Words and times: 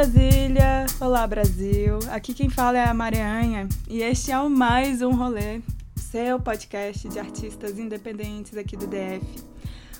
Brasília, 0.00 0.86
olá 0.98 1.26
Brasil. 1.26 1.98
Aqui 2.10 2.32
quem 2.32 2.48
fala 2.48 2.78
é 2.78 2.84
a 2.88 2.94
Marianha 2.94 3.68
e 3.86 4.00
este 4.00 4.32
é 4.32 4.40
o 4.40 4.48
mais 4.48 5.02
um 5.02 5.10
rolê, 5.10 5.60
seu 5.94 6.40
podcast 6.40 7.06
de 7.06 7.18
artistas 7.18 7.78
independentes 7.78 8.56
aqui 8.56 8.78
do 8.78 8.86
DF. 8.86 9.44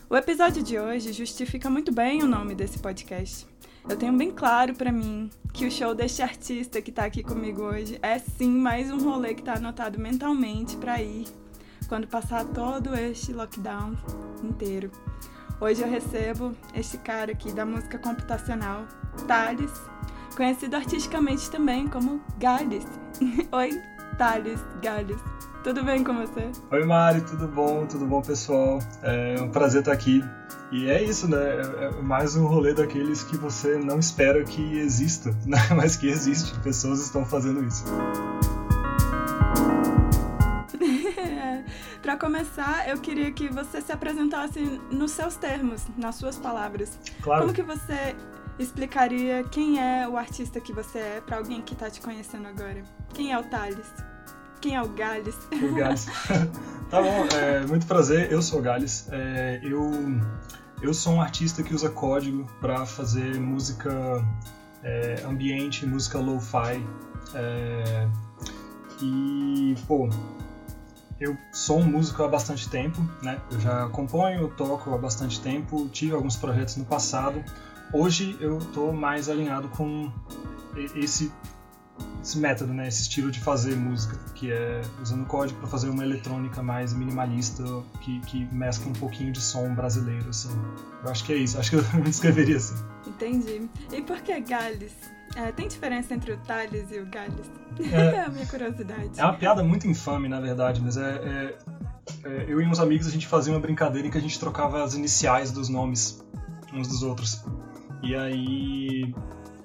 O 0.09 0.16
episódio 0.16 0.62
de 0.62 0.78
hoje 0.78 1.12
justifica 1.12 1.68
muito 1.68 1.92
bem 1.92 2.23
o 2.23 2.26
nome 2.26 2.54
desse 2.54 2.78
podcast. 2.78 3.46
Eu 3.86 3.95
tenho 3.95 4.14
bem 4.14 4.30
claro 4.30 4.73
para 4.73 4.90
mim 4.90 5.28
que 5.52 5.66
o 5.66 5.70
show 5.70 5.95
deste 5.95 6.23
artista 6.23 6.80
que 6.80 6.90
tá 6.90 7.04
aqui 7.04 7.23
comigo 7.23 7.60
hoje 7.60 7.98
é 8.01 8.18
sim 8.18 8.48
mais 8.48 8.90
um 8.90 9.04
rolê 9.04 9.34
que 9.34 9.42
tá 9.42 9.56
anotado 9.56 10.01
mentalmente 10.01 10.78
para 10.78 11.02
ir 11.02 11.26
quando 11.88 12.09
passar 12.09 12.46
todo 12.46 12.96
este 12.96 13.34
lockdown 13.34 13.95
inteiro. 14.42 14.90
Hoje 15.60 15.82
eu 15.82 15.90
recebo 15.90 16.56
este 16.74 16.96
cara 16.96 17.32
aqui 17.32 17.52
da 17.52 17.66
música 17.66 17.98
computacional, 17.98 18.88
Thales, 19.28 19.90
conhecido 20.37 20.77
artisticamente 20.77 21.51
também 21.51 21.88
como 21.88 22.21
Gales. 22.38 22.87
Oi, 23.52 23.82
Thales 24.16 24.60
Gales. 24.82 25.21
Tudo 25.63 25.85
bem 25.85 26.02
com 26.02 26.15
você? 26.15 26.51
Oi, 26.71 26.85
Mari, 26.87 27.21
tudo 27.21 27.46
bom? 27.46 27.85
Tudo 27.85 28.07
bom, 28.07 28.23
pessoal? 28.23 28.79
É 29.02 29.37
um 29.41 29.51
prazer 29.51 29.80
estar 29.80 29.93
aqui. 29.93 30.24
E 30.73 30.88
é 30.88 31.02
isso, 31.02 31.29
né? 31.29 31.37
É, 31.38 31.85
é 31.87 31.91
mais 32.02 32.35
um 32.35 32.46
rolê 32.46 32.73
daqueles 32.73 33.23
que 33.23 33.37
você 33.37 33.77
não 33.77 33.99
espera 33.99 34.43
que 34.43 34.79
exista, 34.79 35.37
né? 35.45 35.59
mas 35.77 35.96
que 35.96 36.09
existe. 36.09 36.59
Pessoas 36.60 37.01
estão 37.01 37.26
fazendo 37.26 37.63
isso. 37.63 37.85
Para 42.01 42.16
começar, 42.16 42.88
eu 42.88 42.99
queria 42.99 43.30
que 43.30 43.49
você 43.49 43.82
se 43.82 43.93
apresentasse 43.93 44.80
nos 44.91 45.10
seus 45.10 45.37
termos, 45.37 45.82
nas 45.99 46.15
suas 46.15 46.37
palavras. 46.38 46.99
Claro. 47.21 47.43
Como 47.43 47.52
que 47.52 47.63
você 47.63 48.16
explicaria 48.63 49.45
quem 49.45 49.80
é 49.80 50.07
o 50.09 50.16
artista 50.16 50.61
que 50.61 50.73
você 50.73 50.99
é 50.99 51.23
para 51.25 51.39
alguém 51.39 51.63
que 51.63 51.73
está 51.73 51.91
te 51.91 52.01
conhecendo 52.01 52.47
agora? 52.47 52.83
Quem 53.15 53.33
é 53.33 53.39
o 53.39 53.43
Thales? 53.45 53.87
Quem 54.61 54.77
é 54.77 54.83
o 54.83 54.89
Gales? 54.89 55.35
O 55.53 55.75
Gales. 55.75 56.07
tá 56.91 57.01
bom, 57.01 57.27
é, 57.35 57.66
muito 57.66 57.87
prazer, 57.87 58.31
eu 58.31 58.43
sou 58.43 58.59
o 58.59 58.63
Gales. 58.63 59.09
É, 59.11 59.61
eu, 59.63 59.91
eu 60.83 60.93
sou 60.93 61.15
um 61.15 61.23
artista 61.23 61.63
que 61.63 61.75
usa 61.75 61.88
código 61.88 62.47
para 62.61 62.85
fazer 62.85 63.41
música 63.41 63.91
é, 64.83 65.22
ambiente, 65.27 65.87
música 65.87 66.19
lo-fi. 66.19 66.84
É, 67.34 68.06
e, 69.00 69.75
pô, 69.88 70.11
eu 71.19 71.37
sou 71.53 71.78
um 71.78 71.84
músico 71.84 72.22
há 72.22 72.28
bastante 72.28 72.69
tempo, 72.69 73.00
né? 73.22 73.41
Eu 73.50 73.61
já 73.61 73.88
componho, 73.88 74.49
toco 74.49 74.93
há 74.93 74.99
bastante 74.99 75.41
tempo, 75.41 75.88
tive 75.88 76.15
alguns 76.15 76.37
projetos 76.37 76.77
no 76.77 76.84
passado. 76.84 77.43
Hoje 77.93 78.37
eu 78.41 78.59
estou 78.59 78.93
mais 78.93 79.28
alinhado 79.28 79.69
com 79.69 80.10
esse, 80.97 81.33
esse 82.22 82.38
método, 82.38 82.72
né? 82.72 82.87
Esse 82.87 83.03
estilo 83.03 83.31
de 83.31 83.41
fazer 83.41 83.77
música, 83.77 84.16
que 84.34 84.53
é 84.53 84.81
usando 85.03 85.26
código 85.26 85.59
para 85.59 85.69
fazer 85.69 85.88
uma 85.88 86.04
eletrônica 86.04 86.62
mais 86.62 86.92
minimalista, 86.92 87.64
que, 88.00 88.20
que 88.20 88.44
mescla 88.54 88.91
um 88.91 88.92
pouquinho 88.92 89.32
de 89.32 89.41
som 89.41 89.75
brasileiro, 89.75 90.28
assim. 90.28 90.50
Eu 91.03 91.10
acho 91.10 91.25
que 91.25 91.32
é 91.32 91.37
isso, 91.37 91.59
acho 91.59 91.70
que 91.70 91.76
eu 91.76 91.84
me 91.94 92.03
descreveria 92.03 92.59
assim. 92.59 92.76
Entendi. 93.06 93.69
E 93.93 94.03
por 94.03 94.20
que 94.20 94.38
Gales? 94.41 94.93
É, 95.34 95.50
tem 95.53 95.66
diferença 95.66 96.14
entre 96.14 96.32
o 96.32 96.37
Thales 96.38 96.91
e 96.93 97.00
o 97.00 97.06
Gales? 97.06 97.50
É, 97.93 97.97
é 98.19 98.25
a 98.25 98.28
minha 98.28 98.47
curiosidade. 98.47 99.19
É 99.19 99.25
uma 99.25 99.34
piada 99.34 99.64
muito 99.64 99.88
infame, 99.88 100.28
na 100.28 100.41
verdade, 100.41 100.81
mas 100.81 100.97
é, 100.97 101.03
é, 101.03 101.59
é, 102.25 102.44
eu 102.48 102.60
e 102.60 102.66
uns 102.66 102.78
amigos 102.78 103.09
a 103.09 103.10
gente 103.10 103.26
fazia 103.26 103.53
uma 103.53 103.60
brincadeira 103.60 104.06
em 104.06 104.10
que 104.12 104.19
a 104.19 104.20
gente 104.20 104.38
trocava 104.38 104.82
as 104.84 104.94
iniciais 104.94 105.50
dos 105.50 105.69
nomes 105.69 106.25
uns 106.72 106.88
dos 106.88 107.03
outros. 107.03 107.44
E 108.03 108.15
aí 108.15 109.15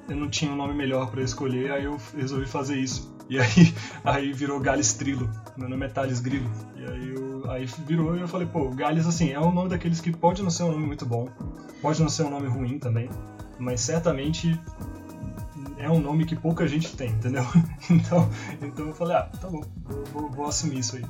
eu 0.08 0.16
não 0.16 0.30
tinha 0.30 0.52
um 0.52 0.56
nome 0.56 0.74
melhor 0.74 1.10
para 1.10 1.22
escolher, 1.22 1.72
aí 1.72 1.86
eu 1.86 2.00
resolvi 2.16 2.46
fazer 2.46 2.78
isso. 2.78 3.16
E 3.30 3.40
aí, 3.40 3.74
aí 4.04 4.34
virou 4.34 4.60
Gales 4.60 4.94
Trilo. 4.94 5.30
Meu 5.58 5.68
nome 5.68 5.86
é 5.86 5.90
Thales 5.90 6.20
Grilo. 6.20 6.50
E 6.76 6.86
aí, 6.86 7.16
eu, 7.16 7.52
aí 7.52 7.66
virou 7.88 8.16
e 8.16 8.22
eu 8.22 8.28
falei, 8.28 8.48
pô, 8.48 8.70
Gales 8.70 9.08
assim, 9.08 9.32
é 9.32 9.40
um 9.40 9.52
nome 9.52 9.70
daqueles 9.70 10.00
que 10.00 10.12
pode 10.12 10.44
não 10.44 10.50
ser 10.50 10.64
um 10.64 10.72
nome 10.72 10.86
muito 10.86 11.06
bom, 11.06 11.28
pode 11.82 12.02
não 12.02 12.10
ser 12.10 12.24
um 12.24 12.30
nome 12.30 12.48
ruim 12.48 12.78
também, 12.78 13.10
mas 13.58 13.82
certamente 13.82 14.60
é 15.78 15.90
um 15.90 16.00
nome 16.00 16.26
que 16.26 16.36
pouca 16.36 16.68
gente 16.68 16.96
tem, 16.96 17.10
entendeu? 17.10 17.44
Então, 17.88 18.30
então 18.62 18.88
eu 18.88 18.94
falei, 18.94 19.16
ah, 19.16 19.30
tá 19.40 19.48
bom, 19.48 19.62
vou, 20.12 20.30
vou 20.32 20.48
assumir 20.48 20.80
isso 20.80 20.96
aí. 20.96 21.04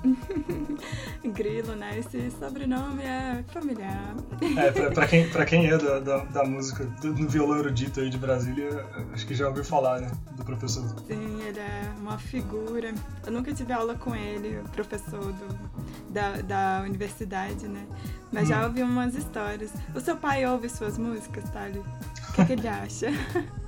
Grilo, 1.31 1.73
né? 1.75 1.97
Esse 1.97 2.29
sobrenome 2.31 3.01
é 3.01 3.43
familiar. 3.47 4.13
É, 4.57 4.71
pra, 4.71 4.91
pra 4.91 5.07
quem, 5.07 5.29
pra 5.29 5.45
quem 5.45 5.67
é 5.67 5.77
da, 5.77 5.99
da, 5.99 6.17
da 6.25 6.43
música, 6.43 6.83
do, 7.01 7.13
do, 7.13 7.29
violão 7.29 7.59
erudito 7.59 8.01
aí 8.01 8.09
de 8.09 8.17
Brasília, 8.17 8.85
acho 9.13 9.25
que 9.25 9.33
já 9.33 9.47
ouviu 9.47 9.63
falar, 9.63 10.01
né? 10.01 10.11
Do 10.35 10.43
professor. 10.43 10.83
Sim, 11.07 11.41
ele 11.43 11.59
é 11.59 11.93
uma 11.99 12.17
figura. 12.17 12.93
Eu 13.25 13.31
nunca 13.31 13.53
tive 13.53 13.71
aula 13.71 13.95
com 13.95 14.13
ele, 14.13 14.61
professor 14.73 15.31
do, 15.31 16.11
da, 16.11 16.41
da 16.41 16.81
universidade, 16.83 17.67
né? 17.67 17.85
Mas 18.33 18.43
hum. 18.43 18.47
já 18.47 18.65
ouvi 18.65 18.83
umas 18.83 19.15
histórias. 19.15 19.71
O 19.93 19.99
seu 20.01 20.17
pai 20.17 20.45
ouve 20.45 20.67
suas 20.69 20.97
músicas, 20.97 21.49
Thali? 21.51 21.79
O 21.79 22.33
que, 22.33 22.45
que 22.45 22.53
ele 22.53 22.67
acha? 22.67 23.07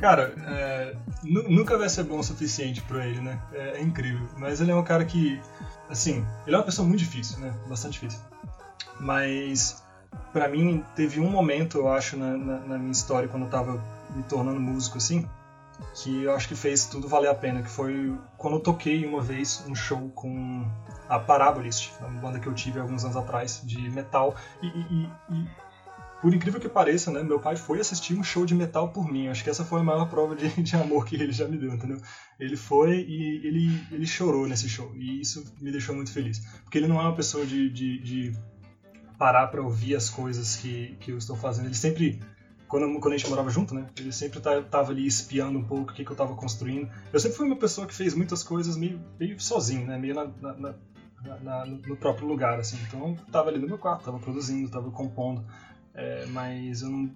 Cara, 0.00 0.34
é, 0.46 0.96
nunca 1.22 1.78
vai 1.78 1.88
ser 1.88 2.04
bom 2.04 2.18
o 2.18 2.24
suficiente 2.24 2.82
pra 2.82 3.06
ele, 3.06 3.20
né? 3.20 3.40
É, 3.52 3.78
é, 3.78 3.82
incrível. 3.82 4.26
Mas 4.36 4.60
ele 4.60 4.70
é 4.70 4.74
um 4.74 4.82
cara 4.82 5.04
que, 5.04 5.40
assim, 5.88 6.26
ele 6.46 6.56
é 6.56 6.58
uma 6.58 6.64
pessoa 6.64 6.86
muito 6.86 7.00
difícil, 7.00 7.38
né? 7.38 7.54
Bastante 7.68 7.94
difícil. 7.94 8.20
Mas, 8.98 9.82
para 10.32 10.48
mim, 10.48 10.84
teve 10.96 11.20
um 11.20 11.30
momento, 11.30 11.78
eu 11.78 11.88
acho, 11.88 12.16
na, 12.16 12.36
na, 12.36 12.58
na, 12.60 12.78
minha 12.78 12.92
história, 12.92 13.28
quando 13.28 13.44
eu 13.44 13.50
tava 13.50 13.82
me 14.10 14.22
tornando 14.24 14.60
músico, 14.60 14.98
assim, 14.98 15.28
que 15.94 16.24
eu 16.24 16.34
acho 16.34 16.48
que 16.48 16.54
fez 16.54 16.86
tudo 16.86 17.08
valer 17.08 17.28
a 17.28 17.34
pena, 17.34 17.62
que 17.62 17.70
foi 17.70 18.16
quando 18.36 18.54
eu 18.54 18.60
toquei 18.60 19.06
uma 19.06 19.20
vez 19.20 19.64
um 19.68 19.74
show 19.74 20.10
com 20.10 20.66
a 21.08 21.18
Parabolist, 21.18 21.92
uma 22.00 22.20
banda 22.20 22.38
que 22.38 22.46
eu 22.46 22.54
tive 22.54 22.78
alguns 22.80 23.04
anos 23.04 23.16
atrás, 23.16 23.60
de 23.64 23.90
metal, 23.90 24.34
e, 24.62 24.66
e, 24.66 25.10
e 25.30 25.46
por 26.22 26.32
incrível 26.32 26.60
que 26.60 26.68
pareça, 26.68 27.10
né, 27.10 27.20
meu 27.20 27.40
pai 27.40 27.56
foi 27.56 27.80
assistir 27.80 28.14
um 28.14 28.22
show 28.22 28.46
de 28.46 28.54
metal 28.54 28.92
por 28.92 29.10
mim. 29.10 29.26
Acho 29.26 29.42
que 29.42 29.50
essa 29.50 29.64
foi 29.64 29.80
a 29.80 29.82
maior 29.82 30.08
prova 30.08 30.36
de, 30.36 30.48
de 30.62 30.76
amor 30.76 31.04
que 31.04 31.16
ele 31.16 31.32
já 31.32 31.48
me 31.48 31.58
deu, 31.58 31.74
entendeu? 31.74 32.00
Ele 32.38 32.56
foi 32.56 33.00
e 33.00 33.44
ele, 33.44 33.84
ele 33.90 34.06
chorou 34.06 34.46
nesse 34.46 34.68
show. 34.68 34.92
E 34.94 35.20
isso 35.20 35.44
me 35.60 35.72
deixou 35.72 35.96
muito 35.96 36.12
feliz. 36.12 36.38
Porque 36.62 36.78
ele 36.78 36.86
não 36.86 37.00
é 37.00 37.02
uma 37.02 37.16
pessoa 37.16 37.44
de, 37.44 37.68
de, 37.68 37.98
de 37.98 38.32
parar 39.18 39.48
para 39.48 39.60
ouvir 39.60 39.96
as 39.96 40.08
coisas 40.08 40.54
que, 40.54 40.96
que 41.00 41.10
eu 41.10 41.18
estou 41.18 41.34
fazendo. 41.34 41.66
Ele 41.66 41.74
sempre 41.74 42.20
quando, 42.68 43.00
quando 43.00 43.14
a 43.14 43.16
gente 43.16 43.28
morava 43.28 43.50
junto, 43.50 43.74
né? 43.74 43.88
Ele 43.98 44.12
sempre 44.12 44.38
estava 44.38 44.62
tá, 44.62 44.78
ali 44.78 45.04
espiando 45.04 45.58
um 45.58 45.64
pouco 45.64 45.90
o 45.90 45.94
que, 45.94 46.04
que 46.04 46.10
eu 46.10 46.14
estava 46.14 46.36
construindo. 46.36 46.88
Eu 47.12 47.18
sempre 47.18 47.36
fui 47.36 47.46
uma 47.48 47.56
pessoa 47.56 47.84
que 47.84 47.94
fez 47.94 48.14
muitas 48.14 48.44
coisas 48.44 48.76
meio, 48.76 49.00
meio 49.18 49.40
sozinho, 49.40 49.88
né? 49.88 49.98
Meio 49.98 50.14
na, 50.14 50.24
na, 50.40 50.74
na, 51.42 51.66
no 51.66 51.96
próprio 51.96 52.26
lugar, 52.26 52.60
assim. 52.60 52.78
Então, 52.86 53.08
eu 53.08 53.14
estava 53.26 53.48
ali 53.48 53.58
no 53.58 53.66
meu 53.66 53.78
quarto, 53.78 54.00
estava 54.00 54.18
produzindo, 54.18 54.66
estava 54.66 54.88
compondo. 54.90 55.44
É, 55.94 56.24
mas 56.26 56.82
eu 56.82 56.88
não, 56.88 57.10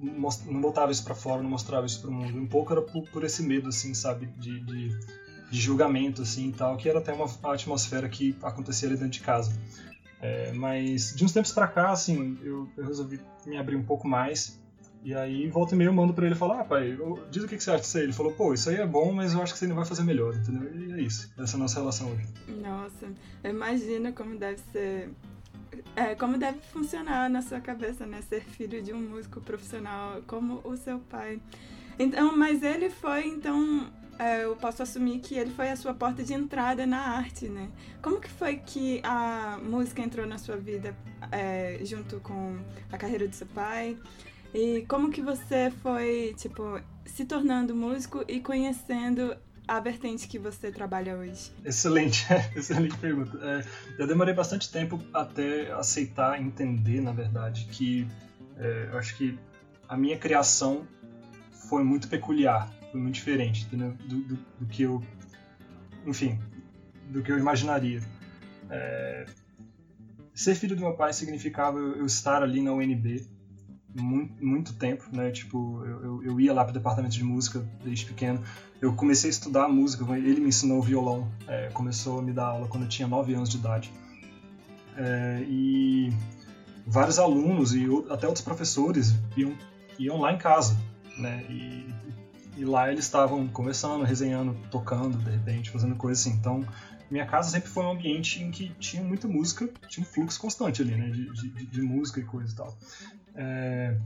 não 0.46 0.60
botava 0.60 0.92
isso 0.92 1.02
para 1.02 1.14
fora, 1.14 1.42
não 1.42 1.48
mostrava 1.48 1.86
isso 1.86 2.00
para 2.00 2.10
o 2.10 2.12
mundo. 2.12 2.38
Um 2.38 2.46
pouco 2.46 2.72
era 2.72 2.82
por, 2.82 3.08
por, 3.08 3.24
esse 3.24 3.42
medo, 3.42 3.68
assim, 3.68 3.94
sabe, 3.94 4.26
de, 4.38 4.60
de, 4.60 4.88
de, 5.50 5.60
julgamento, 5.60 6.22
assim, 6.22 6.48
e 6.50 6.52
tal, 6.52 6.76
que 6.76 6.88
era 6.88 6.98
até 6.98 7.12
uma 7.12 7.26
atmosfera 7.52 8.08
que 8.08 8.36
acontecia 8.42 8.88
ali 8.88 8.96
dentro 8.96 9.12
de 9.12 9.20
casa. 9.20 9.50
É, 10.20 10.52
mas 10.52 11.14
de 11.14 11.24
uns 11.24 11.32
tempos 11.32 11.52
para 11.52 11.66
cá, 11.66 11.90
assim, 11.90 12.38
eu, 12.42 12.68
eu, 12.76 12.84
resolvi 12.84 13.20
me 13.46 13.56
abrir 13.56 13.76
um 13.76 13.84
pouco 13.84 14.06
mais. 14.06 14.60
E 15.02 15.14
aí, 15.14 15.48
volta 15.48 15.74
e 15.74 15.78
meia, 15.78 15.88
eu 15.88 15.92
mando 15.92 16.12
pra 16.12 16.26
ele 16.26 16.34
falar: 16.34 16.60
Ah, 16.60 16.64
pai, 16.64 16.98
diz 17.30 17.44
o 17.44 17.48
que, 17.48 17.56
que 17.56 17.62
você 17.62 17.70
acha 17.70 17.80
disso 17.80 17.96
aí. 17.96 18.04
Ele 18.04 18.12
falou: 18.12 18.32
Pô, 18.32 18.52
isso 18.52 18.68
aí 18.68 18.76
é 18.76 18.86
bom, 18.86 19.12
mas 19.12 19.34
eu 19.34 19.42
acho 19.42 19.52
que 19.52 19.58
você 19.58 19.66
ainda 19.66 19.76
vai 19.76 19.84
fazer 19.84 20.02
melhor, 20.02 20.34
entendeu? 20.34 20.68
E 20.74 20.92
é 20.94 21.00
isso. 21.00 21.32
Essa 21.38 21.54
é 21.54 21.56
a 21.56 21.60
nossa 21.60 21.78
relação 21.78 22.10
hoje. 22.10 22.26
Nossa, 22.60 23.06
imagina 23.44 24.10
como 24.10 24.36
deve 24.36 24.60
ser 24.72 25.10
é, 25.94 26.14
como 26.14 26.38
deve 26.38 26.58
funcionar 26.72 27.28
na 27.30 27.42
sua 27.42 27.60
cabeça, 27.60 28.06
né? 28.06 28.20
Ser 28.22 28.42
filho 28.42 28.82
de 28.82 28.92
um 28.92 29.00
músico 29.00 29.40
profissional 29.40 30.22
como 30.26 30.60
o 30.64 30.76
seu 30.76 30.98
pai. 30.98 31.40
Então, 31.98 32.36
mas 32.36 32.62
ele 32.62 32.90
foi, 32.90 33.26
então, 33.26 33.90
é, 34.18 34.44
eu 34.44 34.56
posso 34.56 34.82
assumir 34.82 35.20
que 35.20 35.34
ele 35.34 35.50
foi 35.50 35.70
a 35.70 35.76
sua 35.76 35.94
porta 35.94 36.22
de 36.22 36.34
entrada 36.34 36.86
na 36.86 36.98
arte, 36.98 37.48
né? 37.48 37.70
Como 38.02 38.20
que 38.20 38.28
foi 38.28 38.56
que 38.56 39.00
a 39.02 39.58
música 39.62 40.02
entrou 40.02 40.26
na 40.26 40.38
sua 40.38 40.56
vida 40.56 40.96
é, 41.32 41.78
junto 41.82 42.20
com 42.20 42.58
a 42.92 42.98
carreira 42.98 43.26
do 43.26 43.34
seu 43.34 43.46
pai? 43.46 43.96
E 44.54 44.84
como 44.88 45.10
que 45.10 45.20
você 45.20 45.70
foi, 45.82 46.34
tipo, 46.36 46.80
se 47.04 47.24
tornando 47.24 47.74
músico 47.74 48.24
e 48.26 48.40
conhecendo 48.40 49.36
a 49.66 49.80
vertente 49.80 50.28
que 50.28 50.38
você 50.38 50.70
trabalha 50.70 51.16
hoje? 51.16 51.50
Excelente, 51.64 52.26
excelente 52.54 52.96
pergunta. 52.98 53.38
É, 53.42 53.64
eu 53.98 54.06
demorei 54.06 54.34
bastante 54.34 54.70
tempo 54.70 55.00
até 55.12 55.72
aceitar, 55.72 56.40
entender, 56.40 57.00
na 57.00 57.12
verdade, 57.12 57.66
que 57.70 58.06
é, 58.56 58.88
eu 58.92 58.98
acho 58.98 59.16
que 59.16 59.38
a 59.88 59.96
minha 59.96 60.18
criação 60.18 60.86
foi 61.68 61.82
muito 61.82 62.08
peculiar, 62.08 62.72
foi 62.92 63.00
muito 63.00 63.14
diferente 63.14 63.66
do, 63.66 63.92
do, 63.92 64.38
do, 64.60 64.66
que 64.66 64.82
eu, 64.82 65.02
enfim, 66.06 66.38
do 67.10 67.22
que 67.22 67.32
eu 67.32 67.38
imaginaria. 67.38 68.00
É, 68.70 69.26
ser 70.34 70.54
filho 70.54 70.76
do 70.76 70.82
meu 70.82 70.94
pai 70.94 71.12
significava 71.12 71.78
eu 71.78 72.06
estar 72.06 72.42
ali 72.42 72.62
na 72.62 72.72
UNB 72.72 73.26
muito, 74.00 74.44
muito 74.44 74.74
tempo, 74.74 75.04
né? 75.12 75.30
Tipo, 75.30 75.84
eu, 75.84 76.22
eu, 76.22 76.40
ia 76.40 76.52
lá 76.52 76.64
pro 76.64 76.74
departamento 76.74 77.14
de 77.14 77.24
música 77.24 77.66
desde 77.82 78.06
pequeno. 78.06 78.42
Eu 78.80 78.94
comecei 78.94 79.30
a 79.30 79.32
estudar 79.32 79.68
música, 79.68 80.04
ele 80.16 80.40
me 80.40 80.48
ensinou 80.48 80.82
violão, 80.82 81.30
é, 81.48 81.68
começou 81.72 82.18
a 82.18 82.22
me 82.22 82.32
dar 82.32 82.46
aula 82.46 82.68
quando 82.68 82.84
eu 82.84 82.88
tinha 82.88 83.08
9 83.08 83.34
anos 83.34 83.48
de 83.48 83.56
idade. 83.56 83.92
É, 84.96 85.44
e 85.48 86.12
vários 86.86 87.18
alunos 87.18 87.74
e 87.74 87.86
até 88.10 88.26
outros 88.26 88.44
professores 88.44 89.14
iam, 89.36 89.56
iam 89.98 90.20
lá 90.20 90.32
em 90.32 90.38
casa, 90.38 90.76
né? 91.18 91.44
E, 91.48 91.94
e 92.58 92.64
lá 92.64 92.90
eles 92.90 93.04
estavam 93.04 93.46
conversando, 93.48 94.04
resenhando, 94.04 94.56
tocando, 94.70 95.18
de 95.18 95.30
repente, 95.30 95.70
fazendo 95.70 95.94
coisas 95.96 96.24
assim. 96.26 96.36
Então, 96.36 96.64
minha 97.10 97.26
casa 97.26 97.50
sempre 97.50 97.68
foi 97.68 97.84
um 97.84 97.90
ambiente 97.90 98.42
em 98.42 98.50
que 98.50 98.70
tinha 98.78 99.02
muita 99.02 99.28
música, 99.28 99.68
tinha 99.88 100.04
um 100.04 100.08
fluxo 100.08 100.40
constante 100.40 100.82
ali, 100.82 100.94
né? 100.94 101.10
De, 101.10 101.30
de, 101.32 101.66
de 101.66 101.82
música 101.82 102.20
e 102.20 102.24
coisa 102.24 102.52
e 102.52 102.56
tal. 102.56 102.76
É, 103.34 103.96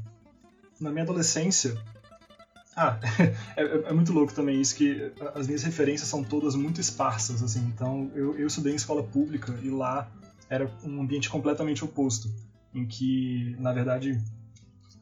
na 0.80 0.90
minha 0.90 1.04
adolescência. 1.04 1.76
Ah, 2.76 2.98
é, 3.56 3.62
é, 3.62 3.92
muito 3.92 4.12
louco 4.12 4.32
também 4.32 4.60
isso, 4.60 4.74
que 4.76 5.12
as 5.34 5.46
minhas 5.46 5.62
referências 5.62 6.08
são 6.08 6.22
todas 6.22 6.54
muito 6.54 6.80
esparsas, 6.80 7.42
assim. 7.42 7.60
Então, 7.74 8.10
eu, 8.14 8.36
eu 8.38 8.46
estudei 8.46 8.72
em 8.72 8.76
escola 8.76 9.02
pública 9.02 9.54
e 9.62 9.70
lá 9.70 10.10
era 10.48 10.70
um 10.82 11.00
ambiente 11.00 11.28
completamente 11.28 11.84
oposto, 11.84 12.32
em 12.74 12.86
que, 12.86 13.56
na 13.58 13.72
verdade, 13.72 14.20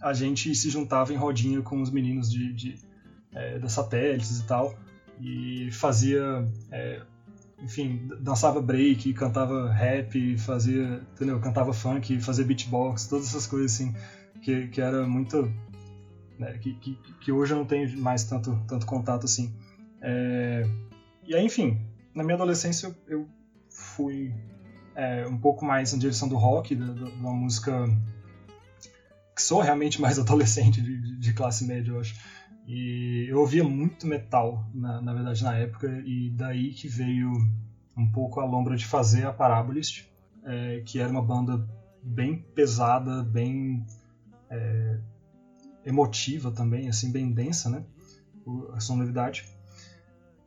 a 0.00 0.12
gente 0.12 0.54
se 0.54 0.70
juntava 0.70 1.12
em 1.12 1.16
rodinha 1.16 1.62
com 1.62 1.80
os 1.80 1.90
meninos 1.90 2.30
de, 2.30 2.52
de 2.52 2.78
é, 3.32 3.58
das 3.58 3.72
satélites 3.72 4.38
e 4.38 4.44
tal, 4.44 4.74
e 5.20 5.70
fazia 5.72 6.46
é, 6.70 7.02
enfim, 7.62 8.08
dançava 8.20 8.60
break, 8.60 9.12
cantava 9.14 9.70
rap, 9.70 10.38
fazia, 10.38 11.02
entendeu? 11.14 11.40
Cantava 11.40 11.72
funk, 11.72 12.20
fazia 12.20 12.44
beatbox, 12.44 13.06
todas 13.06 13.28
essas 13.28 13.46
coisas 13.46 13.74
assim, 13.74 13.94
que, 14.40 14.68
que 14.68 14.80
era 14.80 15.06
muito. 15.06 15.52
Né, 16.38 16.56
que, 16.58 16.74
que, 16.74 16.94
que, 17.20 17.32
hoje 17.32 17.52
eu 17.52 17.58
não 17.58 17.64
tenho 17.64 17.98
mais 17.98 18.22
tanto, 18.24 18.56
tanto 18.68 18.86
contato 18.86 19.24
assim. 19.24 19.52
É, 20.00 20.62
e 21.26 21.34
aí, 21.34 21.44
enfim, 21.44 21.80
na 22.14 22.22
minha 22.22 22.36
adolescência 22.36 22.86
eu, 22.86 22.94
eu 23.08 23.28
fui 23.68 24.32
é, 24.94 25.26
um 25.26 25.36
pouco 25.36 25.64
mais 25.64 25.92
na 25.92 25.98
direção 25.98 26.28
do 26.28 26.36
rock, 26.36 26.76
da, 26.76 26.92
da, 26.92 27.06
uma 27.10 27.32
música 27.32 27.72
que 29.34 29.42
sou 29.42 29.60
realmente 29.60 30.00
mais 30.00 30.18
adolescente, 30.20 30.80
de, 30.80 31.18
de 31.18 31.32
classe 31.32 31.64
média, 31.64 31.90
eu 31.90 32.00
acho. 32.00 32.14
E 32.66 33.26
eu 33.28 33.40
ouvia 33.40 33.64
muito 33.64 34.06
metal, 34.06 34.64
na, 34.74 35.00
na 35.00 35.14
verdade, 35.14 35.42
na 35.42 35.56
época, 35.56 35.88
e 36.04 36.30
daí 36.30 36.70
que 36.72 36.86
veio 36.86 37.32
um 37.96 38.06
pouco 38.12 38.40
a 38.40 38.44
lombra 38.44 38.76
de 38.76 38.84
fazer 38.86 39.26
a 39.26 39.32
Parabolist, 39.32 40.04
é, 40.44 40.82
que 40.84 41.00
era 41.00 41.10
uma 41.10 41.22
banda 41.22 41.66
bem 42.02 42.44
pesada, 42.54 43.22
bem 43.22 43.84
é, 44.50 44.98
emotiva 45.84 46.50
também, 46.50 46.88
assim, 46.88 47.10
bem 47.10 47.30
densa, 47.32 47.68
né? 47.68 47.84
A 48.72 48.80
sonoridade. 48.80 49.44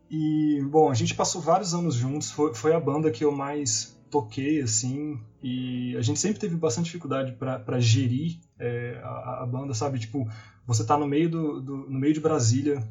E, 0.09 0.61
bom, 0.69 0.89
a 0.89 0.93
gente 0.93 1.15
passou 1.15 1.41
vários 1.41 1.73
anos 1.73 1.95
juntos, 1.95 2.31
foi, 2.31 2.53
foi 2.53 2.73
a 2.73 2.79
banda 2.79 3.09
que 3.09 3.23
eu 3.23 3.31
mais 3.31 3.97
toquei, 4.09 4.61
assim, 4.61 5.17
e 5.41 5.95
a 5.95 6.01
gente 6.01 6.19
sempre 6.19 6.37
teve 6.37 6.55
bastante 6.55 6.85
dificuldade 6.85 7.31
para 7.31 7.79
gerir 7.79 8.39
é, 8.59 8.99
a, 9.01 9.43
a, 9.43 9.45
banda, 9.45 9.73
sabe? 9.73 9.97
Tipo, 9.97 10.29
você 10.67 10.83
tá 10.83 10.97
no 10.97 11.07
meio, 11.07 11.29
do, 11.29 11.61
do, 11.61 11.77
no 11.89 11.97
meio 11.97 12.13
de 12.13 12.19
Brasília, 12.19 12.85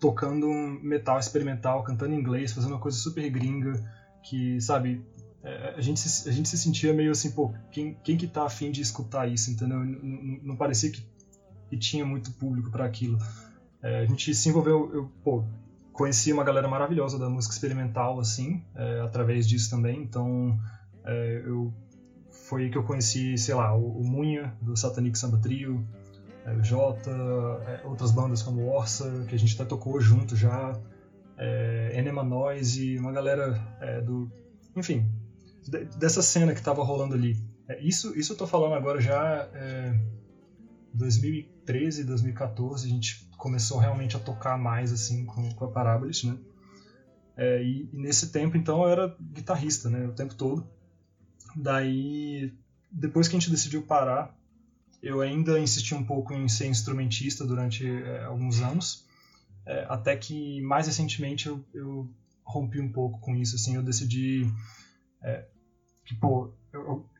tocando 0.00 0.48
um 0.48 0.80
metal 0.82 1.18
experimental, 1.18 1.84
cantando 1.84 2.12
inglês, 2.12 2.52
fazendo 2.52 2.72
uma 2.72 2.80
coisa 2.80 2.98
super 2.98 3.30
gringa, 3.30 3.80
que, 4.22 4.60
sabe, 4.60 5.06
é, 5.44 5.74
a, 5.76 5.80
gente 5.80 6.00
se, 6.00 6.28
a 6.28 6.32
gente 6.32 6.48
se 6.48 6.58
sentia 6.58 6.92
meio 6.92 7.12
assim, 7.12 7.30
pô, 7.30 7.54
quem, 7.70 7.94
quem 8.02 8.16
que 8.16 8.26
tá 8.26 8.44
afim 8.44 8.72
de 8.72 8.80
escutar 8.80 9.28
isso, 9.28 9.48
entendeu? 9.48 9.78
Não, 9.78 10.40
não 10.42 10.56
parecia 10.56 10.90
que, 10.90 11.00
que, 11.68 11.76
tinha 11.76 12.04
muito 12.04 12.32
público 12.32 12.70
para 12.70 12.84
aquilo. 12.84 13.18
É, 13.82 14.00
a 14.00 14.06
gente 14.06 14.34
se 14.34 14.48
envolveu, 14.48 14.90
eu, 14.92 15.12
pô, 15.22 15.44
conheci 15.92 16.32
uma 16.32 16.44
galera 16.44 16.68
maravilhosa 16.68 17.18
da 17.18 17.28
música 17.28 17.54
experimental, 17.54 18.18
assim, 18.20 18.62
é, 18.74 19.00
através 19.00 19.46
disso 19.48 19.70
também, 19.70 20.02
então 20.02 20.58
é, 21.04 21.42
eu 21.44 21.72
foi 22.30 22.64
aí 22.64 22.70
que 22.70 22.78
eu 22.78 22.84
conheci, 22.84 23.36
sei 23.36 23.54
lá, 23.54 23.74
o, 23.76 24.00
o 24.00 24.04
Munha, 24.04 24.54
do 24.62 24.76
Satanic 24.76 25.18
Samba 25.18 25.38
Trio, 25.38 25.84
é, 26.44 26.52
o 26.52 26.62
Jota, 26.62 27.10
é, 27.66 27.80
outras 27.84 28.12
bandas 28.12 28.42
como 28.42 28.66
Orsa, 28.68 29.24
que 29.28 29.34
a 29.34 29.38
gente 29.38 29.54
até 29.54 29.64
tocou 29.64 30.00
junto 30.00 30.36
já, 30.36 30.78
é, 31.36 31.92
Enema 31.98 32.22
Noise, 32.22 32.98
uma 32.98 33.12
galera 33.12 33.60
é, 33.80 34.00
do. 34.00 34.30
Enfim, 34.76 35.08
de, 35.66 35.84
dessa 35.96 36.22
cena 36.22 36.54
que 36.54 36.62
tava 36.62 36.84
rolando 36.84 37.14
ali. 37.14 37.36
Isso, 37.80 38.16
isso 38.16 38.32
eu 38.32 38.36
tô 38.36 38.46
falando 38.46 38.74
agora 38.74 39.00
já. 39.00 39.48
É, 39.52 39.98
2013, 41.66 42.04
2014, 42.04 42.86
a 42.86 42.90
gente 42.90 43.28
começou 43.36 43.78
realmente 43.78 44.16
a 44.16 44.20
tocar 44.20 44.56
mais 44.56 44.92
assim 44.92 45.26
com, 45.26 45.52
com 45.54 45.64
a 45.64 45.70
Parabolis, 45.70 46.22
né? 46.22 46.38
É, 47.36 47.62
e, 47.62 47.90
e, 47.92 47.96
nesse 47.96 48.30
tempo, 48.32 48.56
então, 48.56 48.82
eu 48.82 48.88
era 48.88 49.16
guitarrista, 49.20 49.90
né? 49.90 50.06
O 50.06 50.12
tempo 50.12 50.34
todo. 50.34 50.66
Daí, 51.54 52.54
depois 52.90 53.28
que 53.28 53.36
a 53.36 53.38
gente 53.38 53.50
decidiu 53.50 53.82
parar, 53.82 54.34
eu 55.02 55.20
ainda 55.20 55.58
insisti 55.58 55.94
um 55.94 56.04
pouco 56.04 56.32
em 56.32 56.48
ser 56.48 56.66
instrumentista 56.66 57.44
durante 57.44 57.86
é, 57.86 58.24
alguns 58.24 58.60
anos, 58.60 59.04
é, 59.66 59.84
até 59.88 60.16
que 60.16 60.60
mais 60.62 60.86
recentemente 60.86 61.48
eu, 61.48 61.64
eu, 61.74 62.08
rompi 62.44 62.80
um 62.80 62.92
pouco 62.92 63.18
com 63.18 63.34
isso, 63.34 63.56
assim, 63.56 63.74
eu 63.74 63.82
decidi 63.82 64.48
é, 65.20 65.44
que, 66.04 66.14
pô, 66.14 66.54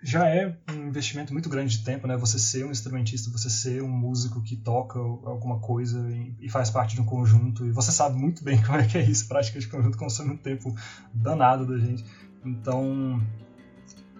já 0.02 0.28
é 0.28 0.56
um 0.70 0.88
investimento 0.88 1.32
muito 1.32 1.48
grande 1.48 1.78
de 1.78 1.84
tempo, 1.84 2.06
né, 2.06 2.16
você 2.16 2.38
ser 2.38 2.64
um 2.64 2.70
instrumentista, 2.70 3.30
você 3.30 3.50
ser 3.50 3.82
um 3.82 3.88
músico 3.88 4.42
que 4.42 4.56
toca 4.56 4.98
alguma 4.98 5.58
coisa 5.58 6.00
e, 6.40 6.48
faz 6.48 6.70
parte 6.70 6.94
de 6.94 7.00
um 7.00 7.04
conjunto, 7.04 7.66
e 7.66 7.70
você 7.70 7.92
sabe 7.92 8.18
muito 8.18 8.42
bem 8.44 8.60
como 8.64 8.78
é 8.78 8.86
que 8.86 8.98
é 8.98 9.02
isso, 9.02 9.26
prática 9.28 9.58
de 9.58 9.68
conjunto 9.68 9.98
consome 9.98 10.30
um 10.30 10.36
tempo 10.36 10.74
danado 11.12 11.66
da 11.66 11.78
gente, 11.78 12.04
então 12.44 13.20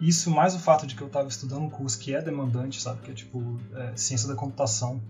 isso 0.00 0.30
mais 0.30 0.54
o 0.54 0.58
fato 0.58 0.86
de 0.86 0.94
que 0.94 1.02
eu 1.02 1.06
estava 1.06 1.28
estudando 1.28 1.62
um 1.62 1.70
curso 1.70 1.98
que 1.98 2.14
é 2.14 2.20
demandante, 2.20 2.80
sabe? 2.80 3.00
Que 3.00 3.10
é 3.10 3.14
tipo 3.14 3.58
é, 3.74 3.96
ciência 3.96 4.28
da 4.28 4.34
computação, 4.34 5.02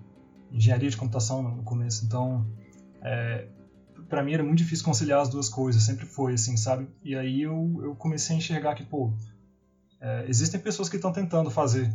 engenharia 0.52 0.88
de 0.88 0.96
computação 0.96 1.42
no 1.42 1.62
começo. 1.64 2.04
Então, 2.04 2.46
é, 3.02 3.48
para 4.08 4.22
mim 4.22 4.32
era 4.32 4.44
muito 4.44 4.58
difícil 4.58 4.84
conciliar 4.84 5.20
as 5.20 5.28
duas 5.28 5.48
coisas, 5.48 5.82
sempre 5.82 6.06
foi 6.06 6.34
assim, 6.34 6.56
sabe? 6.56 6.88
E 7.02 7.16
aí 7.16 7.42
eu, 7.42 7.80
eu 7.82 7.94
comecei 7.96 8.36
a 8.36 8.38
enxergar 8.38 8.74
que, 8.74 8.84
pô, 8.84 9.12
é, 10.06 10.24
existem 10.28 10.60
pessoas 10.60 10.88
que 10.88 10.96
estão 10.96 11.12
tentando 11.12 11.50
fazer 11.50 11.92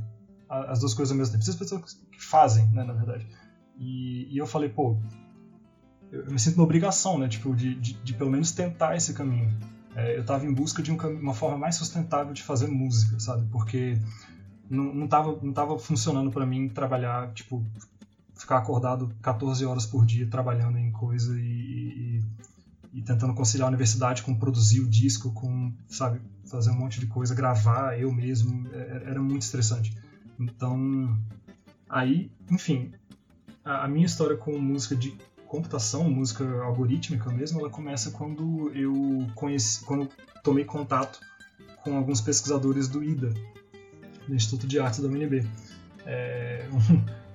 as 0.50 0.80
duas 0.80 0.94
coisas 0.94 1.12
ao 1.12 1.18
mesmo 1.18 1.32
tempo. 1.32 1.44
Existem 1.44 1.60
pessoas 1.60 1.94
que 2.12 2.22
fazem, 2.22 2.68
né, 2.72 2.84
na 2.84 2.91
verdade. 2.91 3.25
E, 3.77 4.27
e 4.30 4.38
eu 4.38 4.46
falei, 4.46 4.68
pô, 4.68 4.98
eu, 6.12 6.25
eu, 6.25 6.32
me 6.32 6.39
sinto 6.39 6.58
na 6.58 6.63
obrigação, 6.63 7.18
né, 7.18 7.30
tipo, 7.30 7.56
de, 7.56 7.74
de, 7.75 7.94
de 7.94 8.13
pelo 8.13 8.30
menos 8.30 8.51
tentar 8.51 8.98
esse 8.98 9.13
caminho 9.13 9.50
é, 9.96 10.15
eu 10.15 10.22
estava 10.22 10.46
em 10.46 10.53
busca 10.53 10.82
de 10.82 10.91
um, 10.91 10.98
uma 11.20 11.34
forma 11.34 11.58
mais 11.58 11.75
sustentável 11.75 12.34
de 12.34 12.44
fazer 12.44 12.68
música, 12.68 13.20
sabe? 13.20 13.46
Porque 13.51 14.00
não, 14.70 14.94
não, 14.94 15.08
tava, 15.08 15.38
não 15.41 15.51
tava 15.51 15.77
funcionando 15.77 16.32
para 16.32 16.46
mim 16.46 16.70
trabalhar, 16.70 17.32
tipo, 17.34 17.65
ficar 18.36 18.58
acordado 18.58 19.13
14 19.22 19.65
horas 19.65 19.86
por 19.86 20.06
dia 20.06 20.27
trabalhando 20.27 20.77
em 20.77 20.91
coisa 20.91 21.38
e, 21.38 22.22
e, 22.94 23.00
e 23.00 23.01
tentando 23.01 23.34
conciliar 23.34 23.68
a 23.68 23.70
universidade 23.70 24.24
com 24.24 24.34
produzir 24.34 24.80
o 24.80 24.88
disco, 24.88 25.34
com, 25.34 25.74
sabe, 25.89 26.22
fazer 26.51 26.70
um 26.70 26.75
monte 26.75 27.00
de 27.00 27.08
coisa, 27.08 27.34
gravar 27.34 27.98
eu 28.00 28.12
mesmo, 28.12 28.67
é, 28.74 28.77
é, 28.77 29.10
era 29.10 29.22
muito 29.22 29.43
estressante. 29.43 29.98
Então, 30.39 31.17
aí, 31.89 32.29
enfim, 32.50 32.91
a, 33.63 33.88
minha 33.88 34.05
história 34.05 34.36
com 34.36 34.58
música 34.58 34.96
de 34.96 35.15
computação, 35.48 36.10
música 36.10 36.43
algorítmica 36.62 37.29
mesmo, 37.31 37.60
ela 37.60 37.70
começa 37.70 38.12
quando 38.12 38.72
eu 38.75 39.27
conheci, 39.36 39.84
quando 39.86 40.10
tomei 40.43 40.65
contato 40.65 41.20
com 41.84 41.96
alguns 41.98 42.22
pesquisadores 42.22 42.88
do 42.88 43.03
IDA, 43.03 43.34
do 44.27 44.36
Instituto 44.36 44.67
de 44.67 44.79
Artes 44.79 45.00
da 45.00 45.08
UNB. 45.08 45.46
É, 46.05 46.67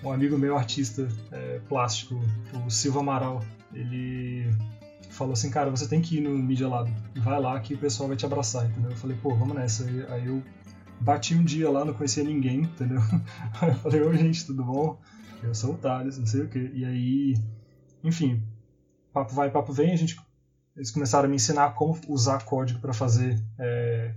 um, 0.02 0.08
um, 0.08 0.12
amigo 0.12 0.36
meu, 0.38 0.56
artista 0.56 1.08
é, 1.30 1.60
plástico, 1.68 2.20
o 2.66 2.70
Silva 2.70 3.00
Amaral, 3.00 3.44
ele 3.72 4.50
falou 5.16 5.32
assim, 5.32 5.50
cara, 5.50 5.70
você 5.70 5.88
tem 5.88 6.00
que 6.00 6.18
ir 6.18 6.20
no 6.20 6.30
Media 6.30 6.68
Lab, 6.68 6.92
vai 7.16 7.40
lá 7.40 7.58
que 7.60 7.74
o 7.74 7.78
pessoal 7.78 8.08
vai 8.08 8.16
te 8.16 8.26
abraçar, 8.26 8.66
entendeu? 8.66 8.90
Eu 8.90 8.96
falei, 8.96 9.16
pô, 9.22 9.34
vamos 9.34 9.54
nessa. 9.54 9.84
Aí 10.10 10.26
eu 10.26 10.42
bati 11.00 11.34
um 11.34 11.44
dia 11.44 11.70
lá, 11.70 11.84
não 11.84 11.94
conhecia 11.94 12.22
ninguém, 12.22 12.62
entendeu? 12.62 13.00
eu 13.62 13.74
falei, 13.76 14.02
oi 14.02 14.16
gente, 14.18 14.46
tudo 14.46 14.64
bom? 14.64 15.00
Eu 15.42 15.54
sou 15.54 15.74
o 15.74 15.78
Thales, 15.78 16.18
não 16.18 16.26
sei 16.26 16.42
o 16.42 16.48
quê. 16.48 16.70
E 16.74 16.84
aí 16.84 17.34
enfim, 18.06 18.42
papo 19.12 19.34
vai, 19.34 19.50
papo 19.50 19.72
vem, 19.72 19.92
a 19.92 19.96
gente, 19.96 20.16
eles 20.76 20.90
começaram 20.90 21.26
a 21.26 21.28
me 21.28 21.36
ensinar 21.36 21.74
como 21.74 21.98
usar 22.08 22.44
código 22.44 22.78
para 22.80 22.92
fazer 22.92 23.42
é, 23.58 24.14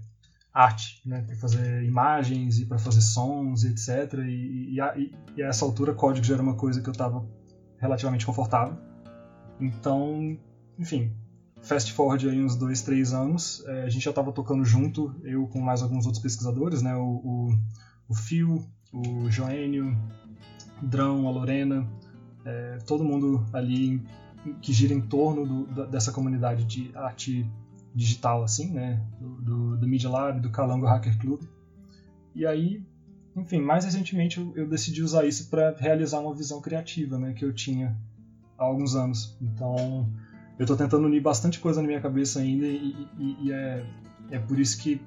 arte, 0.53 1.01
né, 1.06 1.24
para 1.24 1.36
fazer 1.36 1.84
imagens 1.84 2.60
e 2.60 2.65
para 2.65 2.77
fazer 2.77 3.01
sons, 3.01 3.63
etc. 3.63 4.13
E, 4.25 4.75
e, 4.75 4.82
a, 4.82 4.96
e, 4.96 5.12
e, 5.36 5.44
a, 5.44 5.48
essa 5.48 5.65
altura, 5.65 5.94
código 5.94 6.25
já 6.25 6.36
era 6.36 6.44
uma 6.44 6.56
coisa 6.56 6.82
que 6.82 6.88
eu 6.88 6.91
estava 6.91 7.25
relativamente 7.79 8.25
confortável. 8.25 8.77
Então, 9.60 10.38
enfim, 10.80 11.12
fast 11.62 11.92
forward 11.94 12.28
aí 12.28 12.42
uns 12.42 12.56
dois, 12.56 12.82
três 12.82 13.14
anos, 13.14 13.64
é, 13.68 13.84
a 13.84 13.90
gente 13.90 14.04
já 14.04 14.12
estava 14.12 14.32
tocando 14.32 14.64
junto, 14.64 15.14
eu 15.24 15.46
com 15.48 15.60
mais 15.60 15.84
alguns 15.84 16.06
outros 16.06 16.24
pesquisadores, 16.24 16.82
né, 16.82 16.96
o, 16.96 17.02
o, 17.02 17.60
o 18.08 18.16
Phil, 18.16 18.66
o 18.92 19.30
Joênio, 19.30 19.96
o 20.82 20.88
Drão, 20.88 21.28
a 21.28 21.32
Lorena, 21.32 21.88
é, 22.46 22.78
todo 22.88 23.04
mundo 23.04 23.46
ali 23.54 24.02
que 24.62 24.72
gira 24.72 24.94
em 24.94 25.02
torno 25.02 25.66
do, 25.66 25.88
dessa 25.88 26.12
comunidade 26.12 26.64
de 26.66 26.92
arte 26.96 27.46
digital, 27.94 28.44
assim, 28.44 28.72
né? 28.72 29.06
Do, 29.20 29.42
do, 29.42 29.78
do 29.78 29.88
Media 29.88 30.10
Lab, 30.10 30.40
do 30.40 30.50
Calango 30.50 30.86
Hacker 30.86 31.18
Club. 31.18 31.42
E 32.34 32.46
aí, 32.46 32.84
enfim, 33.36 33.60
mais 33.60 33.86
recentemente 33.86 34.38
eu, 34.38 34.54
eu 34.56 34.68
decidi 34.68 35.04
usar 35.04 35.26
isso 35.26 35.50
para 35.50 35.76
realizar 35.78 36.20
uma 36.20 36.34
visão 36.34 36.62
criativa, 36.62 37.18
né? 37.18 37.34
Que 37.34 37.44
eu 37.44 37.54
tinha 37.54 37.98
há 38.58 38.64
alguns 38.64 38.96
anos. 38.96 39.38
Então, 39.42 40.10
eu 40.60 40.66
estou 40.66 40.75
tentando 40.75 41.08
unir 41.08 41.22
bastante 41.22 41.58
coisa 41.58 41.82
na 41.82 41.88
minha 41.88 42.01
cabeça 42.01 42.42
ainda 42.42 42.66
e, 42.66 43.08
e, 43.18 43.38
e 43.46 43.51
é, 43.51 43.86
é 44.30 44.39
por 44.39 44.60
isso 44.60 44.78
que 44.78 45.01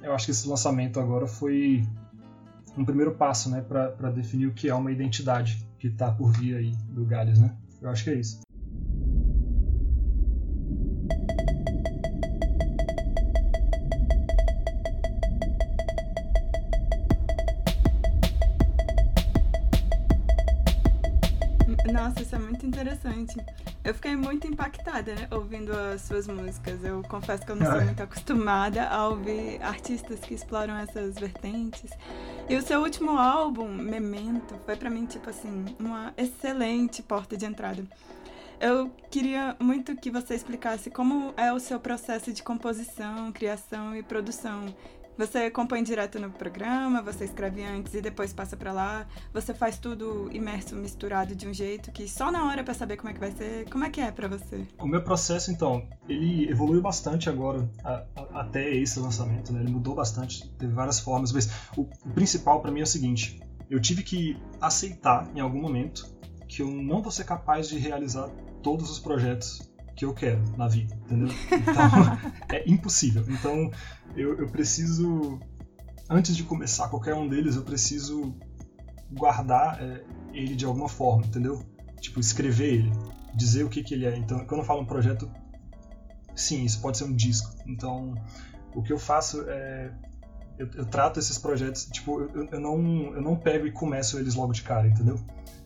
eu 0.00 0.14
acho 0.14 0.26
que 0.26 0.30
esse 0.30 0.48
lançamento 0.48 1.00
agora 1.00 1.26
foi 1.26 1.84
um 2.78 2.84
primeiro 2.84 3.12
passo, 3.12 3.50
né, 3.50 3.60
para 3.60 4.10
definir 4.10 4.46
o 4.46 4.54
que 4.54 4.68
é 4.68 4.74
uma 4.74 4.92
identidade 4.92 5.66
que 5.80 5.88
está 5.88 6.12
por 6.12 6.30
vir 6.32 6.56
aí 6.56 6.72
do 6.90 7.04
Galhos, 7.04 7.40
né? 7.40 7.54
Eu 7.82 7.90
acho 7.90 8.04
que 8.04 8.10
é 8.10 8.14
isso. 8.14 8.40
Nossa, 21.92 22.22
isso 22.22 22.34
é 22.34 22.38
muito 22.38 22.66
interessante. 22.66 23.36
Eu 23.84 23.92
fiquei 23.92 24.16
muito 24.16 24.46
impactada 24.46 25.14
né, 25.14 25.28
ouvindo 25.30 25.70
as 25.70 26.00
suas 26.00 26.26
músicas. 26.26 26.82
Eu 26.82 27.02
confesso 27.02 27.44
que 27.44 27.52
eu 27.52 27.56
não 27.56 27.70
sou 27.70 27.82
muito 27.82 28.02
acostumada 28.02 28.88
a 28.88 29.08
ouvir 29.08 29.62
artistas 29.62 30.20
que 30.20 30.32
exploram 30.32 30.74
essas 30.78 31.16
vertentes. 31.16 31.90
E 32.48 32.56
o 32.56 32.62
seu 32.62 32.80
último 32.80 33.10
álbum, 33.10 33.68
Memento, 33.68 34.54
foi 34.64 34.74
para 34.74 34.88
mim, 34.88 35.04
tipo 35.04 35.28
assim, 35.28 35.66
uma 35.78 36.14
excelente 36.16 37.02
porta 37.02 37.36
de 37.36 37.44
entrada. 37.44 37.84
Eu 38.58 38.90
queria 39.10 39.54
muito 39.60 39.94
que 39.94 40.10
você 40.10 40.34
explicasse 40.34 40.88
como 40.88 41.34
é 41.36 41.52
o 41.52 41.60
seu 41.60 41.78
processo 41.78 42.32
de 42.32 42.42
composição, 42.42 43.30
criação 43.32 43.94
e 43.94 44.02
produção. 44.02 44.64
Você 45.16 45.48
compõe 45.50 45.82
direto 45.82 46.18
no 46.18 46.30
programa, 46.30 47.00
você 47.00 47.24
escreve 47.24 47.62
antes 47.62 47.94
e 47.94 48.00
depois 48.00 48.32
passa 48.32 48.56
para 48.56 48.72
lá. 48.72 49.06
Você 49.32 49.54
faz 49.54 49.78
tudo 49.78 50.28
imerso, 50.32 50.74
misturado 50.74 51.36
de 51.36 51.46
um 51.46 51.54
jeito 51.54 51.92
que 51.92 52.08
só 52.08 52.32
na 52.32 52.48
hora 52.48 52.64
para 52.64 52.74
saber 52.74 52.96
como 52.96 53.10
é 53.10 53.12
que 53.12 53.20
vai 53.20 53.30
ser. 53.30 53.68
Como 53.70 53.84
é 53.84 53.90
que 53.90 54.00
é 54.00 54.10
para 54.10 54.26
você? 54.26 54.66
O 54.78 54.86
meu 54.86 55.02
processo, 55.02 55.52
então, 55.52 55.88
ele 56.08 56.50
evoluiu 56.50 56.82
bastante 56.82 57.30
agora 57.30 57.68
a, 57.84 58.04
a, 58.16 58.40
até 58.40 58.74
esse 58.74 58.98
lançamento, 58.98 59.52
né? 59.52 59.60
Ele 59.60 59.70
mudou 59.70 59.94
bastante, 59.94 60.48
teve 60.58 60.72
várias 60.72 60.98
formas, 60.98 61.32
mas 61.32 61.48
o, 61.76 61.82
o 61.82 62.10
principal 62.12 62.60
para 62.60 62.72
mim 62.72 62.80
é 62.80 62.84
o 62.84 62.86
seguinte: 62.86 63.40
eu 63.70 63.80
tive 63.80 64.02
que 64.02 64.36
aceitar 64.60 65.30
em 65.34 65.40
algum 65.40 65.60
momento 65.60 66.12
que 66.48 66.62
eu 66.62 66.70
não 66.70 67.02
vou 67.02 67.12
ser 67.12 67.24
capaz 67.24 67.68
de 67.68 67.78
realizar 67.78 68.28
todos 68.62 68.90
os 68.90 68.98
projetos 68.98 69.73
que 69.94 70.04
eu 70.04 70.12
quero 70.12 70.42
na 70.56 70.68
vida, 70.68 70.94
entendeu? 70.94 71.28
Então, 71.50 72.56
é 72.56 72.68
impossível. 72.68 73.24
Então, 73.28 73.70
eu, 74.16 74.38
eu 74.38 74.48
preciso, 74.48 75.38
antes 76.08 76.36
de 76.36 76.42
começar 76.42 76.88
qualquer 76.88 77.14
um 77.14 77.28
deles, 77.28 77.56
eu 77.56 77.62
preciso 77.62 78.34
guardar 79.10 79.80
é, 79.82 80.04
ele 80.32 80.54
de 80.56 80.64
alguma 80.64 80.88
forma, 80.88 81.24
entendeu? 81.24 81.62
Tipo, 82.00 82.20
escrever 82.20 82.74
ele, 82.74 82.92
dizer 83.34 83.64
o 83.64 83.68
que, 83.68 83.82
que 83.82 83.94
ele 83.94 84.06
é. 84.06 84.16
Então, 84.16 84.44
quando 84.46 84.60
eu 84.60 84.66
falo 84.66 84.82
um 84.82 84.86
projeto, 84.86 85.30
sim, 86.34 86.64
isso 86.64 86.80
pode 86.80 86.98
ser 86.98 87.04
um 87.04 87.14
disco. 87.14 87.54
Então, 87.66 88.14
o 88.74 88.82
que 88.82 88.92
eu 88.92 88.98
faço 88.98 89.44
é. 89.48 89.92
Eu, 90.56 90.70
eu 90.76 90.86
trato 90.86 91.18
esses 91.18 91.36
projetos, 91.36 91.86
tipo, 91.86 92.20
eu, 92.20 92.48
eu, 92.52 92.60
não, 92.60 92.78
eu 93.12 93.20
não 93.20 93.34
pego 93.34 93.66
e 93.66 93.72
começo 93.72 94.16
eles 94.20 94.36
logo 94.36 94.52
de 94.52 94.62
cara, 94.62 94.86
entendeu? 94.86 95.18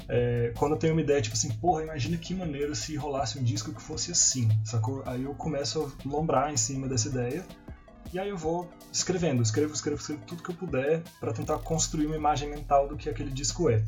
É, 0.09 0.53
quando 0.57 0.73
eu 0.73 0.79
tenho 0.79 0.95
uma 0.95 1.03
ideia, 1.03 1.21
tipo 1.21 1.37
assim, 1.37 1.51
porra, 1.51 1.83
imagina 1.83 2.17
que 2.17 2.35
maneiro 2.35 2.75
se 2.75 2.97
rolasse 2.97 3.39
um 3.39 3.43
disco 3.43 3.73
que 3.73 3.83
fosse 3.83 4.11
assim, 4.11 4.49
sacou? 4.65 5.03
Aí 5.05 5.25
eu 5.25 5.35
começo 5.35 5.93
a 6.05 6.09
lombrar 6.09 6.51
em 6.53 6.57
cima 6.57 6.89
dessa 6.89 7.09
ideia 7.09 7.45
e 8.13 8.19
aí 8.19 8.31
eu 8.31 8.37
vou 8.37 8.69
escrevendo, 8.91 9.43
escrevo, 9.43 9.75
escrevo, 9.75 10.01
escrevo 10.01 10.23
tudo 10.27 10.43
que 10.43 10.51
eu 10.51 10.55
puder 10.55 11.03
para 11.21 11.33
tentar 11.33 11.59
construir 11.59 12.07
uma 12.07 12.17
imagem 12.17 12.49
mental 12.49 12.89
do 12.89 12.97
que 12.97 13.11
aquele 13.11 13.31
disco 13.31 13.69
é. 13.69 13.85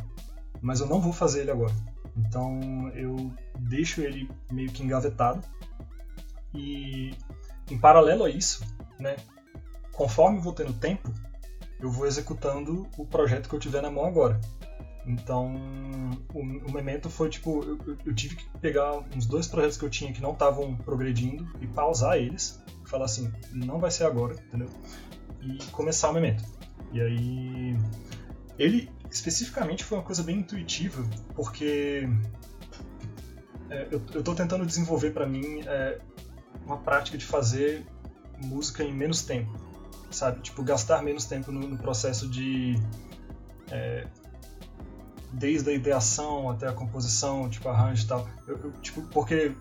Mas 0.60 0.80
eu 0.80 0.86
não 0.86 1.00
vou 1.00 1.12
fazer 1.12 1.40
ele 1.40 1.50
agora. 1.50 1.74
Então 2.14 2.90
eu 2.94 3.32
deixo 3.58 4.02
ele 4.02 4.30
meio 4.52 4.70
que 4.70 4.82
engavetado 4.82 5.42
e 6.52 7.14
em 7.70 7.78
paralelo 7.78 8.24
a 8.24 8.30
isso, 8.30 8.62
né, 8.98 9.16
conforme 9.92 10.38
vou 10.38 10.52
tendo 10.52 10.72
tempo, 10.74 11.12
eu 11.80 11.90
vou 11.90 12.06
executando 12.06 12.86
o 12.98 13.06
projeto 13.06 13.48
que 13.48 13.54
eu 13.54 13.60
tiver 13.60 13.80
na 13.80 13.90
mão 13.90 14.04
agora. 14.04 14.38
Então, 15.06 15.54
o, 16.34 16.40
o 16.40 16.72
Memento 16.72 17.08
foi 17.08 17.28
tipo: 17.28 17.62
eu, 17.62 17.96
eu, 18.04 18.14
tive 18.14 18.36
que 18.36 18.44
pegar 18.58 18.98
uns 19.14 19.26
dois 19.26 19.46
projetos 19.46 19.76
que 19.76 19.84
eu 19.84 19.90
tinha 19.90 20.12
que 20.12 20.20
não 20.20 20.32
estavam 20.32 20.76
progredindo 20.76 21.48
e 21.60 21.66
pausar 21.66 22.16
eles, 22.16 22.62
falar 22.86 23.06
assim: 23.06 23.32
não 23.52 23.78
vai 23.78 23.90
ser 23.90 24.04
agora, 24.04 24.34
entendeu? 24.34 24.68
E 25.40 25.58
começar 25.72 26.10
o 26.10 26.12
Memento. 26.12 26.44
E 26.92 27.00
aí. 27.00 27.76
Ele 28.58 28.90
especificamente 29.10 29.82
foi 29.84 29.98
uma 29.98 30.04
coisa 30.04 30.22
bem 30.22 30.38
intuitiva, 30.38 31.02
porque 31.34 32.06
é, 33.70 33.88
eu, 33.90 34.02
eu 34.14 34.22
tô 34.22 34.34
tentando 34.34 34.66
desenvolver 34.66 35.12
para 35.12 35.26
mim 35.26 35.62
é, 35.66 35.98
uma 36.64 36.78
prática 36.78 37.16
de 37.16 37.24
fazer 37.24 37.86
música 38.44 38.82
em 38.82 38.92
menos 38.92 39.22
tempo, 39.22 39.52
sabe? 40.10 40.40
Tipo, 40.40 40.62
gastar 40.62 41.02
menos 41.02 41.24
tempo 41.24 41.52
no, 41.52 41.60
no 41.60 41.78
processo 41.78 42.28
de. 42.28 42.74
É, 43.70 44.06
desde 45.32 45.70
a 45.70 45.72
ideação 45.72 46.50
até 46.50 46.66
a 46.66 46.72
composição, 46.72 47.48
tipo 47.48 47.68
arranjo 47.68 48.04
e 48.04 48.06
tal. 48.06 48.28
Eu, 48.46 48.58
eu, 48.64 48.72
tipo, 48.82 49.02
porque 49.02 49.52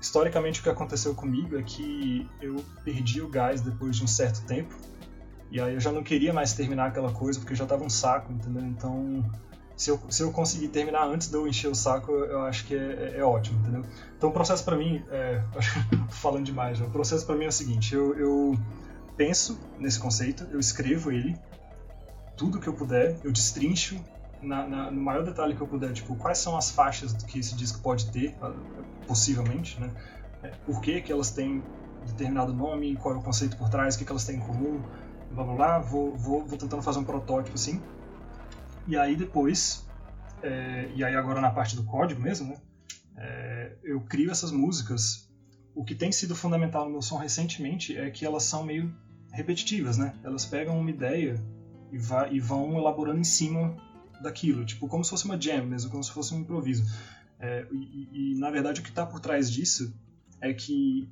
historicamente 0.00 0.60
o 0.60 0.62
que 0.62 0.68
aconteceu 0.68 1.14
comigo 1.14 1.58
é 1.58 1.62
que 1.62 2.28
eu 2.40 2.64
perdi 2.84 3.20
o 3.20 3.28
gás 3.28 3.60
depois 3.60 3.96
de 3.96 4.04
um 4.04 4.06
certo 4.06 4.44
tempo. 4.46 4.74
E 5.50 5.60
aí 5.60 5.74
eu 5.74 5.80
já 5.80 5.90
não 5.90 6.02
queria 6.02 6.32
mais 6.32 6.52
terminar 6.52 6.86
aquela 6.86 7.12
coisa 7.12 7.38
porque 7.38 7.54
já 7.54 7.66
tava 7.66 7.84
um 7.84 7.90
saco, 7.90 8.32
entendeu? 8.32 8.62
Então, 8.62 9.24
se 9.76 9.90
eu, 9.90 10.00
se 10.08 10.22
eu 10.22 10.30
conseguir 10.30 10.68
terminar 10.68 11.06
antes 11.06 11.28
de 11.28 11.34
eu 11.34 11.48
encher 11.48 11.68
o 11.68 11.74
saco, 11.74 12.12
eu 12.12 12.42
acho 12.42 12.66
que 12.66 12.74
é, 12.74 13.14
é, 13.14 13.18
é 13.18 13.24
ótimo, 13.24 13.58
entendeu? 13.60 13.82
Então 14.16 14.28
o 14.28 14.32
processo 14.32 14.64
para 14.64 14.76
mim, 14.76 15.02
é, 15.10 15.42
acho 15.56 15.72
que 15.72 15.96
tô 15.96 16.12
falando 16.12 16.44
demais, 16.44 16.78
né? 16.78 16.86
o 16.86 16.90
processo 16.90 17.26
para 17.26 17.34
mim 17.34 17.46
é 17.46 17.48
o 17.48 17.52
seguinte, 17.52 17.94
eu, 17.94 18.14
eu 18.16 18.58
penso 19.16 19.58
nesse 19.78 19.98
conceito, 19.98 20.46
eu 20.52 20.60
escrevo 20.60 21.10
ele, 21.10 21.36
tudo 22.36 22.60
que 22.60 22.68
eu 22.68 22.74
puder, 22.74 23.18
eu 23.24 23.32
destrincho 23.32 23.98
na, 24.42 24.66
na, 24.66 24.90
no 24.90 25.00
maior 25.00 25.24
detalhe 25.24 25.54
que 25.54 25.60
eu 25.60 25.66
puder, 25.66 25.92
tipo, 25.92 26.16
quais 26.16 26.38
são 26.38 26.56
as 26.56 26.70
faixas 26.70 27.12
que 27.12 27.38
esse 27.38 27.54
disco 27.54 27.80
pode 27.80 28.10
ter, 28.10 28.36
ah, 28.40 28.52
possivelmente, 29.06 29.80
né? 29.80 29.90
É, 30.42 30.48
por 30.64 30.80
que, 30.80 31.00
que 31.02 31.12
elas 31.12 31.30
têm 31.30 31.62
determinado 32.06 32.52
nome, 32.52 32.96
qual 32.96 33.14
é 33.14 33.18
o 33.18 33.22
conceito 33.22 33.56
por 33.56 33.68
trás, 33.68 33.94
o 33.94 33.98
que, 33.98 34.04
que 34.04 34.10
elas 34.10 34.24
têm 34.24 34.36
em 34.36 34.40
comum, 34.40 34.80
blá 35.30 35.44
blá 35.44 35.54
blá, 35.54 35.78
vou, 35.78 36.16
vou, 36.16 36.44
vou 36.44 36.58
tentando 36.58 36.82
fazer 36.82 36.98
um 36.98 37.04
protótipo 37.04 37.54
assim. 37.54 37.80
E 38.86 38.96
aí 38.96 39.14
depois, 39.14 39.86
é, 40.42 40.90
e 40.94 41.04
aí 41.04 41.14
agora 41.14 41.40
na 41.40 41.50
parte 41.50 41.76
do 41.76 41.84
código 41.84 42.20
mesmo, 42.20 42.48
né? 42.48 42.56
É, 43.16 43.76
eu 43.82 44.00
crio 44.00 44.30
essas 44.30 44.50
músicas. 44.50 45.28
O 45.74 45.84
que 45.84 45.94
tem 45.94 46.10
sido 46.10 46.34
fundamental 46.34 46.86
no 46.86 46.90
meu 46.90 47.02
som 47.02 47.16
recentemente 47.16 47.96
é 47.96 48.10
que 48.10 48.24
elas 48.24 48.44
são 48.44 48.64
meio 48.64 48.92
repetitivas, 49.32 49.98
né? 49.98 50.14
Elas 50.24 50.46
pegam 50.46 50.78
uma 50.78 50.90
ideia 50.90 51.40
e, 51.92 51.98
vai, 51.98 52.32
e 52.32 52.40
vão 52.40 52.76
elaborando 52.78 53.20
em 53.20 53.24
cima 53.24 53.76
daquilo, 54.20 54.64
tipo 54.64 54.88
como 54.88 55.04
se 55.04 55.10
fosse 55.10 55.24
uma 55.24 55.40
jam 55.40 55.66
mesmo, 55.66 55.90
como 55.90 56.02
se 56.02 56.12
fosse 56.12 56.34
um 56.34 56.40
improviso. 56.40 56.84
É, 57.38 57.66
e, 57.72 58.32
e, 58.32 58.34
na 58.38 58.50
verdade 58.50 58.80
o 58.80 58.84
que 58.84 58.90
está 58.90 59.06
por 59.06 59.18
trás 59.18 59.50
disso 59.50 59.94
é 60.42 60.52
que 60.52 61.08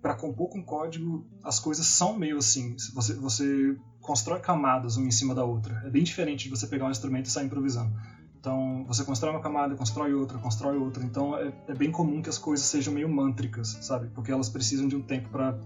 para 0.00 0.14
compor 0.14 0.48
com 0.48 0.62
código 0.62 1.26
as 1.42 1.58
coisas 1.58 1.86
são 1.86 2.16
meio 2.16 2.38
assim, 2.38 2.76
você, 2.94 3.14
você 3.14 3.76
constrói 4.00 4.40
camadas 4.40 4.96
uma 4.96 5.06
em 5.06 5.10
cima 5.10 5.34
da 5.34 5.44
outra. 5.44 5.82
É 5.84 5.90
bem 5.90 6.02
diferente 6.02 6.44
de 6.44 6.50
você 6.50 6.66
pegar 6.66 6.86
um 6.86 6.90
instrumento 6.90 7.26
e 7.26 7.30
sair 7.30 7.46
improvisando. 7.46 7.92
Então 8.38 8.84
você 8.86 9.04
constrói 9.04 9.32
uma 9.32 9.40
camada, 9.40 9.76
constrói 9.76 10.12
outra, 10.14 10.36
constrói 10.38 10.76
outra. 10.76 11.04
Então 11.04 11.36
é, 11.36 11.52
é 11.68 11.74
bem 11.74 11.92
comum 11.92 12.20
que 12.20 12.28
as 12.28 12.38
coisas 12.38 12.66
sejam 12.66 12.92
meio 12.92 13.08
mântricas, 13.08 13.78
sabe? 13.80 14.08
Porque 14.08 14.32
elas 14.32 14.48
precisam 14.48 14.88
de 14.88 14.96
um 14.96 15.02
tempo 15.02 15.28
para 15.28 15.56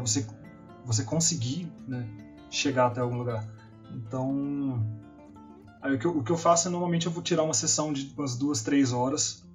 você 0.00 0.24
você 0.84 1.02
conseguir 1.02 1.68
né, 1.88 2.08
chegar 2.48 2.86
até 2.86 3.00
algum 3.00 3.18
lugar. 3.18 3.44
Então 3.92 4.86
Aí 5.86 5.94
o 5.94 5.98
que, 6.00 6.04
eu, 6.04 6.18
o 6.18 6.24
que 6.24 6.32
eu 6.32 6.36
faço 6.36 6.66
é 6.66 6.70
normalmente 6.70 7.06
eu 7.06 7.12
vou 7.12 7.22
tirar 7.22 7.44
uma 7.44 7.54
sessão 7.54 7.92
de 7.92 8.12
umas 8.18 8.36
duas, 8.36 8.60
três 8.60 8.92
horas 8.92 9.46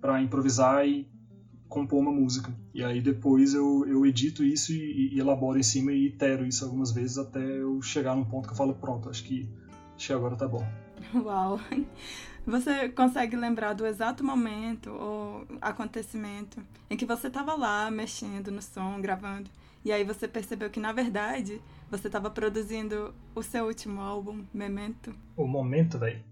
para 0.00 0.22
improvisar 0.22 0.86
e 0.88 1.06
compor 1.68 2.00
uma 2.00 2.10
música. 2.10 2.50
E 2.72 2.82
aí 2.82 3.02
depois 3.02 3.52
eu, 3.52 3.84
eu 3.86 4.06
edito 4.06 4.42
isso 4.42 4.72
e, 4.72 5.14
e, 5.14 5.20
elaboro 5.20 5.58
em 5.58 5.62
cima 5.62 5.92
e 5.92 6.06
itero 6.06 6.46
isso 6.46 6.64
algumas 6.64 6.90
vezes 6.90 7.18
até 7.18 7.38
eu 7.38 7.82
chegar 7.82 8.16
num 8.16 8.24
ponto 8.24 8.48
que 8.48 8.54
eu 8.54 8.56
falo, 8.56 8.72
pronto, 8.72 9.10
acho 9.10 9.24
que, 9.24 9.46
acho 9.94 10.06
que 10.06 10.12
agora 10.14 10.36
tá 10.36 10.48
bom. 10.48 10.66
Uau! 11.14 11.60
Você 12.46 12.88
consegue 12.88 13.36
lembrar 13.36 13.74
do 13.74 13.86
exato 13.86 14.24
momento 14.24 14.90
ou 14.90 15.46
acontecimento 15.60 16.62
em 16.88 16.96
que 16.96 17.04
você 17.04 17.26
estava 17.26 17.54
lá 17.54 17.90
mexendo 17.90 18.50
no 18.50 18.62
som, 18.62 19.02
gravando 19.02 19.50
E 19.84 19.92
aí 19.92 20.02
você 20.02 20.26
percebeu 20.26 20.70
que, 20.70 20.80
na 20.80 20.92
verdade, 20.92 21.60
você 21.90 22.06
estava 22.06 22.30
produzindo 22.30 23.14
o 23.34 23.42
seu 23.42 23.66
último 23.66 24.00
álbum, 24.00 24.44
Memento. 24.52 25.14
O 25.36 25.46
momento, 25.46 25.98
velho. 25.98 26.22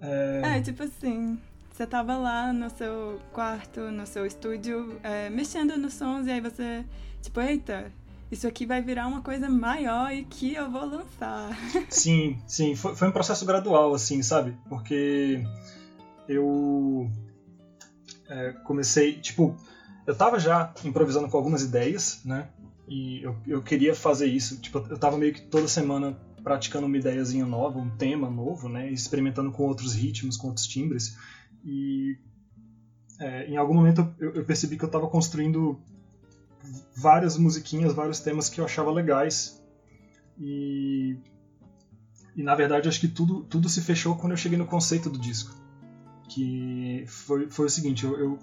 É... 0.00 0.56
é, 0.56 0.60
tipo 0.62 0.82
assim, 0.82 1.38
você 1.70 1.86
tava 1.86 2.16
lá 2.16 2.52
no 2.52 2.70
seu 2.70 3.20
quarto, 3.32 3.80
no 3.90 4.06
seu 4.06 4.24
estúdio, 4.24 4.98
é, 5.02 5.28
mexendo 5.28 5.76
nos 5.76 5.94
sons, 5.94 6.26
e 6.26 6.30
aí 6.30 6.40
você, 6.40 6.84
tipo, 7.20 7.38
eita, 7.40 7.92
isso 8.30 8.46
aqui 8.46 8.64
vai 8.64 8.80
virar 8.80 9.06
uma 9.06 9.20
coisa 9.20 9.48
maior 9.48 10.12
e 10.12 10.24
que 10.24 10.54
eu 10.54 10.70
vou 10.70 10.86
lançar. 10.86 11.50
Sim, 11.90 12.38
sim, 12.46 12.76
foi, 12.76 12.94
foi 12.94 13.08
um 13.08 13.12
processo 13.12 13.44
gradual, 13.44 13.92
assim, 13.92 14.22
sabe? 14.22 14.56
Porque 14.68 15.44
eu 16.28 17.10
é, 18.28 18.52
comecei, 18.64 19.20
tipo, 19.20 19.56
eu 20.06 20.14
tava 20.14 20.38
já 20.38 20.72
improvisando 20.84 21.28
com 21.28 21.36
algumas 21.36 21.62
ideias, 21.62 22.20
né? 22.24 22.48
E 22.90 23.22
eu, 23.22 23.36
eu 23.46 23.62
queria 23.62 23.94
fazer 23.94 24.26
isso, 24.26 24.60
tipo, 24.60 24.78
eu 24.78 24.98
tava 24.98 25.16
meio 25.16 25.32
que 25.32 25.42
toda 25.42 25.68
semana 25.68 26.18
praticando 26.42 26.86
uma 26.86 26.96
ideiazinha 26.96 27.46
nova, 27.46 27.78
um 27.78 27.88
tema 27.90 28.28
novo, 28.28 28.68
né? 28.68 28.90
Experimentando 28.90 29.52
com 29.52 29.62
outros 29.62 29.94
ritmos, 29.94 30.36
com 30.36 30.48
outros 30.48 30.66
timbres. 30.66 31.16
E 31.64 32.18
é, 33.20 33.46
em 33.46 33.56
algum 33.56 33.74
momento 33.74 34.12
eu, 34.18 34.34
eu 34.34 34.44
percebi 34.44 34.76
que 34.76 34.84
eu 34.84 34.90
tava 34.90 35.06
construindo 35.06 35.80
várias 36.96 37.38
musiquinhas, 37.38 37.92
vários 37.92 38.18
temas 38.18 38.48
que 38.48 38.60
eu 38.60 38.64
achava 38.64 38.90
legais. 38.90 39.62
E, 40.36 41.16
e 42.34 42.42
na 42.42 42.56
verdade 42.56 42.88
acho 42.88 42.98
que 42.98 43.06
tudo, 43.06 43.44
tudo 43.44 43.68
se 43.68 43.82
fechou 43.82 44.16
quando 44.16 44.32
eu 44.32 44.36
cheguei 44.36 44.58
no 44.58 44.66
conceito 44.66 45.08
do 45.08 45.18
disco. 45.18 45.54
Que 46.28 47.04
foi, 47.06 47.48
foi 47.48 47.66
o 47.66 47.70
seguinte, 47.70 48.02
eu, 48.04 48.18
eu 48.18 48.38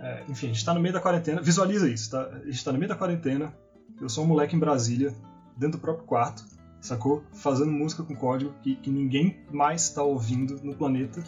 é, 0.00 0.24
enfim, 0.28 0.46
a 0.46 0.52
gente 0.52 0.64
tá 0.64 0.72
no 0.72 0.80
meio 0.80 0.94
da 0.94 1.00
quarentena, 1.00 1.42
visualiza 1.42 1.88
isso, 1.88 2.10
tá? 2.10 2.22
A 2.26 2.46
gente 2.46 2.64
tá 2.64 2.72
no 2.72 2.78
meio 2.78 2.88
da 2.88 2.96
quarentena, 2.96 3.54
eu 4.00 4.08
sou 4.08 4.24
um 4.24 4.26
moleque 4.26 4.56
em 4.56 4.58
Brasília, 4.58 5.14
dentro 5.56 5.78
do 5.78 5.82
próprio 5.82 6.06
quarto, 6.06 6.44
sacou? 6.80 7.22
Fazendo 7.32 7.70
música 7.70 8.02
com 8.02 8.16
código 8.16 8.54
que, 8.62 8.76
que 8.76 8.90
ninguém 8.90 9.38
mais 9.52 9.82
está 9.82 10.02
ouvindo 10.02 10.58
no 10.62 10.74
planeta 10.74 11.22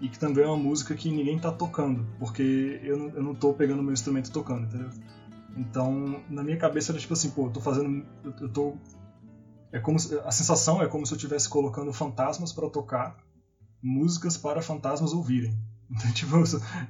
e 0.00 0.08
que 0.08 0.18
também 0.18 0.44
é 0.44 0.46
uma 0.46 0.56
música 0.56 0.94
que 0.94 1.10
ninguém 1.10 1.38
tá 1.38 1.52
tocando, 1.52 2.06
porque 2.18 2.80
eu 2.82 2.96
não, 2.96 3.08
eu 3.10 3.22
não 3.22 3.34
tô 3.34 3.52
pegando 3.52 3.82
meu 3.82 3.92
instrumento 3.92 4.32
tocando, 4.32 4.64
entendeu? 4.64 4.90
Então, 5.56 6.22
na 6.28 6.42
minha 6.42 6.56
cabeça 6.56 6.92
era 6.92 6.98
tipo 6.98 7.12
assim, 7.12 7.30
pô, 7.30 7.46
eu 7.46 7.50
tô 7.50 7.60
fazendo. 7.60 8.04
Eu, 8.40 8.48
tô. 8.48 8.74
É 9.70 9.78
como 9.78 9.98
a 10.24 10.30
sensação 10.32 10.82
é 10.82 10.88
como 10.88 11.06
se 11.06 11.12
eu 11.12 11.16
estivesse 11.16 11.48
colocando 11.48 11.92
fantasmas 11.92 12.52
para 12.52 12.68
tocar 12.68 13.16
músicas 13.82 14.36
para 14.36 14.62
fantasmas 14.62 15.12
ouvirem. 15.12 15.56
Então, 15.90 16.10
tipo, 16.12 16.36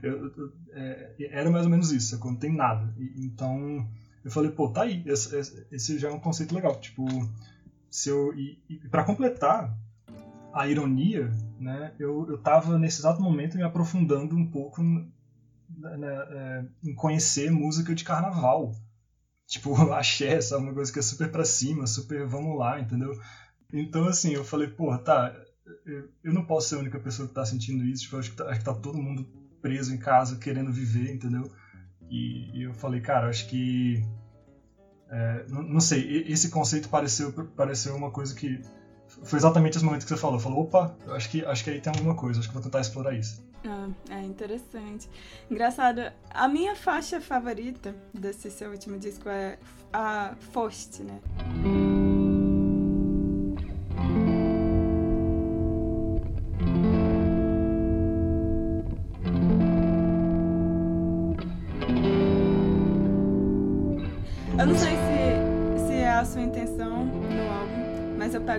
eu, 0.03 0.27
eu, 0.37 0.53
é, 0.73 1.15
era 1.31 1.51
mais 1.51 1.65
ou 1.65 1.71
menos 1.71 1.93
isso, 1.93 2.19
quando 2.19 2.35
não 2.35 2.41
tem 2.41 2.53
nada. 2.53 2.93
E, 2.99 3.25
então, 3.25 3.89
eu 4.25 4.31
falei, 4.31 4.51
pô, 4.51 4.69
tá 4.69 4.83
aí, 4.83 5.03
esse, 5.07 5.67
esse, 5.71 5.99
já 5.99 6.09
é 6.09 6.13
um 6.13 6.21
conceito 6.21 6.55
legal. 6.55 6.81
Tipo, 6.81 7.07
se 7.91 8.09
eu. 8.09 8.35
E, 8.35 8.59
e 8.69 8.77
para 8.89 9.05
completar 9.05 9.77
a 10.53 10.69
ironia, 10.69 11.31
né, 11.59 11.93
eu, 11.99 12.27
eu 12.29 12.39
tava 12.39 12.79
nesse 12.79 13.01
exato 13.01 13.21
momento 13.21 13.57
me 13.57 13.65
aprofundando 13.65 14.37
um 14.37 14.47
pouco 14.47 14.83
né, 14.83 16.69
em 16.83 16.95
conhecer 16.95 17.51
música 17.51 17.95
de 17.95 18.05
carnaval. 18.05 18.73
Tipo, 19.47 19.75
axé, 19.93 20.41
sabe? 20.41 20.65
Uma 20.65 20.75
coisa 20.75 20.93
que 20.93 20.99
é 20.99 21.03
super 21.03 21.31
pra 21.31 21.45
cima, 21.45 21.87
super 21.87 22.27
vamos 22.27 22.59
lá, 22.59 22.81
entendeu? 22.81 23.19
Então, 23.73 24.05
assim, 24.05 24.33
eu 24.33 24.45
falei, 24.45 24.69
porra, 24.69 24.99
tá, 24.99 25.35
eu, 26.23 26.33
não 26.33 26.45
posso 26.45 26.69
ser 26.69 26.75
a 26.77 26.79
única 26.79 26.99
pessoa 26.99 27.29
que 27.29 27.35
tá 27.35 27.45
sentindo 27.45 27.85
isso, 27.85 28.05
tipo, 28.05 28.17
acho 28.17 28.31
que 28.31 28.37
tá, 28.37 28.49
acho 28.49 28.59
que 28.59 28.65
tá 28.65 28.75
todo 28.75 28.99
mundo 28.99 29.27
preso 29.63 29.95
em 29.95 29.99
casa, 29.99 30.37
querendo 30.37 30.71
viver, 30.73 31.13
entendeu? 31.13 31.51
E, 32.11 32.51
e 32.53 32.63
eu 32.65 32.75
falei, 32.75 33.01
cara, 33.01 33.29
acho 33.29 33.49
que. 33.49 34.05
É, 35.11 35.47
não, 35.49 35.63
não, 35.63 35.81
sei, 35.81 36.25
esse 36.29 36.51
conceito 36.51 36.89
pareceu, 36.89 37.33
pareceu 37.33 37.95
uma 37.97 38.11
coisa 38.11 38.35
que. 38.35 38.61
Foi 39.23 39.39
exatamente 39.39 39.77
esse 39.77 39.85
momento 39.85 40.03
que 40.03 40.09
você 40.09 40.17
falou. 40.17 40.39
Falou, 40.39 40.65
opa, 40.65 40.97
acho 41.09 41.31
que, 41.31 41.45
acho 41.45 41.65
que 41.65 41.71
aí 41.71 41.81
tem 41.81 41.93
alguma 41.93 42.15
coisa, 42.15 42.41
acho 42.41 42.49
que 42.49 42.55
vou 42.55 42.63
tentar 42.63 42.81
explorar 42.81 43.15
isso. 43.15 43.43
Ah, 43.65 43.89
é 44.11 44.23
interessante. 44.23 45.09
Engraçado, 45.51 46.01
a 46.31 46.49
minha 46.49 46.75
faixa 46.75 47.21
favorita 47.21 47.95
desse 48.13 48.51
seu 48.51 48.71
último 48.71 48.99
disco 48.99 49.29
é 49.29 49.59
a 49.93 50.35
Fost, 50.53 51.03
né? 51.03 51.21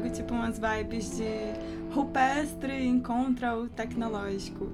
Pego 0.06 0.10
tipo 0.10 0.34
umas 0.34 0.60
vibes 0.60 1.18
de 1.18 1.94
rupestre 1.94 2.86
encontra 2.86 3.58
o 3.58 3.68
tecnológico. 3.68 4.72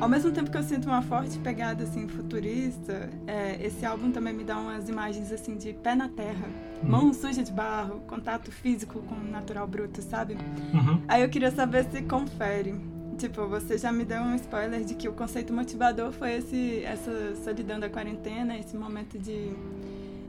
Ao 0.00 0.08
mesmo 0.08 0.30
tempo 0.30 0.50
que 0.50 0.56
eu 0.56 0.62
sinto 0.62 0.86
uma 0.86 1.00
forte 1.00 1.38
pegada 1.38 1.84
assim 1.84 2.06
futurista, 2.06 3.08
é, 3.26 3.58
esse 3.64 3.86
álbum 3.86 4.12
também 4.12 4.34
me 4.34 4.44
dá 4.44 4.58
umas 4.58 4.88
imagens 4.88 5.32
assim 5.32 5.56
de 5.56 5.72
pé 5.72 5.94
na 5.94 6.08
terra, 6.08 6.46
uhum. 6.82 6.88
mão 6.90 7.14
suja 7.14 7.42
de 7.42 7.50
barro, 7.50 8.00
contato 8.00 8.52
físico 8.52 9.00
com 9.00 9.14
o 9.14 9.30
natural 9.30 9.66
bruto, 9.66 10.02
sabe? 10.02 10.36
Uhum. 10.74 11.02
Aí 11.08 11.22
eu 11.22 11.28
queria 11.28 11.50
saber 11.50 11.84
se 11.90 12.02
confere. 12.02 12.74
Tipo, 13.16 13.48
você 13.48 13.78
já 13.78 13.90
me 13.90 14.04
deu 14.04 14.20
um 14.20 14.36
spoiler 14.36 14.84
de 14.84 14.94
que 14.94 15.08
o 15.08 15.12
conceito 15.12 15.52
motivador 15.52 16.12
foi 16.12 16.34
esse, 16.34 16.84
essa 16.84 17.34
solidão 17.42 17.80
da 17.80 17.88
quarentena, 17.88 18.56
esse 18.56 18.76
momento 18.76 19.18
de 19.18 19.50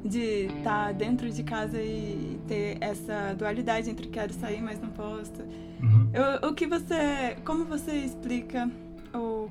de 0.04 0.46
estar 0.46 0.88
tá 0.88 0.92
dentro 0.92 1.30
de 1.30 1.44
casa 1.44 1.82
e 1.82 2.40
ter 2.48 2.78
essa 2.82 3.34
dualidade 3.38 3.90
entre 3.90 4.08
quero 4.08 4.34
sair, 4.34 4.62
mas 4.62 4.80
não 4.80 4.90
posso. 4.90 5.42
Uhum. 5.82 6.10
Eu, 6.14 6.50
o 6.50 6.54
que 6.54 6.68
você, 6.68 7.38
como 7.46 7.66
você 7.66 7.92
explica 7.94 8.70
o 9.14 9.50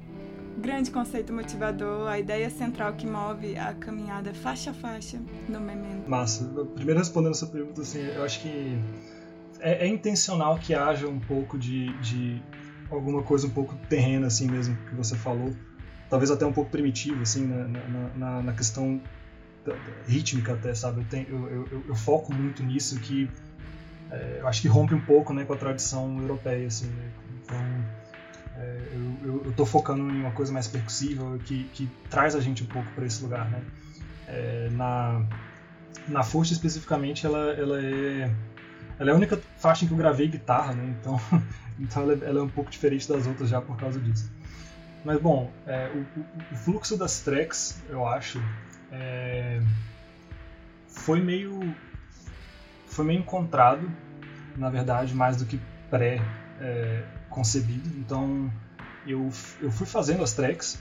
grande 0.59 0.91
conceito 0.91 1.33
motivador, 1.33 2.09
a 2.09 2.19
ideia 2.19 2.51
central 2.51 2.95
que 2.95 3.07
move 3.07 3.57
a 3.57 3.75
caminhada 3.75 4.35
faixa 4.35 4.71
a 4.71 4.75
faixa 4.75 5.19
no 5.49 5.61
Memento. 5.61 6.09
Massa. 6.09 6.45
Primeiro 6.75 6.99
respondendo 6.99 7.33
essa 7.33 7.47
pergunta, 7.47 7.83
assim, 7.83 8.01
eu 8.01 8.25
acho 8.25 8.41
que 8.41 8.79
é, 9.61 9.87
é 9.87 9.89
intencional 9.89 10.59
que 10.59 10.75
haja 10.75 11.07
um 11.07 11.21
pouco 11.21 11.59
de, 11.59 11.93
de, 11.99 12.43
alguma 12.91 13.23
coisa 13.23 13.47
um 13.47 13.51
pouco 13.51 13.77
terrena, 13.89 14.27
assim 14.27 14.51
mesmo, 14.51 14.77
que 14.89 14.95
você 14.95 15.17
falou. 15.17 15.55
Talvez 16.11 16.31
até 16.31 16.47
um 16.47 16.53
pouco 16.53 16.71
primitivo, 16.71 17.23
assim, 17.23 17.47
na, 17.47 17.69
na, 17.69 18.09
na, 18.17 18.43
na 18.43 18.53
questão 18.53 19.01
rítmica 20.07 20.55
até, 20.55 20.75
sabe? 20.75 21.01
Eu, 21.01 21.05
tenho, 21.05 21.29
eu, 21.29 21.69
eu, 21.71 21.85
eu 21.89 21.95
foco 21.95 22.33
muito 22.35 22.63
nisso 22.63 22.99
que 23.01 23.29
é, 24.11 24.39
eu 24.41 24.49
acho 24.49 24.63
que 24.63 24.69
rompe 24.69 24.95
um 24.95 25.01
pouco 25.01 25.33
né, 25.33 25.45
com 25.45 25.53
a 25.53 25.57
tradição 25.57 26.19
europeia, 26.21 26.67
assim, 26.67 26.87
né? 26.87 27.11
Então, 27.45 27.59
é, 28.57 28.79
eu, 29.25 29.43
eu, 29.45 29.53
tô 29.53 29.67
focando 29.67 30.11
em 30.11 30.21
uma 30.21 30.33
coisa 30.33 30.53
mais 30.53 30.67
percussiva 30.67 31.39
que, 31.45 31.65
que 31.75 31.89
traz 32.11 32.35
a 32.35 32.41
gente 32.41 32.63
um 32.63 32.67
pouco 32.67 32.91
para 32.93 33.07
esse 33.07 33.23
lugar, 33.23 33.49
né? 33.51 33.63
É, 34.27 34.69
na 34.73 35.25
na 36.07 36.23
Força 36.23 36.53
especificamente, 36.53 37.27
ela, 37.27 37.53
ela 37.53 37.81
é 37.83 38.31
ela 38.99 39.11
é 39.11 39.13
a 39.13 39.17
única 39.17 39.41
faixa 39.59 39.85
em 39.85 39.89
que 39.89 39.95
eu 39.95 39.99
gravei 39.99 40.27
guitarra, 40.27 40.75
né? 40.75 40.97
Então, 41.01 41.21
então 41.79 42.03
ela, 42.03 42.25
ela 42.25 42.41
é 42.41 42.43
um 42.43 42.49
pouco 42.49 42.71
diferente 42.71 43.09
das 43.09 43.27
outras 43.27 43.49
já 43.49 43.61
por 43.61 43.77
causa 43.77 44.01
disso. 44.01 44.31
Mas 45.05 45.21
bom, 45.21 45.51
é, 45.67 45.89
o, 45.95 46.23
o, 46.53 46.57
fluxo 46.57 46.97
das 46.97 47.21
tracks, 47.21 47.81
eu 47.89 48.07
acho, 48.07 48.43
é, 48.93 49.61
foi 50.87 51.21
meio 51.21 51.75
foi 52.87 53.05
meio 53.05 53.21
encontrado, 53.21 53.89
na 54.57 54.69
verdade, 54.71 55.15
mais 55.15 55.37
do 55.37 55.45
que 55.45 55.61
pré 55.91 56.21
é, 56.61 57.05
concebido. 57.31 57.89
Então 57.99 58.51
eu, 59.07 59.31
eu 59.61 59.71
fui 59.71 59.87
fazendo 59.87 60.23
as 60.23 60.33
tracks 60.33 60.79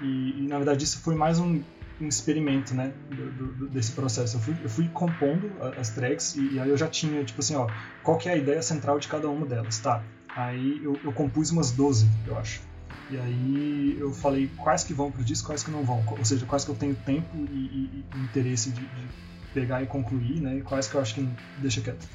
e, 0.00 0.38
e 0.38 0.46
na 0.48 0.56
verdade 0.56 0.84
isso 0.84 1.00
foi 1.00 1.14
mais 1.14 1.38
um, 1.38 1.62
um 2.00 2.08
experimento, 2.08 2.74
né, 2.74 2.92
do, 3.10 3.52
do, 3.52 3.68
desse 3.68 3.92
processo. 3.92 4.36
Eu 4.36 4.40
fui, 4.40 4.56
eu 4.62 4.68
fui 4.68 4.88
compondo 4.88 5.50
as 5.78 5.90
tracks 5.90 6.34
e, 6.36 6.54
e, 6.54 6.60
aí 6.60 6.68
eu 6.68 6.76
já 6.76 6.88
tinha, 6.88 7.22
tipo 7.24 7.40
assim, 7.40 7.54
ó, 7.54 7.68
qual 8.02 8.16
que 8.16 8.28
é 8.28 8.32
a 8.32 8.36
ideia 8.36 8.62
central 8.62 8.98
de 8.98 9.08
cada 9.08 9.28
uma 9.28 9.46
delas, 9.46 9.78
tá? 9.78 10.02
Aí 10.34 10.80
eu, 10.82 10.98
eu 11.04 11.12
compus 11.12 11.50
umas 11.50 11.70
12, 11.70 12.08
eu 12.26 12.36
acho. 12.38 12.60
E 13.08 13.18
aí 13.18 13.96
eu 13.98 14.12
falei 14.12 14.48
quais 14.48 14.82
que 14.84 14.94
vão 14.94 15.10
pro 15.10 15.24
disco, 15.24 15.48
quais 15.48 15.62
que 15.62 15.70
não 15.70 15.84
vão. 15.84 16.04
Ou 16.06 16.24
seja, 16.24 16.46
quais 16.46 16.64
que 16.64 16.70
eu 16.70 16.74
tenho 16.74 16.94
tempo 16.94 17.46
e, 17.50 17.56
e, 17.56 18.04
e 18.14 18.20
interesse 18.20 18.72
de, 18.72 18.86
de, 18.86 19.08
pegar 19.52 19.82
e 19.82 19.86
concluir, 19.86 20.40
né? 20.40 20.58
E 20.58 20.62
quais 20.62 20.88
que 20.88 20.94
eu 20.94 21.00
acho 21.00 21.14
que 21.14 21.28
deixa 21.56 21.80
quieto. 21.80 22.06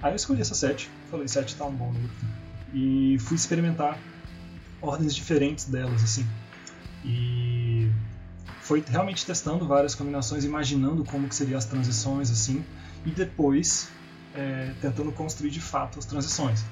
Aí 0.00 0.12
eu 0.12 0.16
escolhi 0.16 0.40
essa 0.40 0.54
sete, 0.54 0.90
falei, 1.10 1.26
sete 1.26 1.56
tá 1.56 1.64
um 1.64 1.74
bom 1.74 1.92
número 1.92 2.12
e 2.72 3.18
fui 3.20 3.36
experimentar 3.36 4.00
ordens 4.80 5.14
diferentes 5.14 5.68
delas, 5.68 6.02
assim. 6.02 6.26
E 7.04 7.90
foi 8.60 8.84
realmente 8.86 9.24
testando 9.24 9.66
várias 9.66 9.94
combinações, 9.94 10.44
imaginando 10.44 11.04
como 11.04 11.28
que 11.28 11.34
seriam 11.34 11.58
as 11.58 11.64
transições, 11.64 12.30
assim, 12.30 12.64
e 13.04 13.10
depois 13.10 13.88
é, 14.32 14.74
tentando 14.74 15.12
construir 15.12 15.50
de 15.50 15.60
fato 15.60 15.98
as 15.98 16.04
transições. 16.04 16.64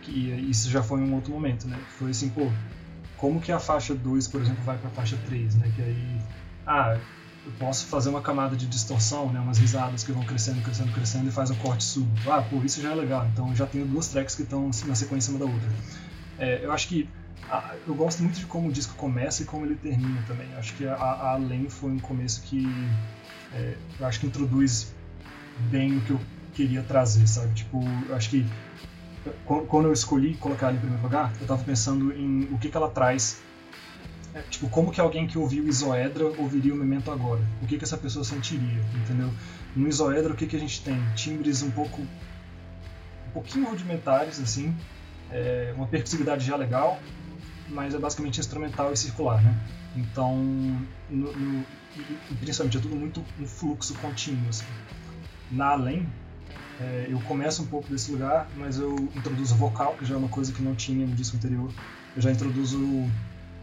Que 0.00 0.30
isso 0.30 0.70
já 0.70 0.82
foi 0.82 1.00
um 1.00 1.14
outro 1.14 1.32
momento, 1.32 1.66
né? 1.66 1.82
Foi 1.88 2.10
assim, 2.10 2.30
pô, 2.30 2.52
como 3.18 3.40
que 3.42 3.52
a 3.52 3.60
faixa 3.60 3.94
2, 3.96 4.28
por 4.28 4.42
exemplo, 4.42 4.64
vai 4.64 4.78
para 4.78 4.90
a 4.90 4.92
faixa 4.92 5.18
3, 5.18 5.56
né? 5.56 5.72
Que 5.72 5.82
aí, 5.82 6.26
ah, 6.66 7.02
eu 7.44 7.52
posso 7.54 7.88
fazer 7.88 8.10
uma 8.10 8.22
camada 8.22 8.56
de 8.56 8.68
distorção, 8.68 9.32
né, 9.32 9.40
umas 9.40 9.58
risadas 9.58 10.04
que 10.04 10.12
vão 10.12 10.24
crescendo, 10.26 10.62
crescendo, 10.62 10.92
crescendo 10.92 11.28
e 11.28 11.32
faz 11.32 11.50
um 11.50 11.56
corte 11.58 11.84
súbito. 11.84 12.30
Ah, 12.30 12.42
pô, 12.42 12.64
isso 12.64 12.80
já 12.82 12.92
é 12.92 12.96
legal. 12.96 13.26
Então 13.28 13.54
já 13.54 13.66
tenho 13.66 13.86
duas 13.88 14.08
tracks 14.08 14.36
que 14.36 14.44
estão 14.44 14.70
na 14.86 14.94
sequência 14.96 15.30
uma 15.32 15.40
da 15.40 15.46
outra. 15.46 15.74
É, 16.36 16.64
eu 16.64 16.72
acho 16.72 16.88
que 16.88 17.12
a, 17.48 17.78
eu 17.86 17.94
gosto 17.96 18.22
muito 18.22 18.38
de 18.38 18.46
como 18.46 18.68
o 18.68 18.72
disco 18.72 18.96
começa 18.96 19.42
e 19.42 19.46
como 19.46 19.64
ele 19.66 19.76
termina 19.76 20.22
também. 20.24 20.52
Eu 20.52 20.58
acho 20.58 20.76
que 20.76 20.86
a, 20.86 20.94
a 20.96 21.32
Além 21.34 21.68
foi 21.70 21.92
um 21.92 22.00
começo 22.00 22.42
que 22.42 22.96
é, 23.50 23.82
eu 23.98 24.06
acho 24.06 24.20
que 24.20 24.26
introduz 24.26 24.96
bem 25.56 25.96
o 25.96 26.02
que 26.04 26.12
eu 26.12 26.30
queria 26.52 26.82
trazer, 26.84 27.26
sabe? 27.26 27.54
Tipo, 27.54 28.06
eu 28.08 28.14
acho 28.14 28.30
que 28.30 28.52
quando 29.44 29.86
eu 29.86 29.92
escolhi 29.92 30.36
colocar 30.36 30.68
ela 30.68 30.76
em 30.76 30.80
primeiro 30.80 31.02
lugar, 31.02 31.32
eu 31.36 31.42
estava 31.42 31.62
pensando 31.62 32.12
em 32.12 32.48
o 32.52 32.58
que, 32.58 32.68
que 32.68 32.76
ela 32.76 32.88
traz 32.90 33.42
é, 34.34 34.42
tipo, 34.42 34.68
como 34.68 34.92
que 34.92 35.00
alguém 35.00 35.26
que 35.26 35.38
ouviu 35.38 35.66
Isoedra 35.66 36.24
ouviria 36.24 36.72
o 36.72 36.76
Memento 36.76 37.10
agora? 37.10 37.40
O 37.62 37.66
que 37.66 37.78
que 37.78 37.84
essa 37.84 37.96
pessoa 37.96 38.24
sentiria, 38.24 38.82
entendeu? 39.02 39.30
No 39.74 39.88
Isoedra, 39.88 40.32
o 40.32 40.36
que 40.36 40.46
que 40.46 40.56
a 40.56 40.60
gente 40.60 40.82
tem? 40.82 41.02
Timbres 41.14 41.62
um 41.62 41.70
pouco... 41.70 42.02
um 42.02 43.30
pouquinho 43.32 43.68
rudimentares, 43.68 44.38
assim, 44.38 44.74
é, 45.30 45.72
uma 45.74 45.86
percussividade 45.86 46.44
já 46.44 46.56
legal, 46.56 47.00
mas 47.70 47.94
é 47.94 47.98
basicamente 47.98 48.38
instrumental 48.38 48.92
e 48.92 48.96
circular, 48.96 49.42
né? 49.42 49.54
Então, 49.96 50.36
no, 51.10 51.32
no, 51.32 51.66
principalmente, 52.40 52.76
é 52.76 52.80
tudo 52.80 52.96
muito 52.96 53.24
um 53.40 53.46
fluxo 53.46 53.94
contínuo, 53.94 54.48
assim. 54.48 54.66
Na 55.50 55.68
Além, 55.68 56.06
é, 56.80 57.06
eu 57.10 57.18
começo 57.20 57.62
um 57.62 57.66
pouco 57.66 57.90
desse 57.90 58.10
lugar, 58.10 58.50
mas 58.54 58.78
eu 58.78 59.10
introduzo 59.14 59.56
vocal, 59.56 59.96
que 59.96 60.04
já 60.04 60.14
é 60.14 60.18
uma 60.18 60.28
coisa 60.28 60.52
que 60.52 60.62
não 60.62 60.74
tinha 60.74 61.06
no 61.06 61.14
disco 61.14 61.36
anterior. 61.36 61.72
Eu 62.14 62.22
já 62.22 62.30
introduzo 62.30 63.10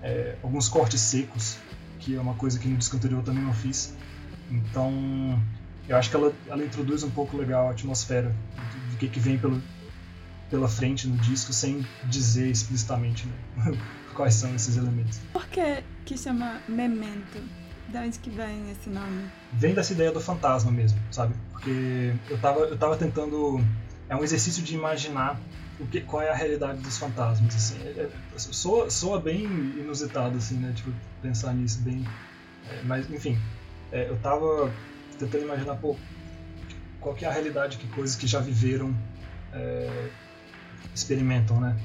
é, 0.02 0.38
alguns 0.44 0.68
cortes 0.68 1.00
secos, 1.00 1.58
que 2.00 2.16
é 2.16 2.20
uma 2.20 2.36
coisa 2.36 2.60
que 2.60 2.68
no 2.68 2.78
disco 2.78 2.96
anterior 2.96 3.24
também 3.24 3.44
não 3.44 3.54
fiz. 3.54 3.96
Então, 4.52 5.42
eu 5.88 5.96
acho 5.96 6.10
que 6.10 6.16
ela, 6.16 6.36
ela 6.48 6.64
introduz 6.64 7.04
um 7.04 7.12
pouco 7.12 7.38
legal 7.38 7.70
a 7.70 7.72
atmosfera 7.72 8.36
do 8.92 8.98
que, 8.98 9.08
que 9.08 9.20
vem 9.20 9.38
pelo, 9.38 9.62
pela 10.50 10.68
frente 10.68 11.08
no 11.08 11.18
disco, 11.18 11.54
sem 11.54 11.86
dizer 12.04 12.50
explicitamente 12.52 13.26
né, 13.28 13.78
quais 14.14 14.36
são 14.36 14.54
esses 14.54 14.76
elementos. 14.76 15.20
Por 15.32 15.48
que, 15.48 15.84
que 16.06 16.18
chama 16.18 16.62
Memento? 16.68 17.65
De 17.96 18.02
onde 18.02 18.20
que 18.20 18.30
vem 18.30 18.70
esse 18.70 18.90
nome? 18.90 19.32
Vem 19.54 19.74
dessa 19.74 19.94
ideia 19.94 20.12
do 20.12 20.20
fantasma 20.20 20.70
mesmo, 20.70 21.00
sabe? 21.14 21.34
Porque 21.50 22.14
eu 22.30 22.38
tava, 22.40 22.60
eu 22.60 22.78
tava 22.78 22.98
tentando. 22.98 23.58
É 24.10 24.16
um 24.18 24.22
exercício 24.22 24.62
de 24.62 24.76
imaginar 24.76 25.40
o 25.80 25.88
que, 25.88 26.02
qual 26.02 26.22
é 26.22 26.30
a 26.30 26.36
realidade 26.36 26.82
dos 26.82 26.98
fantasmas, 26.98 27.56
assim. 27.56 27.78
É, 27.84 28.02
é, 28.02 28.10
soa, 28.38 28.90
soa 28.90 29.22
bem 29.22 29.46
inusitado, 29.80 30.38
assim, 30.38 30.58
né? 30.58 30.74
Tipo, 30.74 30.92
pensar 31.22 31.54
nisso 31.54 31.80
bem... 31.84 32.04
É, 32.70 32.84
mas, 32.84 33.10
enfim, 33.10 33.38
é, 33.94 34.10
eu 34.10 34.18
tava 34.18 34.74
tentando 35.18 35.46
imaginar, 35.46 35.78
pô, 35.78 35.96
qual 37.00 37.16
é 37.22 37.26
a 37.26 37.32
realidade 37.32 37.78
que 37.78 37.88
coisas 37.88 38.18
que 38.18 38.28
já 38.28 38.42
viveram 38.42 38.94
é, 39.54 40.10
experimentam, 40.94 41.62
né? 41.62 41.78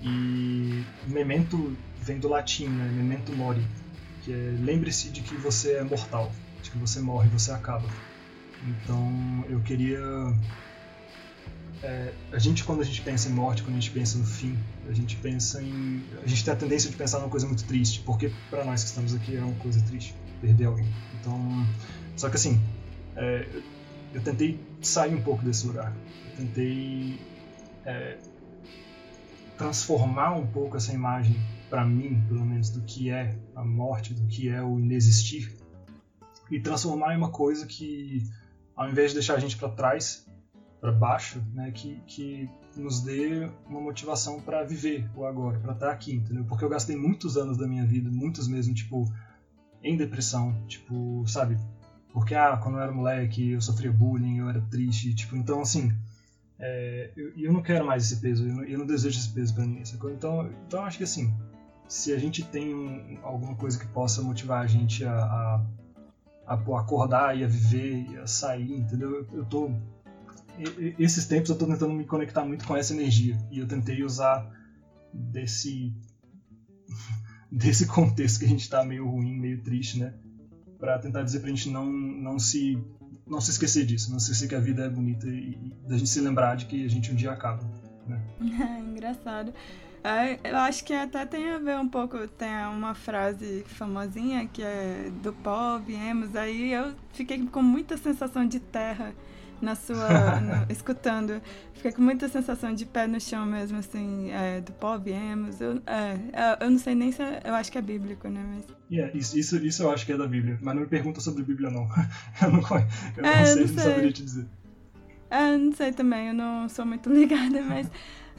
E 0.00 0.82
memento 1.06 1.76
vem 2.00 2.18
do 2.18 2.28
latim, 2.28 2.68
né? 2.68 2.90
Memento 2.90 3.34
mori, 3.34 3.62
que 4.22 4.32
é 4.32 4.54
lembre-se 4.60 5.10
de 5.10 5.20
que 5.20 5.34
você 5.36 5.74
é 5.74 5.84
mortal, 5.84 6.32
de 6.62 6.70
que 6.70 6.78
você 6.78 7.00
morre, 7.00 7.28
você 7.28 7.50
acaba. 7.50 7.88
Então, 8.66 9.44
eu 9.48 9.60
queria 9.60 10.00
é, 11.82 12.12
a 12.30 12.38
gente 12.38 12.62
quando 12.62 12.80
a 12.80 12.84
gente 12.84 13.02
pensa 13.02 13.28
em 13.28 13.32
morte, 13.32 13.62
quando 13.62 13.76
a 13.76 13.80
gente 13.80 13.90
pensa 13.90 14.16
no 14.16 14.24
fim, 14.24 14.56
a 14.88 14.92
gente 14.92 15.16
pensa 15.16 15.60
em, 15.60 16.02
a 16.22 16.28
gente 16.28 16.44
tem 16.44 16.54
a 16.54 16.56
tendência 16.56 16.88
de 16.88 16.96
pensar 16.96 17.18
numa 17.18 17.28
coisa 17.28 17.46
muito 17.46 17.64
triste, 17.64 18.00
porque 18.00 18.30
para 18.48 18.64
nós 18.64 18.82
que 18.84 18.90
estamos 18.90 19.14
aqui 19.14 19.36
é 19.36 19.40
uma 19.40 19.54
coisa 19.56 19.82
triste 19.82 20.14
perder 20.40 20.66
alguém. 20.66 20.86
Então, 21.20 21.66
só 22.16 22.28
que 22.28 22.36
assim, 22.36 22.60
é, 23.16 23.46
eu 24.14 24.22
tentei 24.22 24.60
sair 24.80 25.14
um 25.14 25.22
pouco 25.22 25.44
desse 25.44 25.66
lugar, 25.66 25.92
eu 26.30 26.36
tentei 26.36 27.20
é, 27.84 28.16
transformar 29.58 30.34
um 30.34 30.46
pouco 30.46 30.76
essa 30.76 30.92
imagem 30.92 31.36
para 31.72 31.86
mim, 31.86 32.22
pelo 32.28 32.44
menos, 32.44 32.68
do 32.68 32.82
que 32.82 33.08
é 33.08 33.34
a 33.56 33.64
morte, 33.64 34.12
do 34.12 34.26
que 34.26 34.46
é 34.46 34.62
o 34.62 34.78
inexistir, 34.78 35.56
e 36.50 36.60
transformar 36.60 37.14
em 37.14 37.16
uma 37.16 37.30
coisa 37.30 37.64
que, 37.64 38.22
ao 38.76 38.90
invés 38.90 39.12
de 39.12 39.14
deixar 39.14 39.36
a 39.36 39.38
gente 39.38 39.56
para 39.56 39.70
trás, 39.70 40.26
para 40.82 40.92
baixo, 40.92 41.42
né, 41.54 41.70
que, 41.70 41.98
que 42.06 42.46
nos 42.76 43.00
dê 43.00 43.48
uma 43.66 43.80
motivação 43.80 44.38
para 44.38 44.62
viver 44.62 45.08
o 45.16 45.24
agora, 45.24 45.58
para 45.60 45.72
estar 45.72 45.86
tá 45.86 45.92
aqui, 45.92 46.12
entendeu? 46.12 46.44
Porque 46.44 46.62
eu 46.62 46.68
gastei 46.68 46.94
muitos 46.94 47.38
anos 47.38 47.56
da 47.56 47.66
minha 47.66 47.86
vida, 47.86 48.10
muitos 48.10 48.46
mesmo, 48.46 48.74
tipo, 48.74 49.10
em 49.82 49.96
depressão, 49.96 50.54
tipo, 50.66 51.24
sabe? 51.26 51.56
Porque, 52.12 52.34
ah, 52.34 52.54
quando 52.62 52.74
eu 52.74 52.82
era 52.82 52.92
moleque, 52.92 53.52
eu 53.52 53.62
sofria 53.62 53.90
bullying, 53.90 54.40
eu 54.40 54.50
era 54.50 54.60
triste, 54.60 55.14
tipo, 55.14 55.36
então, 55.36 55.62
assim, 55.62 55.90
é, 56.58 57.10
eu, 57.16 57.32
eu 57.34 57.50
não 57.50 57.62
quero 57.62 57.86
mais 57.86 58.04
esse 58.04 58.20
peso, 58.20 58.46
eu 58.46 58.54
não, 58.56 58.64
eu 58.64 58.78
não 58.78 58.84
desejo 58.84 59.18
esse 59.18 59.30
peso 59.30 59.54
para 59.54 59.64
mim, 59.64 59.82
sacou? 59.86 60.10
Então, 60.10 60.50
então, 60.66 60.80
eu 60.80 60.84
acho 60.84 60.98
que, 60.98 61.04
assim, 61.04 61.32
se 61.92 62.10
a 62.10 62.18
gente 62.18 62.42
tem 62.42 62.74
um, 62.74 63.18
alguma 63.22 63.54
coisa 63.54 63.78
que 63.78 63.86
possa 63.86 64.22
motivar 64.22 64.62
a 64.62 64.66
gente 64.66 65.04
a, 65.04 65.12
a, 65.12 65.66
a, 66.46 66.54
a 66.54 66.80
acordar 66.80 67.36
e 67.36 67.44
a 67.44 67.46
viver 67.46 68.06
e 68.10 68.16
a 68.16 68.26
sair, 68.26 68.72
entendeu? 68.72 69.10
Eu, 69.10 69.28
eu 69.40 69.44
tô 69.44 69.70
esses 70.98 71.26
tempos 71.26 71.50
eu 71.50 71.54
estou 71.54 71.68
tentando 71.68 71.92
me 71.92 72.06
conectar 72.06 72.46
muito 72.46 72.66
com 72.66 72.74
essa 72.74 72.94
energia 72.94 73.38
e 73.50 73.58
eu 73.58 73.66
tentei 73.66 74.02
usar 74.02 74.50
desse 75.12 75.92
desse 77.52 77.86
contexto 77.86 78.38
que 78.38 78.46
a 78.46 78.48
gente 78.48 78.62
está 78.62 78.82
meio 78.82 79.06
ruim, 79.06 79.38
meio 79.38 79.62
triste, 79.62 79.98
né, 79.98 80.14
para 80.78 80.98
tentar 80.98 81.22
dizer 81.22 81.40
pra 81.40 81.50
gente 81.50 81.68
não 81.68 81.84
não 81.84 82.38
se 82.38 82.82
não 83.26 83.38
se 83.38 83.50
esquecer 83.50 83.84
disso, 83.84 84.10
não 84.10 84.18
se 84.18 84.32
esquecer 84.32 84.48
que 84.48 84.54
a 84.54 84.60
vida 84.60 84.86
é 84.86 84.88
bonita 84.88 85.28
e, 85.28 85.58
e 85.62 85.74
da 85.86 85.98
gente 85.98 86.08
se 86.08 86.22
lembrar 86.22 86.56
de 86.56 86.64
que 86.64 86.86
a 86.86 86.88
gente 86.88 87.12
um 87.12 87.14
dia 87.14 87.32
acaba, 87.32 87.62
né? 88.06 88.18
Engraçado. 88.80 89.52
Eu 90.44 90.56
acho 90.56 90.84
que 90.84 90.92
até 90.92 91.24
tem 91.24 91.50
a 91.50 91.58
ver 91.58 91.78
um 91.78 91.88
pouco, 91.88 92.26
tem 92.26 92.48
uma 92.66 92.94
frase 92.94 93.64
famosinha 93.66 94.48
que 94.48 94.62
é 94.62 95.10
do 95.22 95.32
pó, 95.32 95.78
viemos, 95.78 96.34
aí 96.34 96.72
eu 96.72 96.92
fiquei 97.12 97.46
com 97.46 97.62
muita 97.62 97.96
sensação 97.96 98.44
de 98.44 98.58
terra 98.58 99.14
na 99.62 99.76
sua. 99.76 100.40
no, 100.40 100.72
escutando. 100.72 101.40
Fiquei 101.72 101.92
com 101.92 102.02
muita 102.02 102.28
sensação 102.28 102.74
de 102.74 102.84
pé 102.84 103.06
no 103.06 103.20
chão 103.20 103.46
mesmo, 103.46 103.78
assim, 103.78 104.30
é, 104.30 104.60
do 104.60 104.72
pó 104.72 104.98
viemos. 104.98 105.60
Eu, 105.60 105.80
é, 105.86 106.18
é, 106.32 106.64
eu 106.64 106.70
não 106.70 106.78
sei 106.78 106.94
nem 106.94 107.12
se. 107.12 107.22
É, 107.22 107.40
eu 107.44 107.54
acho 107.54 107.70
que 107.70 107.78
é 107.78 107.82
bíblico, 107.82 108.28
né? 108.28 108.44
Mas... 108.54 108.66
Yeah, 108.90 109.16
isso, 109.16 109.38
isso, 109.38 109.56
isso 109.64 109.82
eu 109.84 109.90
acho 109.90 110.04
que 110.04 110.12
é 110.12 110.16
da 110.16 110.26
Bíblia. 110.26 110.58
Mas 110.60 110.74
não 110.74 110.82
me 110.82 110.88
pergunta 110.88 111.20
sobre 111.20 111.44
Bíblia, 111.44 111.70
não. 111.70 111.82
eu 112.42 112.50
não, 112.50 112.60
eu 112.60 113.22
não, 113.22 113.30
é, 113.30 113.44
sei, 113.46 113.62
não 113.62 113.68
sei, 113.68 113.76
não 113.76 113.82
saberia 113.82 114.12
te 114.12 114.22
dizer. 114.24 114.46
É, 115.30 115.56
não 115.56 115.72
sei 115.72 115.92
também, 115.92 116.28
eu 116.28 116.34
não 116.34 116.68
sou 116.68 116.84
muito 116.84 117.08
ligada, 117.12 117.62
mas. 117.62 117.88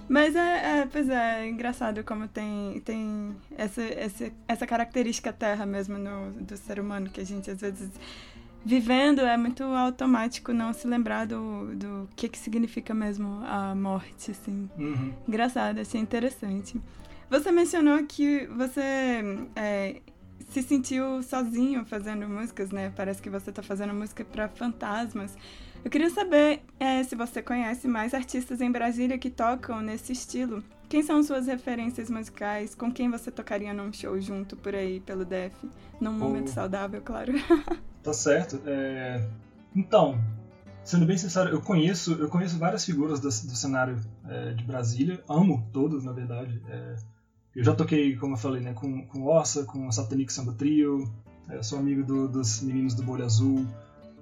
Mas 0.07 0.35
é, 0.35 0.79
é, 0.81 0.85
pois 0.85 1.09
é, 1.09 1.45
é 1.45 1.49
engraçado 1.49 2.03
como 2.03 2.27
tem, 2.27 2.81
tem 2.81 3.35
essa, 3.57 3.81
essa, 3.81 4.31
essa 4.47 4.67
característica 4.67 5.31
terra 5.31 5.65
mesmo 5.65 5.97
no, 5.97 6.31
do 6.33 6.57
ser 6.57 6.79
humano, 6.79 7.09
que 7.09 7.21
a 7.21 7.25
gente 7.25 7.49
às 7.49 7.61
vezes 7.61 7.89
vivendo 8.65 9.21
é 9.21 9.35
muito 9.35 9.63
automático 9.63 10.53
não 10.53 10.73
se 10.73 10.87
lembrar 10.87 11.27
do, 11.27 11.75
do 11.75 12.09
que, 12.15 12.29
que 12.29 12.37
significa 12.37 12.93
mesmo 12.93 13.41
a 13.45 13.75
morte, 13.75 14.31
assim. 14.31 14.69
Uhum. 14.77 15.13
Engraçado, 15.27 15.79
achei 15.79 15.99
interessante. 15.99 16.79
Você 17.29 17.51
mencionou 17.51 18.05
que 18.05 18.45
você 18.47 19.23
é, 19.55 20.01
se 20.49 20.61
sentiu 20.61 21.21
sozinho 21.23 21.85
fazendo 21.85 22.27
músicas, 22.27 22.71
né? 22.71 22.93
Parece 22.95 23.21
que 23.21 23.29
você 23.29 23.49
está 23.49 23.63
fazendo 23.63 23.93
música 23.93 24.23
para 24.23 24.47
fantasmas. 24.47 25.35
Eu 25.83 25.91
queria 25.91 26.09
saber 26.09 26.61
é, 26.79 27.03
se 27.03 27.13
você 27.15 27.41
conhece 27.41 27.87
mais 27.87 28.13
artistas 28.13 28.61
em 28.61 28.71
Brasília 28.71 29.17
que 29.17 29.29
tocam 29.29 29.81
nesse 29.81 30.13
estilo. 30.13 30.63
Quem 30.87 31.03
são 31.03 31.21
suas 31.21 31.47
referências 31.47 32.09
musicais? 32.09 32.73
Com 32.73 32.91
quem 32.91 33.11
você 33.11 33.29
tocaria 33.29 33.73
num 33.73 33.91
show 33.91 34.19
junto 34.21 34.55
por 34.55 34.73
aí, 34.73 35.01
pelo 35.01 35.25
DF? 35.25 35.69
Num 35.99 36.13
momento 36.13 36.47
oh. 36.47 36.53
saudável, 36.53 37.01
claro. 37.01 37.33
Tá 38.03 38.11
certo. 38.11 38.61
É... 38.65 39.25
Então, 39.73 40.21
sendo 40.83 41.05
bem 41.05 41.17
sincero, 41.17 41.49
eu 41.51 41.61
conheço, 41.61 42.13
eu 42.15 42.27
conheço 42.27 42.57
várias 42.59 42.83
figuras 42.83 43.21
do, 43.21 43.29
do 43.29 43.55
cenário 43.55 43.97
é, 44.27 44.53
de 44.53 44.63
Brasília, 44.65 45.23
amo 45.29 45.65
todos, 45.71 46.03
na 46.03 46.11
verdade. 46.11 46.61
É... 46.67 46.95
eu 47.55 47.63
já 47.63 47.73
toquei, 47.73 48.17
como 48.17 48.33
eu 48.33 48.37
falei, 48.37 48.61
né, 48.61 48.73
com, 48.73 49.07
com 49.07 49.25
Ossa, 49.25 49.63
com 49.63 49.87
o 49.87 49.91
Satanic 49.91 50.33
Samba 50.33 50.51
Trio, 50.51 51.09
é, 51.49 51.63
sou 51.63 51.79
amigo 51.79 52.03
do, 52.03 52.27
dos 52.27 52.61
meninos 52.61 52.93
do 52.93 53.03
Bolha 53.03 53.23
Azul, 53.23 53.65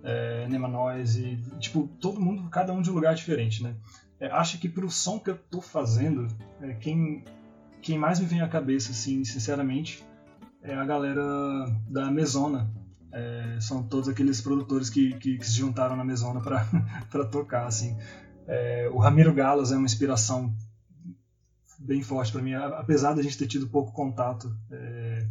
é, 0.04 0.48
Nema 0.48 0.68
Noise, 0.68 1.40
tipo, 1.60 1.88
todo 2.00 2.20
mundo, 2.20 2.50
cada 2.50 2.74
um 2.74 2.82
de 2.82 2.90
um 2.90 2.94
lugar 2.94 3.16
diferente, 3.16 3.64
né. 3.64 3.76
É, 4.20 4.28
acho 4.28 4.60
que 4.60 4.70
pro 4.70 4.90
som 4.90 5.20
que 5.20 5.30
eu 5.30 5.38
tô 5.38 5.62
fazendo, 5.62 6.28
é, 6.62 6.74
quem, 6.74 7.24
quem 7.82 7.98
mais 7.98 8.20
me 8.20 8.26
vem 8.26 8.42
à 8.42 8.48
cabeça, 8.48 8.92
assim, 8.92 9.24
sinceramente, 9.24 10.04
é 10.62 10.76
a 10.76 10.86
galera 10.86 11.24
da 11.88 12.12
Mesona, 12.12 12.72
é, 13.12 13.58
são 13.60 13.84
todos 13.84 14.08
aqueles 14.08 14.40
produtores 14.40 14.90
que, 14.90 15.14
que, 15.18 15.38
que 15.38 15.46
se 15.46 15.58
juntaram 15.58 15.96
na 15.96 16.04
Mesona 16.04 16.40
para 16.40 17.26
tocar, 17.32 17.66
assim. 17.66 17.98
É, 18.48 18.90
o 18.92 18.98
Ramiro 18.98 19.34
Galos 19.34 19.72
é 19.72 19.76
uma 19.76 19.86
inspiração 19.86 20.56
bem 21.80 22.04
forte 22.04 22.32
para 22.32 22.42
mim, 22.42 22.54
apesar 22.54 23.14
da 23.14 23.24
gente 23.24 23.38
ter 23.38 23.48
tido 23.48 23.68
pouco 23.68 23.92
contato. 23.92 24.56
É, 24.70 25.28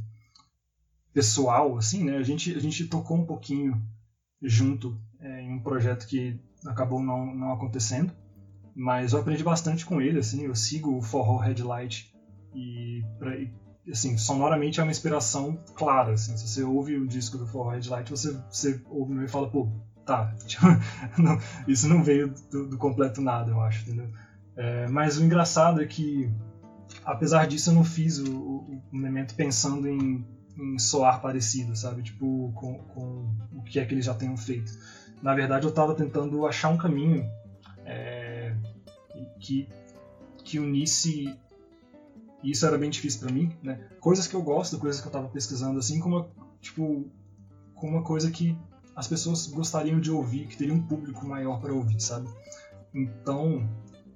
pessoal, 1.12 1.76
assim, 1.76 2.04
né? 2.04 2.16
A 2.16 2.22
gente, 2.22 2.54
a 2.54 2.60
gente 2.60 2.86
tocou 2.86 3.16
um 3.16 3.24
pouquinho 3.24 3.80
junto 4.42 4.98
é, 5.20 5.42
em 5.42 5.52
um 5.52 5.60
projeto 5.60 6.06
que 6.06 6.40
acabou 6.66 7.02
não, 7.02 7.34
não 7.34 7.52
acontecendo, 7.52 8.12
mas 8.74 9.12
eu 9.12 9.20
aprendi 9.20 9.42
bastante 9.42 9.84
com 9.84 10.00
ele, 10.00 10.18
assim, 10.18 10.44
eu 10.44 10.54
sigo 10.54 10.96
o 10.96 11.02
Forró 11.02 11.38
Headlight 11.38 12.14
e, 12.54 13.02
pra, 13.18 13.36
e 13.36 13.52
assim, 13.90 14.16
sonoramente 14.16 14.80
é 14.80 14.82
uma 14.82 14.92
inspiração 14.92 15.58
clara, 15.74 16.12
assim, 16.12 16.36
se 16.36 16.48
você 16.48 16.62
ouve 16.62 16.96
o 16.96 17.06
disco 17.06 17.36
do 17.36 17.46
Forró 17.46 17.70
Headlight, 17.70 18.10
você, 18.10 18.32
você 18.50 18.80
ouve 18.88 19.24
e 19.24 19.28
fala, 19.28 19.50
pô, 19.50 19.68
tá, 20.04 20.34
tipo, 20.46 20.64
não, 21.18 21.38
isso 21.66 21.88
não 21.88 22.02
veio 22.02 22.32
do, 22.50 22.68
do, 22.68 22.78
completo 22.78 23.20
nada, 23.20 23.50
eu 23.50 23.60
acho, 23.60 23.82
entendeu? 23.82 24.10
É, 24.56 24.88
mas 24.88 25.18
o 25.18 25.24
engraçado 25.24 25.82
é 25.82 25.86
que, 25.86 26.30
apesar 27.04 27.46
disso, 27.46 27.70
eu 27.70 27.74
não 27.74 27.84
fiz 27.84 28.18
o, 28.18 28.36
o, 28.36 28.82
o 28.92 28.96
Memento 28.96 29.34
pensando 29.34 29.88
em, 29.88 30.24
em 30.60 30.78
soar 30.78 31.20
parecido, 31.20 31.74
sabe? 31.74 32.02
Tipo, 32.02 32.52
com, 32.54 32.78
com 32.78 33.34
o 33.54 33.62
que 33.62 33.80
é 33.80 33.84
que 33.84 33.94
eles 33.94 34.04
já 34.04 34.14
tenham 34.14 34.36
feito. 34.36 34.72
Na 35.22 35.34
verdade, 35.34 35.66
eu 35.66 35.70
estava 35.70 35.94
tentando 35.94 36.46
achar 36.46 36.68
um 36.68 36.76
caminho 36.76 37.28
é, 37.84 38.54
que, 39.38 39.68
que 40.44 40.58
unisse 40.58 41.36
e 42.42 42.50
isso 42.50 42.66
era 42.66 42.78
bem 42.78 42.90
difícil 42.90 43.20
para 43.20 43.32
mim, 43.32 43.54
né? 43.62 43.86
Coisas 44.00 44.26
que 44.26 44.34
eu 44.34 44.42
gosto, 44.42 44.78
coisas 44.78 45.00
que 45.00 45.06
eu 45.06 45.10
estava 45.10 45.28
pesquisando, 45.28 45.78
assim, 45.78 46.00
como, 46.00 46.28
tipo, 46.60 47.06
como 47.74 47.96
uma 47.96 48.02
coisa 48.02 48.30
que 48.30 48.56
as 48.96 49.06
pessoas 49.06 49.46
gostariam 49.46 50.00
de 50.00 50.10
ouvir, 50.10 50.46
que 50.46 50.56
teria 50.56 50.74
um 50.74 50.82
público 50.82 51.26
maior 51.26 51.60
para 51.60 51.72
ouvir, 51.72 52.00
sabe? 52.00 52.28
Então, 52.94 53.68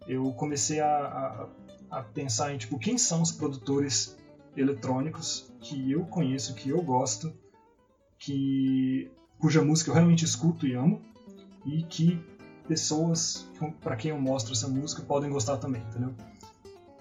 eu 0.07 0.33
comecei 0.33 0.81
a, 0.81 1.49
a, 1.91 1.99
a, 1.99 2.03
pensar 2.03 2.55
em, 2.55 2.59
tipo, 2.59 2.79
quem 2.79 2.97
são 2.97 3.23
os 3.23 3.31
produtores 3.31 4.17
eletrônicos 4.57 5.53
que 5.61 5.91
eu 5.91 6.05
conheço, 6.07 6.55
que 6.55 6.71
eu 6.71 6.83
gosto, 6.83 7.33
que 8.19 9.11
cuja 9.39 9.63
música 9.63 9.91
eu 9.91 9.95
realmente 9.95 10.25
escuto 10.25 10.67
e 10.67 10.75
amo, 10.75 11.01
e 11.65 11.83
que 11.83 12.21
pessoas 12.67 13.49
para 13.81 13.97
quem 13.97 14.11
eu 14.11 14.21
mostro 14.21 14.53
essa 14.53 14.69
música 14.69 15.03
podem 15.03 15.31
gostar 15.31 15.57
também, 15.59 15.83
entendeu? 15.83 16.15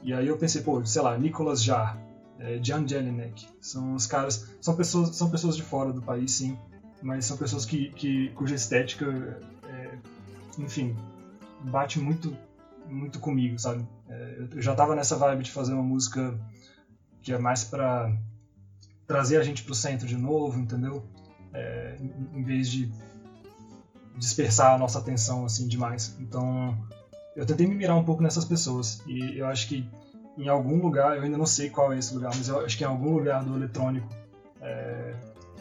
E 0.01 0.13
aí 0.13 0.27
eu 0.27 0.37
pensei, 0.37 0.61
pô, 0.61 0.83
sei 0.85 1.01
lá, 1.01 1.17
Nicolas 1.17 1.63
Jarre, 1.63 1.99
é, 2.39 2.59
Jan 2.61 2.85
Jelinek, 2.85 3.47
são 3.61 3.95
os 3.95 4.05
caras, 4.05 4.49
são 4.59 4.75
pessoas, 4.75 5.15
são 5.15 5.29
pessoas 5.29 5.55
de 5.55 5.63
fora 5.63 5.93
do 5.93 6.01
país, 6.01 6.31
sim, 6.31 6.57
mas 7.01 7.25
são 7.25 7.37
pessoas 7.37 7.65
que, 7.65 7.89
que 7.91 8.29
cuja 8.31 8.55
estética, 8.55 9.39
é, 9.65 9.97
enfim, 10.59 10.95
bate 11.61 11.99
muito, 11.99 12.35
muito 12.89 13.19
comigo, 13.19 13.57
sabe? 13.57 13.87
É, 14.09 14.47
eu 14.51 14.61
já 14.61 14.75
tava 14.75 14.95
nessa 14.95 15.15
vibe 15.15 15.43
de 15.43 15.51
fazer 15.51 15.73
uma 15.73 15.83
música 15.83 16.37
que 17.23 17.33
é 17.33 17.37
mais 17.37 17.63
para 17.63 18.15
trazer 19.07 19.37
a 19.37 19.43
gente 19.43 19.63
pro 19.63 19.73
centro 19.73 20.05
de 20.05 20.17
novo, 20.17 20.59
entendeu? 20.59 21.03
É, 21.53 21.97
em, 21.99 22.39
em 22.39 22.43
vez 22.43 22.69
de 22.69 22.91
dispersar 24.17 24.75
a 24.75 24.77
nossa 24.77 24.99
atenção 24.99 25.45
assim 25.45 25.67
demais. 25.67 26.15
Então, 26.19 26.77
eu 27.35 27.45
tentei 27.45 27.65
me 27.65 27.73
mirar 27.73 27.95
um 27.95 28.03
pouco 28.03 28.21
nessas 28.21 28.45
pessoas 28.45 29.01
e 29.07 29.37
eu 29.37 29.47
acho 29.47 29.67
que 29.67 29.87
em 30.37 30.47
algum 30.47 30.81
lugar, 30.81 31.15
eu 31.17 31.23
ainda 31.23 31.37
não 31.37 31.45
sei 31.45 31.69
qual 31.69 31.93
é 31.93 31.97
esse 31.97 32.13
lugar, 32.13 32.31
mas 32.35 32.47
eu 32.47 32.59
acho 32.59 32.77
que 32.77 32.83
em 32.83 32.87
algum 32.87 33.13
lugar 33.13 33.43
do 33.43 33.55
eletrônico 33.55 34.07
é, 34.61 35.13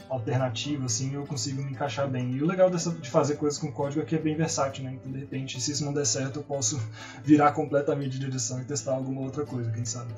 alternativo, 0.08 0.86
assim, 0.86 1.14
eu 1.14 1.26
consigo 1.26 1.62
me 1.62 1.72
encaixar 1.72 2.08
bem. 2.08 2.32
E 2.32 2.42
o 2.42 2.46
legal 2.46 2.70
dessa, 2.70 2.90
de 2.90 3.08
fazer 3.08 3.36
coisas 3.36 3.58
com 3.58 3.70
código 3.70 4.02
é 4.02 4.04
que 4.04 4.14
é 4.14 4.18
bem 4.18 4.34
versátil, 4.34 4.84
né? 4.84 4.94
Então, 4.94 5.12
de 5.12 5.18
repente, 5.18 5.60
se 5.60 5.72
isso 5.72 5.84
não 5.84 5.92
der 5.92 6.06
certo, 6.06 6.38
eu 6.38 6.42
posso 6.42 6.80
virar 7.24 7.52
completamente 7.52 8.12
de 8.12 8.20
direção 8.20 8.60
e 8.60 8.64
testar 8.64 8.94
alguma 8.94 9.20
outra 9.20 9.44
coisa, 9.44 9.70
quem 9.70 9.84
sabe. 9.84 10.12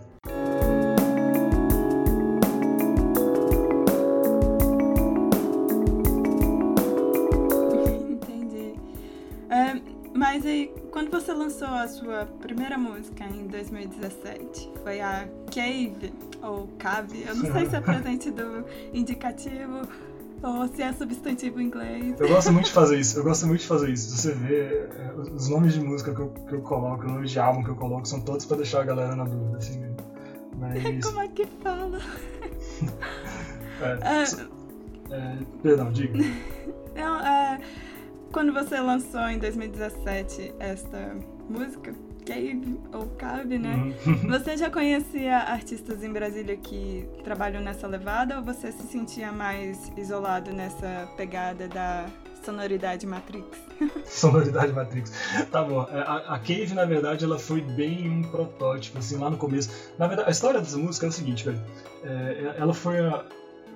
Quando 10.95 11.11
você 11.11 11.33
lançou 11.33 11.67
a 11.67 11.89
sua 11.89 12.25
primeira 12.41 12.79
música 12.79 13.25
em 13.25 13.49
2017, 13.49 14.71
foi 14.85 15.01
a 15.01 15.29
Cave, 15.53 16.15
ou 16.41 16.69
Cave, 16.79 17.25
eu 17.27 17.35
não 17.35 17.53
sei 17.53 17.67
se 17.67 17.75
é 17.75 17.81
presente 17.83 18.31
do 18.31 18.65
indicativo 18.93 19.89
ou 20.41 20.69
se 20.69 20.83
é 20.83 20.93
substantivo 20.93 21.61
em 21.61 21.65
inglês. 21.65 22.15
Eu 22.21 22.29
gosto 22.29 22.53
muito 22.53 22.67
de 22.67 22.73
fazer 22.73 23.01
isso, 23.01 23.19
eu 23.19 23.25
gosto 23.27 23.45
muito 23.45 23.63
de 23.63 23.67
fazer 23.67 23.91
isso. 23.91 24.17
Você 24.17 24.35
vê, 24.35 24.87
é, 24.97 25.13
os 25.35 25.49
nomes 25.49 25.75
de 25.75 25.81
música 25.81 26.15
que 26.15 26.21
eu, 26.21 26.29
que 26.29 26.55
eu 26.55 26.63
coloco, 26.63 27.05
os 27.05 27.11
nomes 27.11 27.33
de 27.33 27.41
álbum 27.41 27.65
que 27.65 27.71
eu 27.71 27.77
coloco, 27.77 28.07
são 28.07 28.21
todos 28.21 28.47
pra 28.47 28.57
deixar 28.57 28.83
a 28.83 28.85
galera 28.85 29.17
na 29.17 29.25
dúvida, 29.25 29.59
assim. 29.59 29.81
Né? 29.81 29.97
Mas... 30.61 31.03
Como 31.05 31.21
é 31.21 31.27
que 31.27 31.45
fala? 31.61 31.99
é, 33.83 34.23
é, 35.11 35.13
é, 35.13 35.39
perdão, 35.61 35.91
diga. 35.91 36.21
Não, 36.95 37.19
é 37.19 37.59
quando 38.35 38.53
você 38.53 38.81
lançou 38.81 39.29
em 39.29 39.39
2017 39.39 40.55
esta 40.59 41.17
música, 41.49 41.95
Cave 42.27 42.81
ou 42.93 43.07
Cave, 43.11 43.61
né? 43.61 43.95
Uhum. 44.05 44.27
Você 44.29 44.57
já 44.57 44.69
conhecia 44.69 45.37
artistas 45.37 46.03
em 46.03 46.13
Brasília 46.13 46.57
que 46.57 47.07
trabalham 47.23 47.63
nessa 47.63 47.87
levada 47.87 48.39
ou 48.39 48.43
você 48.43 48.73
se 48.73 48.83
sentia 48.89 49.31
mais 49.31 49.93
isolado 49.97 50.51
nessa 50.53 51.07
pegada 51.17 51.69
da 51.69 52.07
sonoridade 52.43 53.07
Matrix? 53.07 53.47
sonoridade 54.05 54.73
Matrix. 54.73 55.13
Tá 55.53 55.63
bom. 55.63 55.87
É, 55.93 56.01
a, 56.01 56.35
a, 56.35 56.39
Cave, 56.41 56.75
na 56.75 56.87
verdade, 56.87 57.25
ela 57.25 57.39
foi 57.39 57.61
bem 57.61 58.11
um 58.11 58.23
protótipo, 58.23 58.99
assim, 58.99 59.17
lá 59.17 59.31
no 59.31 59.37
começo. 59.37 59.71
Na 59.97 60.09
verdade, 60.09 60.29
a 60.29 60.33
história 60.33 60.59
dessa 60.59 60.79
música 60.79 61.07
é 61.07 61.09
o 61.11 61.13
seguinte, 61.13 61.45
velho. 61.45 61.61
É, 62.03 62.57
ela 62.59 62.75
foi 62.75 62.99
a, 62.99 63.25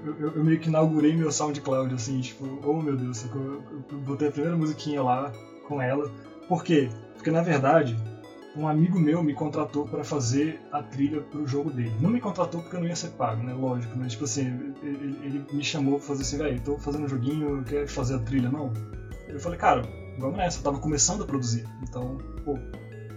eu, 0.05 0.33
eu, 0.35 0.45
meio 0.45 0.59
que 0.59 0.69
inaugurei 0.69 1.15
meu 1.17 1.31
SoundCloud, 1.31 1.95
assim, 1.95 2.21
tipo, 2.21 2.45
oh 2.65 2.81
meu 2.81 2.97
Deus, 2.97 3.25
eu, 3.35 3.63
eu 3.91 3.99
botei 3.99 4.29
a 4.29 4.31
primeira 4.31 4.57
musiquinha 4.57 5.03
lá 5.03 5.33
com 5.67 5.81
ela. 5.81 6.11
Por 6.49 6.63
quê? 6.63 6.89
Porque 7.15 7.31
na 7.31 7.43
verdade, 7.43 7.97
um 8.57 8.67
amigo 8.67 8.99
meu 8.99 9.23
me 9.23 9.35
contratou 9.35 9.87
para 9.87 10.03
fazer 10.03 10.61
a 10.73 10.83
trilha 10.83 11.21
pro 11.21 11.47
jogo 11.47 11.71
dele. 11.71 11.93
Não 12.01 12.11
me 12.11 12.21
contratou 12.21 12.61
porque 12.61 12.77
eu 12.77 12.81
não 12.81 12.89
ia 12.89 12.97
ser 12.97 13.11
pago, 13.11 13.43
né? 13.43 13.53
Lógico, 13.53 13.97
mas 13.97 14.13
tipo 14.13 14.25
assim, 14.25 14.75
ele, 14.83 15.19
ele 15.23 15.47
me 15.53 15.63
chamou 15.63 15.99
pra 15.99 16.07
fazer 16.09 16.23
assim, 16.23 16.39
velho, 16.39 16.61
tô 16.61 16.77
fazendo 16.79 17.05
um 17.05 17.09
joguinho, 17.09 17.63
quer 17.65 17.87
fazer 17.87 18.17
a 18.17 18.19
trilha? 18.19 18.49
Não. 18.49 18.73
Eu 19.29 19.39
falei, 19.39 19.59
cara, 19.59 19.83
vamos 20.19 20.37
nessa, 20.37 20.59
eu 20.59 20.63
tava 20.63 20.79
começando 20.79 21.23
a 21.23 21.27
produzir. 21.27 21.65
Então, 21.83 22.19
pô, 22.45 22.59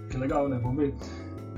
que 0.09 0.17
legal, 0.17 0.47
né? 0.49 0.59
Vamos 0.61 0.77
ver. 0.77 0.93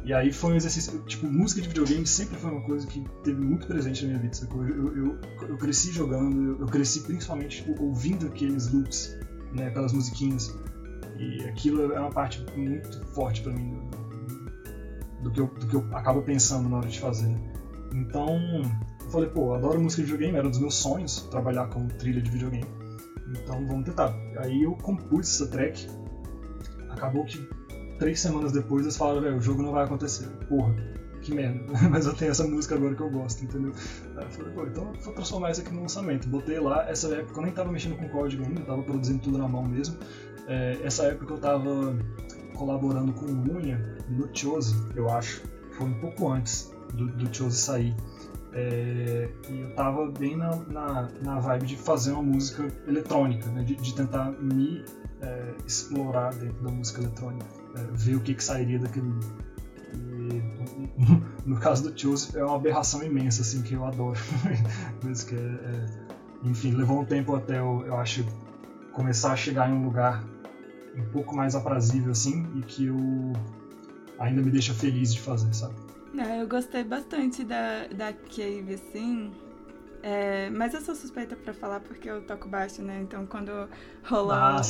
E 0.05 0.13
aí 0.13 0.33
foi 0.33 0.53
um 0.53 0.55
exercício. 0.55 0.99
Tipo, 1.05 1.27
música 1.27 1.61
de 1.61 1.69
videogame 1.69 2.05
sempre 2.05 2.37
foi 2.37 2.51
uma 2.51 2.61
coisa 2.61 2.85
que 2.85 3.03
teve 3.23 3.39
muito 3.39 3.67
presente 3.67 4.03
na 4.03 4.09
minha 4.09 4.21
vida, 4.21 4.33
sacou? 4.33 4.65
Eu, 4.67 4.95
eu, 4.95 5.19
eu 5.47 5.57
cresci 5.57 5.91
jogando, 5.91 6.57
eu 6.59 6.65
cresci 6.67 7.01
principalmente 7.01 7.63
tipo, 7.63 7.81
ouvindo 7.81 8.27
aqueles 8.27 8.71
loops, 8.71 9.17
né, 9.53 9.67
aquelas 9.67 9.93
musiquinhas. 9.93 10.53
E 11.17 11.41
aquilo 11.45 11.93
é 11.93 11.99
uma 11.99 12.11
parte 12.11 12.43
muito 12.57 13.05
forte 13.13 13.41
para 13.41 13.53
mim 13.53 13.79
do, 15.21 15.23
do, 15.23 15.31
que 15.31 15.39
eu, 15.39 15.47
do 15.47 15.67
que 15.67 15.75
eu 15.75 15.87
acabo 15.93 16.21
pensando 16.21 16.67
na 16.67 16.77
hora 16.77 16.87
de 16.87 16.99
fazer. 16.99 17.33
Então, 17.93 18.37
eu 19.03 19.09
falei, 19.09 19.29
pô, 19.29 19.53
adoro 19.53 19.79
música 19.79 20.01
de 20.01 20.11
videogame, 20.11 20.37
era 20.37 20.47
um 20.47 20.49
dos 20.51 20.59
meus 20.59 20.75
sonhos 20.75 21.21
trabalhar 21.29 21.67
com 21.67 21.87
trilha 21.87 22.21
de 22.21 22.29
videogame. 22.29 22.65
Então 23.29 23.65
vamos 23.65 23.85
tentar. 23.85 24.13
Aí 24.37 24.63
eu 24.63 24.73
compus 24.73 25.29
essa 25.29 25.47
track. 25.47 25.87
Acabou 26.89 27.23
que 27.25 27.47
três 27.99 28.19
semanas 28.19 28.51
depois 28.51 28.83
eles 28.83 28.97
falaram, 28.97 29.21
velho, 29.21 29.37
o 29.37 29.41
jogo 29.41 29.61
não 29.61 29.71
vai 29.71 29.85
acontecer. 29.85 30.27
Porra, 30.47 30.75
que 31.23 31.33
merda. 31.33 31.63
Mas 31.89 32.05
eu 32.05 32.13
tenho 32.13 32.31
essa 32.31 32.45
música 32.45 32.75
agora 32.75 32.93
que 32.93 33.01
eu 33.01 33.09
gosto, 33.09 33.43
entendeu? 33.43 33.73
Aí 34.17 34.23
eu 34.23 34.29
falei, 34.29 34.53
pô, 34.53 34.65
então 34.65 34.93
vou 35.01 35.13
transformar 35.13 35.51
isso 35.51 35.61
aqui 35.61 35.73
no 35.73 35.81
lançamento. 35.81 36.27
Botei 36.27 36.59
lá, 36.59 36.87
essa 36.87 37.07
época 37.15 37.39
eu 37.39 37.43
nem 37.43 37.53
tava 37.53 37.71
mexendo 37.71 37.97
com 37.97 38.07
código 38.09 38.43
ainda, 38.43 38.61
tava 38.61 38.83
produzindo 38.83 39.19
tudo 39.19 39.37
na 39.37 39.47
mão 39.47 39.63
mesmo. 39.63 39.97
É, 40.47 40.77
essa 40.83 41.05
época 41.05 41.33
eu 41.33 41.39
tava 41.39 41.97
colaborando 42.55 43.13
com 43.13 43.25
o 43.25 43.55
Unha 43.55 43.97
no 44.09 44.29
Chose, 44.35 44.75
eu 44.95 45.09
acho. 45.09 45.41
Foi 45.71 45.87
um 45.87 45.99
pouco 45.99 46.31
antes 46.31 46.71
do, 46.93 47.07
do 47.07 47.35
Chose 47.35 47.57
sair. 47.57 47.95
É, 48.55 49.29
e 49.49 49.61
eu 49.61 49.73
tava 49.73 50.11
bem 50.11 50.37
na, 50.37 50.55
na, 50.67 51.09
na, 51.23 51.39
vibe 51.39 51.65
de 51.65 51.75
fazer 51.75 52.11
uma 52.11 52.21
música 52.21 52.67
eletrônica, 52.87 53.49
né? 53.49 53.63
de, 53.63 53.75
de 53.75 53.95
tentar 53.95 54.31
me 54.33 54.85
é, 55.21 55.53
explorar 55.65 56.35
dentro 56.35 56.61
da 56.61 56.69
música 56.69 57.01
eletrônica 57.01 57.62
ver 57.93 58.15
o 58.15 58.19
que, 58.19 58.33
que 58.33 58.43
sairia 58.43 58.79
daquilo. 58.79 59.19
E, 59.93 60.41
no 61.45 61.59
caso 61.59 61.89
do 61.89 61.99
Chose 61.99 62.37
é 62.37 62.43
uma 62.43 62.55
aberração 62.55 63.03
imensa, 63.03 63.41
assim, 63.41 63.61
que 63.61 63.73
eu 63.73 63.85
adoro. 63.85 64.19
Mas 65.03 65.23
que 65.23 65.35
é, 65.35 65.39
é, 65.39 65.85
enfim, 66.43 66.71
levou 66.71 67.01
um 67.01 67.05
tempo 67.05 67.35
até 67.35 67.59
eu, 67.59 67.83
eu 67.85 67.97
acho 67.97 68.25
começar 68.91 69.33
a 69.33 69.35
chegar 69.35 69.69
em 69.69 69.73
um 69.73 69.85
lugar 69.85 70.23
um 70.95 71.05
pouco 71.11 71.35
mais 71.35 71.55
aprazível, 71.55 72.11
assim, 72.11 72.45
e 72.55 72.61
que 72.61 72.85
eu 72.85 72.97
ainda 74.19 74.41
me 74.41 74.51
deixa 74.51 74.73
feliz 74.73 75.13
de 75.13 75.21
fazer, 75.21 75.53
sabe? 75.53 75.73
É, 76.17 76.41
eu 76.41 76.47
gostei 76.47 76.83
bastante 76.83 77.43
da, 77.43 77.87
da 77.87 78.13
Cave, 78.13 78.75
assim. 78.75 79.31
É, 80.03 80.49
mas 80.49 80.73
eu 80.73 80.81
sou 80.81 80.93
suspeita 80.93 81.35
para 81.35 81.53
falar 81.53 81.79
porque 81.79 82.09
eu 82.09 82.21
toco 82.21 82.47
baixo, 82.47 82.81
né? 82.81 82.99
Então 83.01 83.25
quando 83.25 83.69
rolou 84.03 84.33
ah, 84.33 84.57
o 84.57 84.63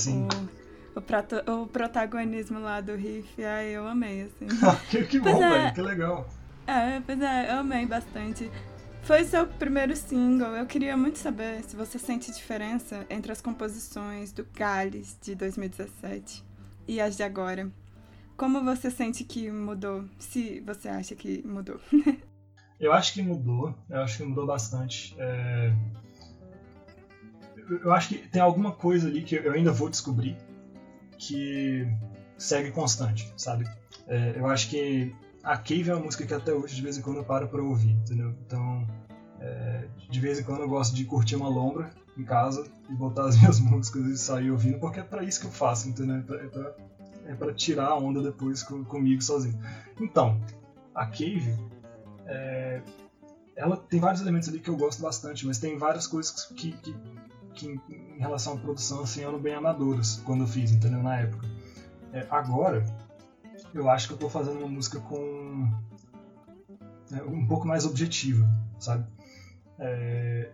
o, 0.95 1.01
prato, 1.01 1.36
o 1.51 1.67
protagonismo 1.67 2.60
lá 2.60 2.79
do 2.79 2.95
riff, 2.95 3.43
ai, 3.43 3.69
eu 3.69 3.88
amei, 3.88 4.23
assim. 4.23 4.47
que, 4.89 5.03
que 5.06 5.19
bom, 5.19 5.43
é, 5.43 5.49
velho, 5.49 5.73
que 5.73 5.82
legal. 5.82 6.29
É, 6.67 6.99
pois 6.99 7.21
é, 7.21 7.51
eu 7.51 7.60
amei 7.60 7.86
bastante. 7.86 8.49
Foi 9.01 9.23
seu 9.25 9.45
primeiro 9.45 9.95
single. 9.95 10.56
Eu 10.56 10.65
queria 10.65 10.95
muito 10.95 11.17
saber 11.17 11.62
se 11.63 11.75
você 11.75 11.99
sente 11.99 12.32
diferença 12.32 13.06
entre 13.10 13.32
as 13.32 13.41
composições 13.41 14.32
do 14.32 14.47
Gales 14.56 15.17
de 15.21 15.36
2017 15.36 16.43
e 16.88 17.01
as 17.01 17.17
de 17.17 17.23
agora. 17.23 17.69
Como 18.38 18.63
você 18.63 18.89
sente 18.89 19.23
que 19.23 19.51
mudou? 19.51 20.06
Se 20.17 20.62
você 20.62 20.88
acha 20.88 21.15
que 21.15 21.45
mudou. 21.45 21.79
eu 22.79 22.93
acho 22.93 23.13
que 23.13 23.21
mudou. 23.21 23.75
Eu 23.89 24.01
acho 24.01 24.17
que 24.17 24.23
mudou 24.23 24.45
bastante. 24.45 25.15
É... 25.17 25.73
Eu 27.84 27.91
acho 27.91 28.10
que 28.10 28.17
tem 28.29 28.41
alguma 28.41 28.71
coisa 28.71 29.08
ali 29.08 29.21
que 29.21 29.36
eu 29.36 29.51
ainda 29.51 29.71
vou 29.71 29.89
descobrir 29.89 30.38
que 31.17 31.88
segue 32.38 32.71
constante, 32.71 33.34
sabe? 33.38 33.65
É, 34.08 34.34
eu 34.36 34.47
acho 34.47 34.69
que 34.69 35.13
a 35.43 35.58
Cave 35.58 35.89
é 35.89 35.95
uma 35.95 36.06
música 36.06 36.26
que 36.26 36.34
até 36.34 36.54
hoje, 36.54 36.76
de 36.76 36.82
vez 36.82 36.97
em 36.97 37.02
quando, 37.02 37.17
eu 37.17 37.23
paro 37.23 37.47
pra 37.47 37.62
ouvir, 37.62 37.91
entendeu? 37.91 38.34
Então, 38.45 38.88
é, 39.39 39.88
de 40.10 40.19
vez 40.19 40.39
em 40.39 40.43
quando 40.43 40.62
eu 40.62 40.69
gosto 40.69 40.95
de 40.95 41.06
curtir 41.06 41.36
uma 41.36 41.49
lombra 41.49 41.91
em 42.17 42.23
casa 42.23 42.65
e 42.89 42.93
botar 42.93 43.26
as 43.28 43.38
minhas 43.38 43.60
músicas 43.60 44.06
e 44.06 44.17
sair 44.17 44.52
ouvindo, 44.52 44.80
porque 44.80 44.99
é 44.99 45.04
pra 45.04 45.23
isso 45.23 45.41
que 45.41 45.47
eu 45.47 45.52
faço, 45.52 45.89
entendeu? 45.89 46.17
É 46.17 46.21
pra, 46.21 46.73
é 47.28 47.36
pra, 47.36 47.52
é 47.52 47.54
tirar 47.54 47.88
a 47.88 47.97
onda 47.97 48.21
depois 48.21 48.63
com, 48.63 48.84
comigo 48.84 49.21
sozinho. 49.21 49.60
Então, 49.99 50.39
a 50.93 51.06
Cave, 51.06 51.58
é, 52.26 52.82
ela 53.56 53.78
tem 53.78 53.99
vários 53.99 54.21
elementos 54.21 54.49
ali 54.49 54.60
que 54.60 54.69
eu 54.69 54.78
gosto 54.78 55.02
bastante, 55.02 55.45
mas 55.45 55.60
tem 55.60 55.78
várias 55.78 56.08
coisas 56.08 56.45
que, 56.45 56.71
que, 56.71 56.95
que 57.53 57.67
em 57.67 58.19
relação 58.19 58.53
à 58.53 58.57
produção, 58.57 59.01
assim, 59.01 59.23
eram 59.23 59.39
bem 59.39 59.53
amadoras 59.53 60.21
quando 60.25 60.41
eu 60.41 60.47
fiz, 60.47 60.71
entendeu? 60.71 61.01
Na 61.01 61.19
época. 61.19 61.47
É, 62.11 62.25
agora, 62.29 62.85
eu 63.73 63.89
acho 63.89 64.07
que 64.07 64.13
eu 64.13 64.17
tô 64.17 64.29
fazendo 64.29 64.59
uma 64.59 64.67
música 64.67 64.99
com 64.99 65.71
né, 67.09 67.21
um 67.23 67.45
pouco 67.47 67.67
mais 67.67 67.85
objetiva, 67.85 68.47
sabe? 68.79 69.05
É, 69.79 70.51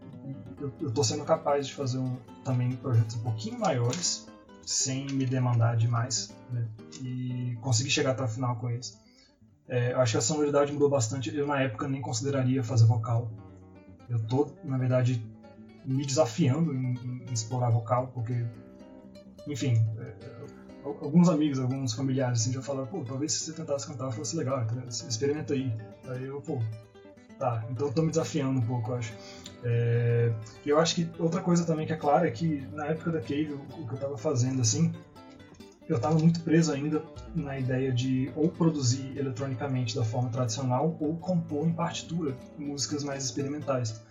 eu, 0.59 0.71
eu 0.79 0.91
tô 0.91 1.03
sendo 1.03 1.23
capaz 1.25 1.67
de 1.67 1.73
fazer 1.73 1.97
um, 1.97 2.17
também 2.43 2.71
projetos 2.73 3.15
um 3.15 3.23
pouquinho 3.23 3.59
maiores, 3.59 4.27
sem 4.65 5.05
me 5.07 5.25
demandar 5.25 5.75
demais, 5.75 6.33
né? 6.51 6.67
e 7.01 7.57
conseguir 7.61 7.89
chegar 7.89 8.11
até 8.11 8.23
o 8.23 8.27
final 8.27 8.55
com 8.55 8.69
eles. 8.69 8.97
É, 9.67 9.93
eu 9.93 9.99
acho 9.99 10.13
que 10.13 10.17
a 10.17 10.21
sonoridade 10.21 10.71
mudou 10.71 10.89
bastante. 10.89 11.35
Eu, 11.35 11.45
na 11.45 11.61
época, 11.61 11.87
nem 11.87 12.01
consideraria 12.01 12.63
fazer 12.63 12.85
vocal. 12.85 13.31
Eu 14.09 14.19
tô, 14.25 14.47
na 14.63 14.77
verdade, 14.77 15.23
me 15.85 16.05
desafiando 16.05 16.73
em, 16.73 16.93
em 17.29 17.33
explorar 17.33 17.69
vocal, 17.69 18.11
porque, 18.13 18.45
enfim, 19.47 19.73
é, 19.99 20.13
alguns 20.83 21.29
amigos, 21.29 21.59
alguns 21.59 21.93
familiares 21.93 22.41
assim, 22.41 22.53
já 22.53 22.61
falaram, 22.61 22.87
pô, 22.87 23.03
talvez 23.03 23.33
se 23.33 23.45
você 23.45 23.53
tentasse 23.53 23.87
cantar 23.87 24.11
fosse 24.11 24.35
legal, 24.35 24.63
então, 24.63 24.81
experimenta 24.87 25.53
aí. 25.53 25.73
Aí 26.07 26.25
eu, 26.25 26.41
pô, 26.41 26.59
tá, 27.37 27.65
então 27.69 27.87
eu 27.87 27.93
tô 27.93 28.01
me 28.01 28.09
desafiando 28.09 28.59
um 28.59 28.63
pouco, 28.63 28.91
eu 28.91 28.95
acho. 28.95 29.13
É, 29.63 30.31
eu 30.65 30.79
acho 30.79 30.95
que 30.95 31.09
outra 31.19 31.41
coisa 31.41 31.65
também 31.65 31.85
que 31.85 31.91
é 31.91 31.97
clara 31.97 32.27
é 32.27 32.31
que 32.31 32.65
na 32.71 32.87
época 32.87 33.11
da 33.11 33.19
Cave, 33.19 33.51
o, 33.53 33.81
o 33.81 33.87
que 33.87 33.93
eu 33.93 33.99
tava 33.99 34.17
fazendo 34.17 34.61
assim, 34.61 34.93
eu 35.89 35.99
tava 35.99 36.19
muito 36.19 36.39
preso 36.41 36.71
ainda 36.71 37.03
na 37.35 37.59
ideia 37.59 37.91
de 37.91 38.31
ou 38.35 38.47
produzir 38.47 39.17
eletronicamente 39.17 39.95
da 39.95 40.05
forma 40.05 40.29
tradicional 40.29 40.95
ou 40.99 41.17
compor 41.17 41.67
em 41.67 41.73
partitura 41.73 42.37
músicas 42.57 43.03
mais 43.03 43.25
experimentais. 43.25 44.01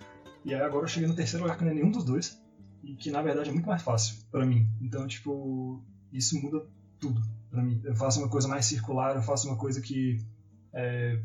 E 0.44 0.54
aí 0.54 0.60
agora 0.60 0.84
eu 0.84 0.88
cheguei 0.88 1.08
no 1.08 1.14
terceiro 1.14 1.44
lugar 1.44 1.56
que 1.56 1.64
não 1.64 1.70
é 1.70 1.74
nenhum 1.74 1.90
dos 1.90 2.04
dois, 2.04 2.40
e 2.82 2.94
que 2.94 3.10
na 3.10 3.22
verdade 3.22 3.50
é 3.50 3.52
muito 3.52 3.66
mais 3.66 3.82
fácil 3.82 4.16
para 4.30 4.46
mim. 4.46 4.66
Então, 4.80 5.06
tipo, 5.06 5.82
isso 6.12 6.40
muda 6.40 6.64
tudo 6.98 7.20
para 7.50 7.62
mim. 7.62 7.80
Eu 7.84 7.94
faço 7.94 8.20
uma 8.20 8.28
coisa 8.28 8.48
mais 8.48 8.66
circular, 8.66 9.16
eu 9.16 9.22
faço 9.22 9.48
uma 9.48 9.56
coisa 9.56 9.80
que 9.80 10.20
é, 10.72 11.20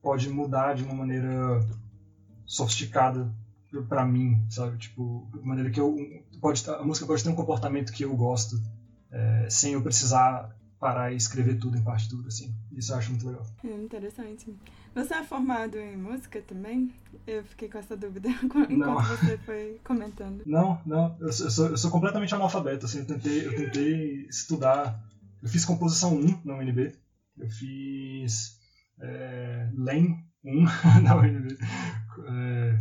pode 0.00 0.28
mudar 0.28 0.74
de 0.74 0.84
uma 0.84 0.94
maneira 0.94 1.60
sofisticada 2.44 3.32
para 3.88 4.04
mim, 4.04 4.44
sabe? 4.50 4.76
Tipo, 4.76 5.28
de 5.32 5.46
maneira 5.46 5.70
que 5.70 5.80
eu 5.80 5.96
pode 6.40 6.68
a 6.68 6.82
música 6.82 7.06
pode 7.06 7.22
ter 7.22 7.30
um 7.30 7.34
comportamento 7.34 7.92
que 7.92 8.04
eu 8.04 8.14
gosto, 8.14 8.60
é, 9.10 9.46
sem 9.48 9.72
eu 9.72 9.82
precisar 9.82 10.54
parar 10.82 11.12
e 11.12 11.16
escrever 11.16 11.60
tudo 11.60 11.78
em 11.78 11.84
partitura, 11.84 12.26
assim. 12.26 12.52
Isso 12.72 12.92
eu 12.92 12.96
acho 12.96 13.10
muito 13.10 13.24
legal. 13.24 13.46
É 13.62 13.72
interessante. 13.72 14.52
Você 14.92 15.14
é 15.14 15.22
formado 15.22 15.78
em 15.78 15.96
música 15.96 16.42
também? 16.42 16.92
Eu 17.24 17.44
fiquei 17.44 17.68
com 17.68 17.78
essa 17.78 17.96
dúvida 17.96 18.28
enquanto 18.42 18.76
não. 18.76 19.00
você 19.00 19.38
foi 19.38 19.80
comentando. 19.84 20.42
Não, 20.44 20.82
não. 20.84 21.16
Eu 21.20 21.32
sou, 21.32 21.68
eu 21.68 21.76
sou 21.76 21.88
completamente 21.88 22.34
analfabeto. 22.34 22.86
Assim, 22.86 22.98
eu, 22.98 23.06
tentei, 23.06 23.46
eu 23.46 23.54
tentei 23.54 24.26
estudar. 24.26 25.00
Eu 25.40 25.48
fiz 25.48 25.64
composição 25.64 26.16
1 26.16 26.40
na 26.44 26.56
UNB. 26.56 26.92
Eu 27.38 27.48
fiz 27.48 28.58
é, 29.00 29.70
LEM 29.76 30.18
1 30.44 30.64
na 31.00 31.14
UNB. 31.14 31.56
É, 32.26 32.78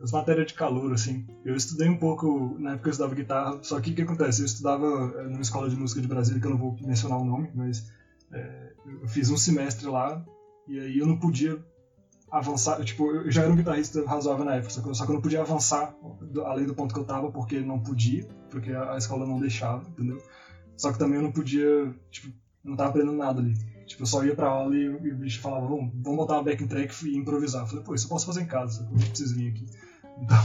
as 0.00 0.12
matérias 0.12 0.46
de 0.46 0.54
calor, 0.54 0.92
assim. 0.92 1.26
Eu 1.44 1.56
estudei 1.56 1.88
um 1.88 1.96
pouco, 1.96 2.56
na 2.58 2.72
época 2.72 2.88
eu 2.88 2.92
estudava 2.92 3.14
guitarra, 3.14 3.58
só 3.62 3.80
que 3.80 3.90
o 3.90 3.94
que 3.94 4.02
acontece? 4.02 4.42
Eu 4.42 4.46
estudava 4.46 4.86
é, 5.18 5.24
numa 5.24 5.42
escola 5.42 5.68
de 5.68 5.76
música 5.76 6.00
de 6.00 6.08
Brasília, 6.08 6.40
que 6.40 6.46
eu 6.46 6.52
não 6.52 6.58
vou 6.58 6.76
mencionar 6.80 7.18
o 7.18 7.24
nome, 7.24 7.50
mas 7.54 7.90
é, 8.32 8.72
eu 8.86 9.08
fiz 9.08 9.30
um 9.30 9.36
semestre 9.36 9.88
lá 9.88 10.24
e 10.68 10.78
aí 10.78 10.98
eu 10.98 11.06
não 11.06 11.18
podia 11.18 11.58
avançar, 12.30 12.82
tipo, 12.84 13.10
eu 13.10 13.30
já 13.30 13.42
era 13.42 13.50
um 13.50 13.56
guitarrista 13.56 14.04
razoável 14.04 14.44
na 14.44 14.56
época, 14.56 14.70
só 14.70 14.82
que, 14.82 14.88
eu, 14.88 14.94
só 14.94 15.04
que 15.04 15.10
eu 15.10 15.14
não 15.14 15.22
podia 15.22 15.40
avançar 15.40 15.94
além 16.44 16.66
do 16.66 16.74
ponto 16.74 16.92
que 16.92 17.00
eu 17.00 17.04
tava, 17.04 17.30
porque 17.30 17.58
não 17.60 17.80
podia, 17.80 18.24
porque 18.50 18.70
a, 18.70 18.92
a 18.92 18.98
escola 18.98 19.26
não 19.26 19.40
deixava, 19.40 19.88
entendeu? 19.88 20.22
Só 20.76 20.92
que 20.92 20.98
também 20.98 21.16
eu 21.16 21.22
não 21.22 21.32
podia, 21.32 21.92
tipo, 22.10 22.32
não 22.62 22.76
tava 22.76 22.90
aprendendo 22.90 23.16
nada 23.16 23.40
ali. 23.40 23.54
Tipo, 23.86 24.02
eu 24.02 24.06
só 24.06 24.22
ia 24.22 24.34
pra 24.34 24.48
aula 24.48 24.76
e, 24.76 24.82
e 24.82 25.12
o 25.12 25.16
bicho 25.16 25.40
falava, 25.40 25.66
vamos, 25.66 25.90
vamos 25.94 26.18
botar 26.18 26.34
uma 26.34 26.42
backing 26.42 26.66
track 26.68 27.08
e 27.08 27.16
improvisar. 27.16 27.62
Eu 27.62 27.66
falei, 27.66 27.84
pô, 27.84 27.94
isso 27.94 28.04
eu 28.04 28.10
posso 28.10 28.26
fazer 28.26 28.42
em 28.42 28.46
casa, 28.46 28.82
eu 28.82 28.98
não 28.98 29.08
preciso 29.08 29.34
vir 29.34 29.48
aqui. 29.48 29.66
Então, 30.22 30.38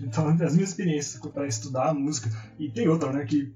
então 0.02 0.28
as 0.28 0.54
minhas 0.54 0.70
experiências 0.70 1.20
para 1.32 1.46
estudar 1.46 1.94
música, 1.94 2.30
e 2.58 2.70
tem 2.70 2.88
outra, 2.88 3.12
né, 3.12 3.24
que 3.24 3.52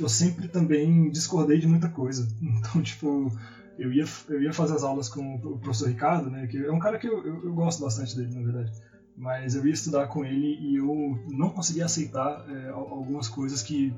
eu 0.00 0.08
sempre 0.08 0.48
também 0.48 1.10
discordei 1.10 1.58
de 1.58 1.66
muita 1.66 1.88
coisa. 1.88 2.28
Então, 2.42 2.82
tipo, 2.82 3.30
eu 3.78 3.92
ia, 3.92 4.04
eu 4.28 4.42
ia 4.42 4.52
fazer 4.52 4.74
as 4.74 4.82
aulas 4.82 5.08
com 5.08 5.36
o 5.36 5.58
professor 5.58 5.88
Ricardo, 5.88 6.30
né, 6.30 6.46
que 6.46 6.58
é 6.58 6.72
um 6.72 6.78
cara 6.78 6.98
que 6.98 7.08
eu, 7.08 7.24
eu, 7.24 7.44
eu 7.44 7.54
gosto 7.54 7.82
bastante 7.82 8.16
dele, 8.16 8.34
na 8.34 8.42
verdade. 8.42 8.72
Mas 9.16 9.54
eu 9.54 9.64
ia 9.64 9.72
estudar 9.72 10.08
com 10.08 10.24
ele 10.24 10.58
e 10.60 10.76
eu 10.76 11.18
não 11.28 11.50
conseguia 11.50 11.84
aceitar 11.84 12.44
é, 12.48 12.70
algumas 12.70 13.28
coisas 13.28 13.62
que 13.62 13.94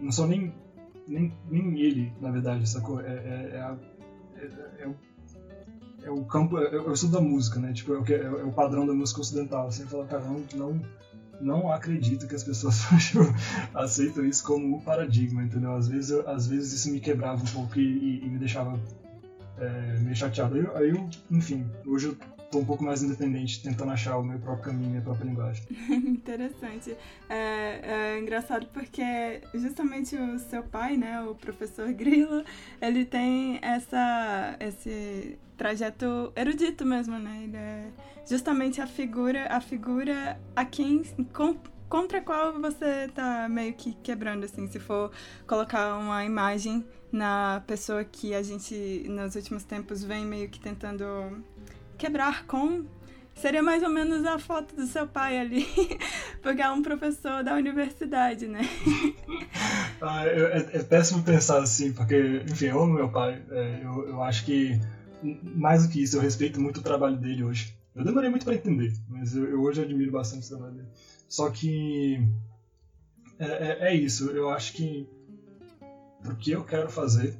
não 0.00 0.12
são 0.12 0.26
nem, 0.26 0.54
nem, 1.06 1.32
nem 1.50 1.80
ele, 1.80 2.12
na 2.20 2.30
verdade, 2.30 2.68
sacou? 2.68 3.00
É, 3.00 3.06
é, 3.06 3.50
é, 3.54 3.60
a, 3.60 3.76
é, 4.36 4.44
é, 4.84 4.94
é 6.02 6.10
o 6.10 6.24
campo, 6.24 6.58
é, 6.58 6.74
é 6.74 6.80
o 6.80 6.92
estudo 6.92 7.12
da 7.12 7.20
música, 7.20 7.58
né? 7.58 7.72
Tipo, 7.72 7.94
é 7.94 7.98
o, 7.98 8.04
que, 8.04 8.14
é, 8.14 8.28
o 8.30 8.52
padrão 8.52 8.86
da 8.86 8.92
música 8.92 9.20
ocidental. 9.20 9.70
Você 9.70 9.84
fala, 9.84 10.06
cara, 10.06 10.24
não, 10.24 10.44
não, 10.54 10.82
não 11.40 11.72
acredito 11.72 12.26
que 12.26 12.34
as 12.34 12.44
pessoas 12.44 12.86
aceitam 13.74 14.24
isso 14.24 14.44
como 14.44 14.80
paradigma, 14.82 15.42
entendeu? 15.42 15.74
Às 15.74 15.88
vezes, 15.88 16.10
eu, 16.10 16.28
às 16.28 16.46
vezes 16.46 16.72
isso 16.72 16.90
me 16.90 17.00
quebrava 17.00 17.42
um 17.42 17.46
pouco 17.46 17.78
e, 17.78 17.82
e, 17.82 18.24
e 18.24 18.28
me 18.28 18.38
deixava 18.38 18.78
é, 19.58 19.98
meio 20.00 20.16
chateado. 20.16 20.56
Aí, 20.56 20.66
aí 20.74 20.90
eu, 20.90 21.08
enfim, 21.30 21.66
hoje 21.86 22.08
eu 22.08 22.16
tô 22.50 22.58
um 22.58 22.64
pouco 22.64 22.82
mais 22.82 23.02
independente, 23.02 23.62
tentando 23.62 23.92
achar 23.92 24.16
o 24.16 24.22
meu 24.22 24.38
próprio 24.38 24.72
caminho, 24.72 24.90
minha 24.90 25.02
própria 25.02 25.26
linguagem. 25.26 25.64
Interessante. 25.90 26.96
É, 27.28 27.80
é, 27.82 28.18
engraçado 28.18 28.66
porque 28.72 29.40
justamente 29.54 30.16
o 30.16 30.38
seu 30.38 30.62
pai, 30.62 30.96
né, 30.96 31.20
o 31.22 31.34
professor 31.34 31.92
Grilo, 31.92 32.42
ele 32.80 33.04
tem 33.04 33.58
essa, 33.62 34.56
esse 34.60 35.38
trajeto 35.56 36.32
erudito 36.34 36.86
mesmo, 36.86 37.18
né? 37.18 37.40
Ele 37.44 37.56
é 37.56 37.90
justamente 38.26 38.80
a 38.80 38.86
figura, 38.86 39.46
a 39.50 39.60
figura 39.60 40.40
a 40.54 40.64
quem 40.64 41.02
com, 41.34 41.56
contra 41.88 42.18
a 42.18 42.22
qual 42.22 42.60
você 42.60 43.08
tá 43.14 43.48
meio 43.48 43.74
que 43.74 43.92
quebrando, 44.02 44.44
assim, 44.44 44.66
se 44.68 44.78
for 44.78 45.10
colocar 45.46 45.98
uma 45.98 46.24
imagem 46.24 46.84
na 47.10 47.62
pessoa 47.66 48.04
que 48.04 48.34
a 48.34 48.42
gente, 48.42 49.06
nos 49.08 49.34
últimos 49.34 49.64
tempos, 49.64 50.04
vem 50.04 50.24
meio 50.24 50.48
que 50.48 50.60
tentando 50.60 51.04
quebrar 51.98 52.46
com. 52.46 52.84
Seria 53.34 53.62
mais 53.62 53.82
ou 53.84 53.90
menos 53.90 54.24
a 54.24 54.38
foto 54.38 54.74
do 54.74 54.84
seu 54.86 55.06
pai 55.06 55.38
ali, 55.38 55.64
porque 56.42 56.60
é 56.60 56.70
um 56.70 56.82
professor 56.82 57.44
da 57.44 57.54
universidade, 57.54 58.48
né? 58.48 58.62
ah, 60.02 60.26
é, 60.26 60.70
é, 60.72 60.82
péssimo 60.82 61.22
pensar 61.22 61.62
assim, 61.62 61.92
porque, 61.92 62.42
enfim, 62.48 62.66
eu 62.66 62.82
amo 62.82 62.94
meu 62.94 63.08
pai. 63.10 63.40
É, 63.50 63.80
eu, 63.84 64.08
eu 64.08 64.22
acho 64.22 64.44
que, 64.44 64.80
mais 65.22 65.86
do 65.86 65.92
que 65.92 66.02
isso, 66.02 66.16
eu 66.16 66.20
respeito 66.20 66.60
muito 66.60 66.80
o 66.80 66.82
trabalho 66.82 67.16
dele 67.16 67.44
hoje. 67.44 67.78
Eu 67.94 68.04
demorei 68.04 68.30
muito 68.30 68.44
para 68.44 68.54
entender, 68.54 68.92
mas 69.08 69.36
eu, 69.36 69.44
eu, 69.44 69.60
hoje 69.60 69.82
admiro 69.82 70.10
bastante 70.10 70.46
o 70.46 70.48
trabalho 70.48 70.74
dele. 70.74 70.88
Só 71.28 71.50
que 71.50 72.20
é, 73.38 73.46
é, 73.46 73.78
é, 73.88 73.94
isso, 73.94 74.30
eu 74.30 74.50
acho 74.50 74.72
que 74.72 75.08
o 76.24 76.34
que 76.34 76.50
eu 76.50 76.64
quero 76.64 76.88
fazer, 76.90 77.36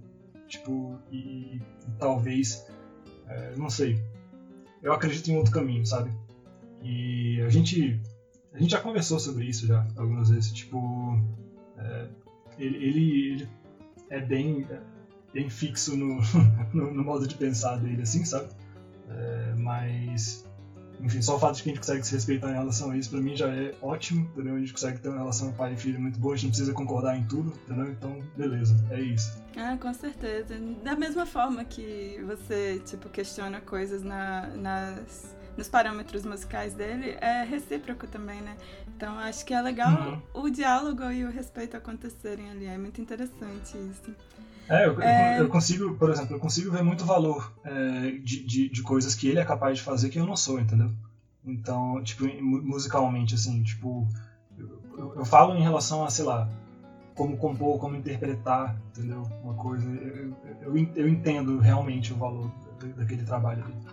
tipo, 0.46 0.96
e, 1.10 1.56
e 1.56 1.62
talvez, 1.98 2.66
é, 3.26 3.54
não 3.56 3.68
sei, 3.68 4.00
eu 4.82 4.92
acredito 4.92 5.30
em 5.30 5.36
outro 5.36 5.52
caminho, 5.52 5.84
sabe? 5.84 6.10
E 6.82 7.40
a 7.42 7.48
gente, 7.48 8.00
a 8.52 8.58
gente 8.58 8.70
já 8.70 8.80
conversou 8.80 9.18
sobre 9.18 9.46
isso 9.46 9.66
já 9.66 9.86
algumas 9.96 10.30
vezes, 10.30 10.52
tipo, 10.52 11.20
é, 11.76 12.08
ele, 12.58 12.76
ele, 12.76 13.32
ele, 13.32 13.48
é 14.10 14.20
bem, 14.20 14.66
bem 15.32 15.50
fixo 15.50 15.96
no, 15.96 16.20
no, 16.72 16.92
no, 16.92 17.04
modo 17.04 17.26
de 17.26 17.34
pensar 17.34 17.76
dele, 17.76 18.02
assim, 18.02 18.24
sabe? 18.24 18.48
É, 19.08 19.54
mas, 19.56 20.47
enfim, 21.00 21.22
só 21.22 21.36
o 21.36 21.38
fato 21.38 21.56
de 21.56 21.62
que 21.62 21.70
a 21.70 21.72
gente 21.72 21.80
consegue 21.80 22.06
se 22.06 22.14
respeitar 22.14 22.50
em 22.50 22.54
relação 22.54 22.90
a 22.90 22.96
isso, 22.96 23.10
pra 23.10 23.20
mim 23.20 23.36
já 23.36 23.48
é 23.48 23.74
ótimo, 23.80 24.28
entendeu? 24.32 24.56
A 24.56 24.58
gente 24.58 24.72
consegue 24.72 24.98
ter 24.98 25.08
uma 25.08 25.18
relação 25.18 25.52
pai 25.52 25.74
e 25.74 25.76
filho 25.76 26.00
muito 26.00 26.18
boa, 26.18 26.34
a 26.34 26.36
gente 26.36 26.44
não 26.44 26.50
precisa 26.50 26.72
concordar 26.72 27.16
em 27.16 27.24
tudo, 27.24 27.52
entendeu? 27.64 27.90
Então, 27.90 28.22
beleza, 28.36 28.76
é 28.90 29.00
isso. 29.00 29.42
Ah, 29.56 29.76
com 29.80 29.92
certeza. 29.92 30.58
Da 30.82 30.96
mesma 30.96 31.26
forma 31.26 31.64
que 31.64 32.22
você, 32.26 32.80
tipo, 32.84 33.08
questiona 33.08 33.60
coisas 33.60 34.02
na, 34.02 34.48
nas, 34.48 35.36
nos 35.58 35.68
parâmetros 35.68 36.24
musicais 36.24 36.72
dele, 36.72 37.16
é 37.20 37.42
recíproco 37.42 38.06
também, 38.06 38.40
né? 38.40 38.56
Então, 38.96 39.18
acho 39.18 39.44
que 39.44 39.52
é 39.52 39.60
legal 39.60 39.90
uhum. 39.90 40.44
o 40.44 40.48
diálogo 40.48 41.02
e 41.10 41.24
o 41.24 41.30
respeito 41.30 41.76
acontecerem 41.76 42.48
ali. 42.48 42.66
É 42.66 42.78
muito 42.78 43.00
interessante 43.00 43.76
isso. 43.76 44.14
É 44.68 44.86
eu, 44.86 45.02
é, 45.02 45.40
eu, 45.40 45.48
consigo, 45.48 45.94
por 45.94 46.10
exemplo, 46.10 46.36
eu 46.36 46.40
consigo 46.40 46.70
ver 46.70 46.84
muito 46.84 47.04
valor 47.04 47.52
é, 47.64 48.10
de, 48.22 48.44
de, 48.44 48.68
de, 48.68 48.82
coisas 48.82 49.14
que 49.14 49.28
ele 49.28 49.40
é 49.40 49.44
capaz 49.44 49.78
de 49.78 49.84
fazer 49.84 50.10
que 50.10 50.18
eu 50.18 50.26
não 50.26 50.36
sou, 50.36 50.60
entendeu? 50.60 50.92
Então, 51.44 52.02
tipo, 52.04 52.24
musicalmente, 52.40 53.34
assim, 53.34 53.62
tipo, 53.62 54.06
eu, 54.96 55.14
eu 55.16 55.24
falo 55.24 55.56
em 55.56 55.62
relação 55.62 56.04
a, 56.04 56.10
sei 56.10 56.24
lá, 56.24 56.48
como 57.16 57.36
compor, 57.36 57.80
como 57.80 57.96
interpretar, 57.96 58.76
entendeu? 58.90 59.22
Uma 59.42 59.54
coisa, 59.54 59.90
eu, 59.90 60.36
eu, 60.62 60.88
eu 60.94 61.08
entendo 61.08 61.58
realmente 61.58 62.12
o 62.12 62.16
valor 62.16 62.48
daquele 62.96 63.24
trabalho 63.24 63.64
ali. 63.64 63.87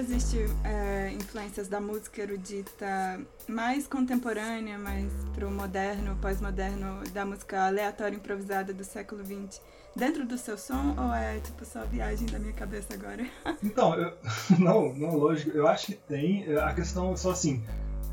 Existe 0.00 0.38
é, 0.64 1.12
influências 1.12 1.68
da 1.68 1.80
música 1.80 2.22
erudita 2.22 3.20
mais 3.46 3.86
contemporânea, 3.86 4.78
mais 4.78 5.12
pro 5.34 5.50
moderno, 5.50 6.16
pós-moderno, 6.22 7.02
da 7.12 7.26
música 7.26 7.66
aleatória 7.66 8.16
improvisada 8.16 8.72
do 8.72 8.82
século 8.82 9.22
XX 9.22 9.60
dentro 9.94 10.26
do 10.26 10.38
seu 10.38 10.56
som 10.56 10.94
ou 10.96 11.12
é 11.12 11.38
tipo 11.40 11.64
só 11.66 11.84
viagem 11.84 12.26
da 12.28 12.38
minha 12.38 12.54
cabeça 12.54 12.94
agora? 12.94 13.26
então, 13.62 13.94
eu, 13.94 14.16
não, 14.58 14.94
não, 14.94 15.16
lógico, 15.16 15.50
eu 15.56 15.68
acho 15.68 15.86
que 15.86 15.94
tem. 15.94 16.50
É, 16.50 16.58
a 16.58 16.72
questão 16.74 17.12
é 17.12 17.16
só 17.16 17.32
assim. 17.32 17.62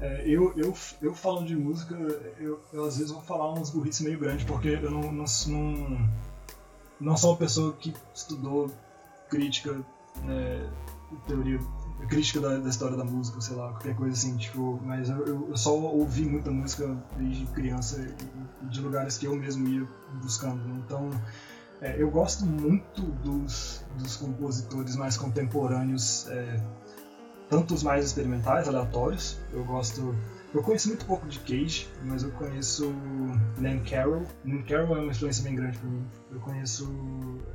É, 0.01 0.23
eu, 0.27 0.53
eu, 0.57 0.73
eu 1.01 1.15
falando 1.15 1.47
de 1.47 1.55
música, 1.55 1.95
eu, 2.37 2.59
eu 2.73 2.85
às 2.85 2.97
vezes 2.97 3.11
vou 3.11 3.21
falar 3.21 3.53
uns 3.53 3.69
burritos 3.69 4.01
meio 4.01 4.19
grandes, 4.19 4.45
porque 4.45 4.69
eu 4.69 4.91
não, 4.91 5.11
não, 5.11 5.25
não, 5.47 6.09
não 6.99 7.17
sou 7.17 7.31
uma 7.31 7.37
pessoa 7.37 7.73
que 7.73 7.93
estudou 8.13 8.69
crítica, 9.29 9.73
né, 10.23 10.69
teoria 11.25 11.59
crítica 12.07 12.39
da, 12.39 12.57
da, 12.57 12.69
história 12.69 12.95
da 12.95 13.03
música, 13.03 13.41
sei 13.41 13.55
lá, 13.55 13.69
qualquer 13.69 13.95
coisa 13.95 14.13
assim, 14.13 14.37
tipo, 14.37 14.79
mas 14.85 15.09
eu, 15.09 15.49
eu 15.49 15.57
só 15.57 15.73
ouvi 15.75 16.25
muita 16.25 16.51
música 16.51 16.95
desde 17.17 17.45
criança 17.47 17.99
e, 17.99 18.65
de 18.67 18.81
lugares 18.81 19.17
que 19.17 19.25
eu 19.25 19.35
mesmo 19.35 19.67
ia 19.67 19.87
buscando, 20.21 20.61
então 20.77 21.09
é, 21.81 22.01
eu 22.01 22.09
gosto 22.09 22.45
muito 22.45 23.01
dos, 23.01 23.83
dos 23.97 24.15
compositores 24.15 24.95
mais 24.95 25.17
contemporâneos, 25.17 26.27
é, 26.29 26.61
tanto 27.49 27.73
os 27.73 27.83
mais 27.83 28.05
experimentais, 28.05 28.67
aleatórios, 28.67 29.39
eu 29.51 29.63
gosto, 29.63 30.15
eu 30.53 30.61
conheço 30.61 30.89
muito 30.89 31.05
pouco 31.05 31.27
de 31.27 31.39
Cage, 31.39 31.89
mas 32.03 32.23
eu 32.23 32.31
conheço 32.31 32.93
Nan 33.57 33.79
Carroll, 33.79 34.23
Nan 34.45 34.61
Carroll 34.63 34.97
é 34.97 34.99
uma 35.01 35.11
influência 35.11 35.43
bem 35.43 35.55
grande 35.55 35.77
para 35.77 35.89
mim, 35.89 36.05
eu 36.31 36.39
conheço, 36.39 36.85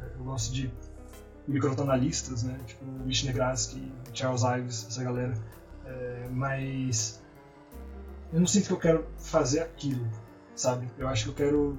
é, 0.01 0.19
eu 0.19 0.25
gosto 0.25 0.53
de 0.53 0.71
microtonalistas, 1.47 2.43
né? 2.43 2.59
Tipo 2.67 2.85
Wisniewski, 3.05 3.93
Charles 4.13 4.43
Ives, 4.43 4.87
essa 4.89 5.03
galera. 5.03 5.35
É, 5.85 6.29
mas 6.31 7.23
eu 8.33 8.41
não 8.41 8.47
sinto 8.47 8.69
que 8.69 8.73
eu 8.73 8.79
quero 8.79 9.07
fazer 9.19 9.61
aquilo, 9.61 10.07
sabe? 10.55 10.89
Eu 10.99 11.09
acho 11.09 11.25
que 11.25 11.31
eu 11.31 11.35
quero 11.35 11.79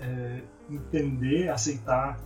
é, 0.00 0.42
entender, 0.68 1.48
aceitar 1.48 2.20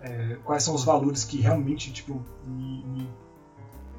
é, 0.00 0.36
quais 0.44 0.62
são 0.62 0.74
os 0.74 0.84
valores 0.84 1.24
que 1.24 1.40
realmente 1.40 1.92
tipo 1.92 2.24
me, 2.46 2.84
me, 2.84 3.08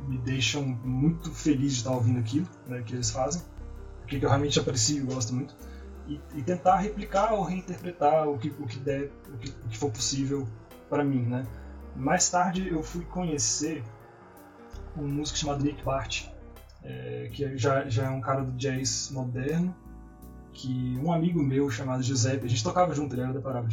me, 0.07 0.17
deixam 0.19 0.63
muito 0.63 1.31
feliz 1.31 1.73
de 1.73 1.77
estar 1.79 1.91
ouvindo 1.91 2.19
aquilo 2.19 2.47
né, 2.67 2.81
que 2.85 2.93
eles 2.93 3.09
fazem, 3.09 3.41
o 4.03 4.05
que 4.05 4.17
eu 4.17 4.29
realmente 4.29 4.59
aprecio 4.59 5.03
e 5.03 5.05
gosto 5.05 5.33
muito, 5.33 5.55
e, 6.07 6.19
e, 6.35 6.43
tentar 6.43 6.77
replicar 6.77 7.33
ou 7.33 7.43
reinterpretar 7.43 8.27
o 8.27 8.37
que, 8.37 8.49
o 8.59 8.67
que 8.67 8.77
der, 8.79 9.09
o 9.33 9.37
que, 9.37 9.49
o 9.49 9.69
que 9.69 9.77
for 9.77 9.89
possível 9.89 10.47
para 10.89 11.03
mim, 11.03 11.21
né? 11.23 11.45
Mais 11.95 12.29
tarde 12.29 12.67
eu 12.69 12.81
fui 12.81 13.05
conhecer 13.05 13.83
um 14.97 15.07
músico 15.07 15.37
chamado 15.37 15.63
Nick 15.63 15.83
Bart, 15.83 16.27
é, 16.83 17.29
que 17.31 17.57
já, 17.57 17.87
já 17.87 18.05
é 18.05 18.09
um 18.09 18.21
cara 18.21 18.43
do 18.43 18.51
jazz 18.53 19.09
moderno, 19.11 19.75
que 20.51 20.99
um 21.03 21.11
amigo 21.11 21.41
meu 21.41 21.69
chamado 21.69 22.03
Giuseppe, 22.03 22.45
a 22.45 22.49
gente 22.49 22.63
tocava 22.63 22.93
junto, 22.93 23.15
ele 23.15 23.21
era 23.21 23.33
da 23.33 23.41
Parábola, 23.41 23.71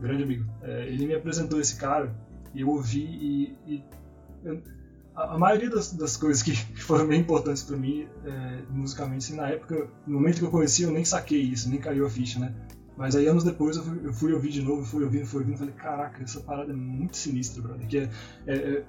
grande 0.00 0.22
amigo, 0.22 0.50
é, 0.62 0.86
ele 0.86 1.06
me 1.06 1.14
apresentou 1.14 1.60
esse 1.60 1.76
cara 1.76 2.14
e 2.54 2.60
eu 2.60 2.68
ouvi 2.68 3.04
e, 3.04 3.58
e 3.66 3.84
eu, 4.44 4.62
a, 5.14 5.36
maioria 5.36 5.68
das, 5.68 5.92
das 5.92 6.16
coisas 6.16 6.42
que, 6.42 6.54
foram 6.82 7.06
bem 7.06 7.20
importantes 7.20 7.62
para 7.62 7.76
mim 7.76 8.08
é, 8.24 8.62
musicalmente, 8.70 9.26
assim, 9.26 9.36
na 9.36 9.48
época, 9.48 9.88
no 10.06 10.14
momento 10.14 10.38
que 10.38 10.44
eu 10.44 10.50
conheci 10.50 10.82
eu 10.82 10.90
nem 10.90 11.04
saquei 11.04 11.40
isso, 11.40 11.68
nem 11.68 11.80
caiu 11.80 12.06
a 12.06 12.10
ficha, 12.10 12.38
né? 12.38 12.54
Mas 12.98 13.16
aí 13.16 13.26
anos 13.26 13.44
depois 13.44 13.76
eu 13.76 13.84
fui, 13.84 14.00
eu 14.02 14.12
fui 14.12 14.32
ouvir 14.32 14.50
de 14.50 14.60
novo, 14.60 14.84
fui 14.84 15.04
ouvindo, 15.04 15.24
fui 15.24 15.40
ouvindo, 15.40 15.56
falei, 15.56 15.72
caraca, 15.74 16.22
essa 16.22 16.40
parada 16.40 16.72
é 16.72 16.76
muito 16.76 17.16
sinistra, 17.16 17.62
brother. 17.62 17.86
Que 17.86 17.98
é, 17.98 18.10
é, 18.46 18.54
é 18.54 18.84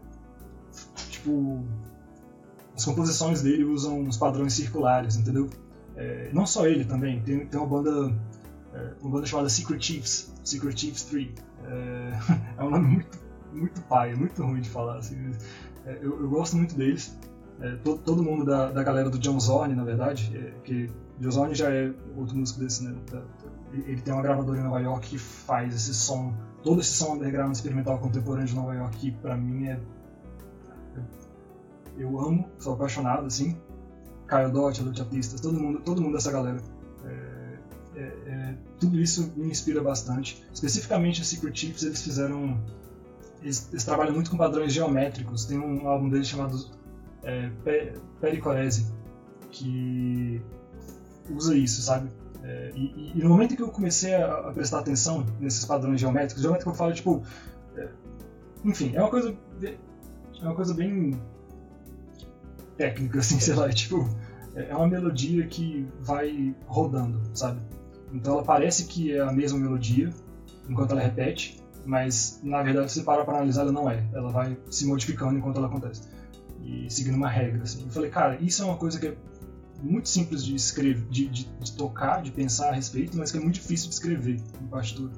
tipo, 1.10 1.64
as 2.76 2.84
composições 2.84 3.43
dele 3.43 3.64
usam 3.64 4.01
uns 4.01 4.18
padrões 4.18 4.53
circulares, 4.53 5.16
entendeu? 5.16 5.47
É, 5.95 6.32
não 6.34 6.45
só 6.45 6.66
ele 6.68 6.84
também, 6.86 7.22
tem, 7.22 7.45
tem 7.45 7.60
uma 7.60 7.68
banda 7.68 8.12
é, 8.74 8.93
uma 9.01 9.12
banda 9.12 9.26
chamada 9.26 9.49
Secret 9.49 9.82
Chiefs, 9.82 10.34
Secret 10.43 10.78
Chiefs 10.78 11.03
3. 11.03 11.30
É, 11.66 12.12
é 12.57 12.64
um 12.64 12.70
nome 12.70 12.88
muito, 12.88 13.20
muito 13.53 13.82
pai, 13.84 14.16
muito 14.16 14.43
ruim 14.43 14.62
de 14.62 14.70
falar. 14.70 14.97
Assim. 14.97 15.32
É, 15.86 15.97
eu, 16.01 16.20
eu, 16.22 16.30
gosto 16.30 16.55
muito 16.55 16.76
deles. 16.76 17.18
É, 17.62 17.76
todo, 17.78 18.01
todo, 18.01 18.24
mundo 18.24 18.45
da, 18.45 18.72
da 18.72 18.84
galera 18.84 19.10
do 19.10 19.20
John 19.20 19.39
Zorn, 19.39 19.76
na 19.76 19.84
verdade, 19.84 20.32
é, 20.36 20.53
que 20.64 20.89
John 21.20 21.32
Zorn 21.32 21.55
já 21.55 21.70
é 21.70 21.91
outro 22.16 22.38
músico 22.38 22.62
desse, 22.62 22.86
né, 22.86 22.95
da, 23.12 23.22
ele 23.74 24.01
tem 24.01 24.13
uma 24.13 24.24
gravadora 24.24 24.59
em 24.59 24.63
Nova 24.63 24.80
York 24.80 25.09
que 25.09 25.17
faz 25.17 25.76
esse 25.76 25.93
som, 25.93 26.34
todo 26.63 26.82
esse 26.82 26.91
som 26.91 27.13
underground 27.13 27.53
experimental 27.53 27.99
contemporâneo 27.99 28.47
de 28.47 28.55
Nova 28.55 28.74
York 28.74 28.97
que 28.97 29.11
pra 29.11 29.36
mim 29.36 29.67
é 29.67 29.80
eu 31.99 32.20
amo, 32.20 32.49
sou 32.57 32.74
apaixonado 32.74 33.26
assim. 33.26 33.57
Kyle 34.28 34.51
Dot, 34.51 34.82
Lute 34.82 35.01
Artistas, 35.01 35.41
todo 35.41 35.59
mundo, 35.59 35.82
todo 35.82 36.01
mundo 36.01 36.13
dessa 36.13 36.32
galera. 36.32 36.61
É, 37.03 37.59
é, 37.95 38.01
é, 38.01 38.57
tudo 38.80 38.99
isso 38.99 39.34
me 39.36 39.49
inspira 39.49 39.82
bastante. 39.84 40.43
Especificamente 40.53 41.22
a 41.22 41.26
Secret 41.26 41.55
Chiefs, 41.55 41.84
eles 41.84 42.01
fizeram 42.01 42.57
eles, 43.41 43.67
eles, 43.72 43.84
trabalham 43.84 44.13
muito 44.13 44.32
com 44.32 44.38
padrões 44.38 44.72
geométricos. 44.72 45.45
Tem 45.45 45.59
um 45.59 45.88
álbum 45.88 46.09
deles 46.09 46.28
chamado 46.28 46.70
é, 47.24 47.51
Pericorese 48.22 48.93
que 49.51 50.41
usa 51.30 51.55
isso, 51.57 51.82
sabe? 51.82 52.09
É, 52.43 52.71
e, 52.75 53.11
e, 53.15 53.23
no 53.23 53.29
momento 53.29 53.55
que 53.55 53.61
eu 53.61 53.69
comecei 53.69 54.15
a, 54.15 54.51
prestar 54.53 54.79
atenção 54.79 55.25
nesses 55.39 55.65
padrões 55.65 55.99
geométricos, 55.99 56.41
geométrico 56.41 56.71
eu 56.71 56.75
falo, 56.75 56.93
tipo, 56.93 57.23
é, 57.75 57.89
enfim, 58.63 58.95
é 58.95 59.01
uma 59.01 59.09
coisa 59.09 59.35
é 59.61 60.43
uma 60.43 60.55
coisa 60.55 60.73
bem 60.73 61.19
técnica, 62.77 63.19
assim, 63.19 63.39
sei 63.41 63.55
lá, 63.55 63.67
é, 63.67 63.73
tipo, 63.73 64.09
é, 64.55 64.69
é 64.69 64.75
uma 64.75 64.87
melodia 64.87 65.45
que 65.47 65.87
vai 65.99 66.55
rodando, 66.65 67.21
sabe? 67.33 67.59
Então 68.13 68.33
ela 68.33 68.43
parece 68.43 68.85
que 68.85 69.13
é 69.13 69.19
a 69.19 69.31
mesma 69.31 69.59
melodia 69.59 70.09
enquanto 70.67 70.91
ela 70.91 71.01
repete, 71.01 71.61
mas 71.85 72.39
na 72.43 72.63
verdade 72.63 72.91
se 72.91 73.03
para 73.03 73.23
para 73.25 73.35
analisar 73.37 73.61
ela 73.61 73.71
não 73.71 73.89
é, 73.89 74.03
ela 74.13 74.31
vai 74.31 74.57
se 74.69 74.85
modificando 74.85 75.37
enquanto 75.37 75.57
ela 75.57 75.67
acontece 75.67 76.07
e 76.63 76.89
seguindo 76.89 77.15
uma 77.15 77.29
regra, 77.29 77.63
assim. 77.63 77.83
Eu 77.83 77.89
falei, 77.89 78.09
cara, 78.09 78.37
isso 78.41 78.61
é 78.61 78.65
uma 78.65 78.77
coisa 78.77 78.99
que 78.99 79.07
é 79.07 79.15
muito 79.82 80.09
simples 80.09 80.43
de 80.43 80.55
escrever, 80.55 81.05
de, 81.09 81.27
de, 81.27 81.45
de, 81.45 81.71
tocar, 81.73 82.21
de 82.21 82.32
pensar 82.32 82.69
a 82.69 82.73
respeito, 82.73 83.17
mas 83.17 83.32
que 83.32 83.38
é 83.38 83.41
muito 83.41 83.55
difícil 83.55 83.89
de 83.89 83.95
escrever 83.95 84.39
em 84.61 84.67
partitura. 84.67 85.11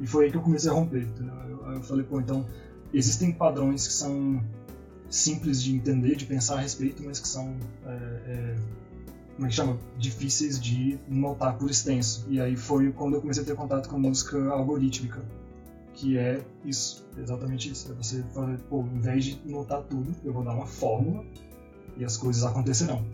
E 0.00 0.06
foi 0.06 0.26
aí 0.26 0.30
que 0.30 0.36
eu 0.36 0.42
comecei 0.42 0.70
a 0.70 0.74
romper. 0.74 1.06
Eu, 1.48 1.72
eu, 1.72 1.82
falei, 1.82 2.04
pô, 2.04 2.20
então 2.20 2.46
existem 2.92 3.32
padrões 3.32 3.86
que 3.86 3.92
são 3.92 4.42
simples 5.10 5.62
de 5.62 5.74
entender, 5.74 6.16
de 6.16 6.26
pensar 6.26 6.56
a 6.56 6.60
respeito, 6.60 7.02
mas 7.02 7.18
que 7.18 7.28
são 7.28 7.56
é, 7.86 7.90
é, 7.90 8.56
como 9.38 9.46
é 9.46 9.50
que 9.50 9.54
chama? 9.54 9.78
Difíceis 9.96 10.60
de 10.60 10.98
notar 11.08 11.56
por 11.56 11.70
extenso. 11.70 12.26
E 12.28 12.40
aí 12.40 12.56
foi 12.56 12.90
quando 12.90 13.14
eu 13.14 13.20
comecei 13.20 13.44
a 13.44 13.46
ter 13.46 13.54
contato 13.54 13.88
com 13.88 13.96
música 13.96 14.36
algorítmica, 14.50 15.22
que 15.94 16.18
é 16.18 16.40
isso, 16.64 17.06
exatamente 17.16 17.70
isso. 17.70 17.92
É 17.92 17.94
você 17.94 18.22
fazer, 18.34 18.58
pô, 18.68 18.80
em 18.80 18.98
vez 18.98 19.26
de 19.26 19.40
notar 19.44 19.82
tudo, 19.82 20.12
eu 20.24 20.32
vou 20.32 20.42
dar 20.42 20.54
uma 20.54 20.66
fórmula 20.66 21.24
e 21.96 22.04
as 22.04 22.16
coisas 22.16 22.42
acontecerão. 22.42 23.04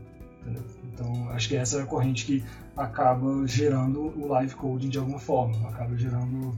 Então, 0.93 1.29
acho 1.31 1.49
que 1.49 1.57
essa 1.57 1.79
é 1.79 1.83
a 1.83 1.87
corrente 1.87 2.25
que 2.25 2.45
acaba 2.77 3.47
gerando 3.47 4.01
o 4.01 4.29
live 4.29 4.55
coding 4.55 4.89
de 4.89 4.99
alguma 4.99 5.19
forma, 5.19 5.69
acaba 5.69 5.97
gerando 5.97 6.57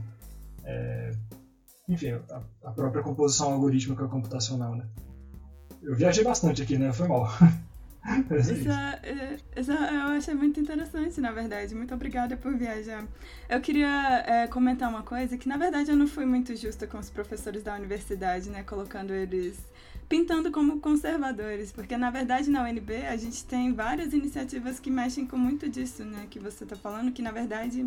é, 0.63 1.11
enfim, 1.87 2.11
a, 2.11 2.41
a 2.65 2.71
própria 2.71 3.01
composição 3.01 3.53
algorítmica 3.53 4.07
computacional, 4.07 4.75
né? 4.75 4.85
Eu 5.81 5.95
viajei 5.95 6.23
bastante 6.23 6.61
aqui, 6.61 6.77
né? 6.77 6.91
Foi 6.91 7.07
mal. 7.07 7.27
Isso, 8.39 8.69
é, 8.69 9.35
isso 9.57 9.69
eu 9.69 10.07
achei 10.15 10.33
muito 10.33 10.61
interessante, 10.61 11.19
na 11.19 11.29
verdade. 11.31 11.75
Muito 11.75 11.93
obrigada 11.93 12.37
por 12.37 12.55
viajar. 12.55 13.05
Eu 13.49 13.59
queria 13.59 14.23
é, 14.25 14.47
comentar 14.47 14.89
uma 14.89 15.03
coisa 15.03 15.37
que, 15.37 15.49
na 15.49 15.57
verdade, 15.57 15.91
eu 15.91 15.97
não 15.97 16.07
fui 16.07 16.25
muito 16.25 16.55
justa 16.55 16.87
com 16.87 16.97
os 16.97 17.09
professores 17.09 17.63
da 17.63 17.75
universidade, 17.75 18.49
né? 18.49 18.63
Colocando 18.63 19.13
eles 19.13 19.57
pintando 20.09 20.51
como 20.51 20.79
conservadores, 20.79 21.71
porque 21.71 21.97
na 21.97 22.09
verdade 22.09 22.49
na 22.49 22.63
UNB 22.63 23.05
a 23.07 23.17
gente 23.17 23.43
tem 23.45 23.73
várias 23.73 24.13
iniciativas 24.13 24.79
que 24.79 24.89
mexem 24.89 25.25
com 25.25 25.37
muito 25.37 25.69
disso, 25.69 26.03
né? 26.05 26.27
Que 26.29 26.39
você 26.39 26.63
está 26.63 26.75
falando, 26.75 27.11
que 27.11 27.21
na 27.21 27.31
verdade 27.31 27.85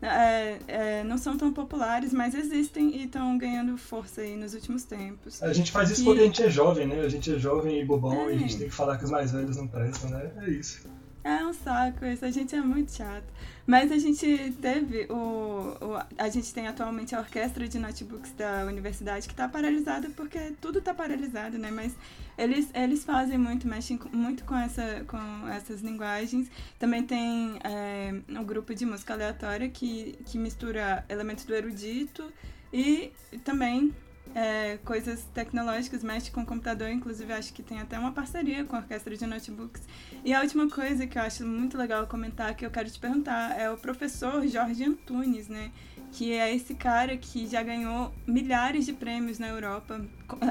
é, 0.00 0.58
é, 0.68 1.04
não 1.04 1.18
são 1.18 1.36
tão 1.36 1.52
populares, 1.52 2.12
mas 2.12 2.34
existem 2.34 2.94
e 2.96 3.04
estão 3.04 3.36
ganhando 3.36 3.76
força 3.76 4.20
aí 4.20 4.36
nos 4.36 4.54
últimos 4.54 4.84
tempos. 4.84 5.42
A 5.42 5.52
gente 5.52 5.72
faz 5.72 5.90
isso 5.90 6.02
e... 6.02 6.04
porque 6.04 6.20
a 6.20 6.24
gente 6.24 6.42
é 6.42 6.50
jovem, 6.50 6.86
né? 6.86 7.00
A 7.00 7.08
gente 7.08 7.34
é 7.34 7.38
jovem 7.38 7.80
e 7.80 7.84
bobão 7.84 8.28
é. 8.28 8.32
e 8.32 8.36
a 8.36 8.38
gente 8.38 8.56
tem 8.58 8.68
que 8.68 8.74
falar 8.74 8.96
que 8.96 9.04
os 9.04 9.10
mais 9.10 9.32
velhos 9.32 9.56
não 9.56 9.66
prestam, 9.66 10.10
né? 10.10 10.30
É 10.38 10.50
isso. 10.50 10.88
É 11.28 11.44
um 11.44 11.52
saco 11.52 12.06
isso, 12.06 12.24
a 12.24 12.30
gente 12.30 12.56
é 12.56 12.60
muito 12.62 12.90
chato. 12.90 13.26
Mas 13.66 13.92
a 13.92 13.98
gente 13.98 14.50
teve 14.62 15.06
o, 15.10 15.76
o, 15.78 16.02
A 16.16 16.30
gente 16.30 16.54
tem 16.54 16.66
atualmente 16.66 17.14
a 17.14 17.18
orquestra 17.18 17.68
de 17.68 17.78
notebooks 17.78 18.32
da 18.32 18.64
universidade 18.64 19.26
que 19.26 19.34
está 19.34 19.46
paralisada 19.46 20.08
porque 20.16 20.54
tudo 20.58 20.78
está 20.78 20.94
paralisado, 20.94 21.58
né? 21.58 21.70
Mas 21.70 21.94
eles, 22.38 22.70
eles 22.72 23.04
fazem 23.04 23.36
muito, 23.36 23.68
mexem 23.68 24.00
muito 24.10 24.42
com, 24.44 24.56
essa, 24.56 25.04
com 25.06 25.48
essas 25.50 25.82
linguagens. 25.82 26.50
Também 26.78 27.02
tem 27.02 27.58
é, 27.62 28.14
um 28.30 28.42
grupo 28.42 28.74
de 28.74 28.86
música 28.86 29.12
aleatória 29.12 29.68
que, 29.68 30.18
que 30.24 30.38
mistura 30.38 31.04
elementos 31.10 31.44
do 31.44 31.54
erudito 31.54 32.32
e 32.72 33.12
também 33.44 33.94
é, 34.34 34.78
coisas 34.84 35.24
tecnológicas, 35.34 36.02
mexe 36.02 36.30
com 36.30 36.42
o 36.42 36.46
computador, 36.46 36.88
inclusive 36.88 37.32
acho 37.32 37.52
que 37.52 37.62
tem 37.62 37.80
até 37.80 37.98
uma 37.98 38.12
parceria 38.12 38.64
com 38.64 38.76
a 38.76 38.80
orquestra 38.80 39.16
de 39.16 39.26
notebooks. 39.26 39.82
E 40.24 40.32
a 40.32 40.40
última 40.40 40.68
coisa 40.68 41.06
que 41.06 41.18
eu 41.18 41.22
acho 41.22 41.46
muito 41.46 41.76
legal 41.76 42.06
comentar, 42.06 42.54
que 42.54 42.64
eu 42.64 42.70
quero 42.70 42.90
te 42.90 42.98
perguntar, 42.98 43.58
é 43.58 43.70
o 43.70 43.76
professor 43.76 44.46
Jorge 44.46 44.84
Antunes, 44.84 45.48
né? 45.48 45.70
Que 46.12 46.32
é 46.32 46.54
esse 46.54 46.74
cara 46.74 47.16
que 47.16 47.46
já 47.46 47.62
ganhou 47.62 48.14
milhares 48.26 48.86
de 48.86 48.92
prêmios 48.92 49.38
na 49.38 49.48
Europa. 49.48 50.00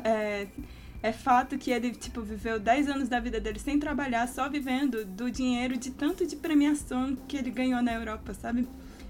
É, 0.03 0.47
é 1.01 1.11
fato 1.11 1.57
que 1.57 1.71
ele, 1.71 1.91
tipo, 1.91 2.21
viveu 2.21 2.59
10 2.59 2.89
anos 2.89 3.09
da 3.09 3.19
vida 3.19 3.39
dele 3.39 3.59
sem 3.59 3.79
trabalhar, 3.79 4.27
só 4.27 4.49
vivendo 4.49 5.05
do 5.05 5.29
dinheiro 5.29 5.77
de 5.77 5.91
tanto 5.91 6.25
de 6.25 6.35
premiação 6.35 7.15
que 7.27 7.37
ele 7.37 7.51
ganhou 7.51 7.81
na 7.81 7.93
Europa, 7.93 8.33
sabe? 8.33 8.67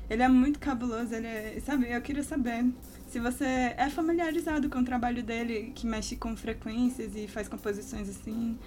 Ele 0.10 0.24
é 0.24 0.28
muito 0.28 0.60
cabuloso, 0.60 1.14
ele 1.14 1.28
é, 1.28 1.62
sabe? 1.66 1.92
Eu 1.92 2.02
queria 2.02 2.24
saber 2.24 2.66
se 3.08 3.20
você 3.20 3.46
é 3.46 3.90
familiarizado 3.90 4.70
com 4.70 4.80
o 4.80 4.84
trabalho 4.84 5.24
dele, 5.24 5.72
que 5.74 5.88
mexe 5.88 6.16
com 6.16 6.36
frequências 6.36 7.16
e 7.16 7.28
faz 7.28 7.48
composições 7.48 8.10
assim, 8.10 8.58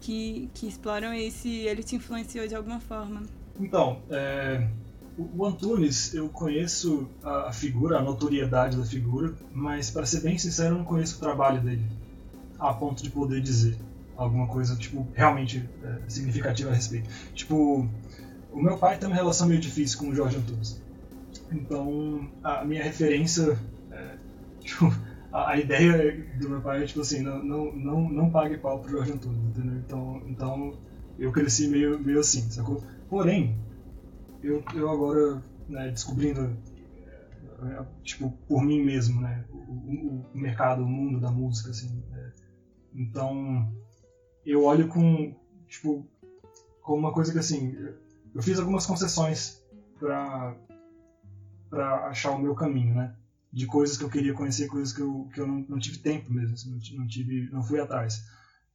que, 0.00 0.48
que 0.54 0.66
exploram 0.66 1.12
isso 1.12 1.46
e 1.46 1.68
ele 1.68 1.82
te 1.82 1.96
influenciou 1.96 2.46
de 2.48 2.54
alguma 2.54 2.80
forma. 2.80 3.22
Então, 3.60 4.00
é, 4.10 4.66
o 5.16 5.44
Antunes, 5.44 6.14
eu 6.14 6.28
conheço 6.28 7.08
a 7.22 7.52
figura, 7.52 7.98
a 7.98 8.02
notoriedade 8.02 8.76
da 8.76 8.84
figura, 8.84 9.34
mas 9.52 9.90
para 9.90 10.06
ser 10.06 10.20
bem 10.20 10.38
sincero, 10.38 10.74
eu 10.74 10.78
não 10.78 10.84
conheço 10.84 11.16
o 11.16 11.20
trabalho 11.20 11.60
dele 11.60 11.84
a 12.58 12.72
ponto 12.72 13.02
de 13.02 13.10
poder 13.10 13.40
dizer 13.40 13.76
alguma 14.16 14.46
coisa 14.46 14.76
tipo 14.76 15.06
realmente 15.14 15.68
é, 15.82 16.08
significativa 16.08 16.70
a 16.70 16.74
respeito. 16.74 17.10
Tipo, 17.34 17.88
o 18.52 18.62
meu 18.62 18.78
pai 18.78 18.98
tem 18.98 19.08
uma 19.08 19.16
relação 19.16 19.46
meio 19.46 19.60
difícil 19.60 19.98
com 19.98 20.08
o 20.08 20.14
Jorge 20.14 20.36
Antunes. 20.36 20.80
Então, 21.50 22.30
a 22.42 22.64
minha 22.64 22.82
referência 22.82 23.58
Tipo, 24.62 24.86
a, 25.32 25.50
a, 25.50 25.58
ideia 25.58 26.24
do 26.40 26.48
meu 26.48 26.60
pai 26.60 26.82
é 26.82 26.86
tipo 26.86 27.00
assim, 27.00 27.22
não, 27.22 27.42
não, 27.42 27.72
não, 27.72 28.08
não 28.08 28.30
pague 28.30 28.58
pau 28.58 28.80
pro 28.80 28.90
Jorge 28.90 29.12
Antunes, 29.12 29.44
entendeu? 29.44 29.78
Então, 29.78 30.22
então 30.26 30.78
eu 31.18 31.32
cresci 31.32 31.68
meio, 31.68 31.98
meio 31.98 32.20
assim, 32.20 32.42
sacou? 32.50 32.82
Porém, 33.08 33.58
eu, 34.42 34.62
eu 34.74 34.90
agora, 34.90 35.42
né, 35.68 35.90
descobrindo, 35.90 36.56
é, 37.64 37.84
tipo, 38.02 38.30
por 38.48 38.62
mim 38.62 38.82
mesmo, 38.82 39.20
né, 39.20 39.44
o, 39.50 40.26
o, 40.32 40.38
mercado, 40.38 40.82
o 40.82 40.88
mundo 40.88 41.20
da 41.20 41.30
música, 41.30 41.70
assim, 41.70 42.02
é, 42.12 42.30
então 42.94 43.72
eu 44.44 44.64
olho 44.64 44.88
com, 44.88 45.34
tipo, 45.66 46.06
com 46.82 46.98
uma 46.98 47.12
coisa 47.12 47.32
que 47.32 47.38
assim, 47.38 47.74
eu 48.34 48.42
fiz 48.42 48.58
algumas 48.58 48.86
concessões 48.86 49.62
para 49.98 50.56
para 51.70 52.08
achar 52.08 52.32
o 52.32 52.38
meu 52.38 52.54
caminho, 52.54 52.94
né? 52.94 53.14
De 53.52 53.66
coisas 53.66 53.98
que 53.98 54.04
eu 54.04 54.08
queria 54.08 54.32
conhecer, 54.32 54.66
coisas 54.66 54.94
que 54.94 55.02
eu, 55.02 55.28
que 55.32 55.40
eu 55.40 55.46
não, 55.46 55.64
não 55.68 55.78
tive 55.78 55.98
tempo 55.98 56.32
mesmo, 56.32 56.54
assim, 56.54 56.70
não, 56.96 57.06
tive, 57.06 57.50
não 57.52 57.62
fui 57.62 57.78
atrás. 57.80 58.24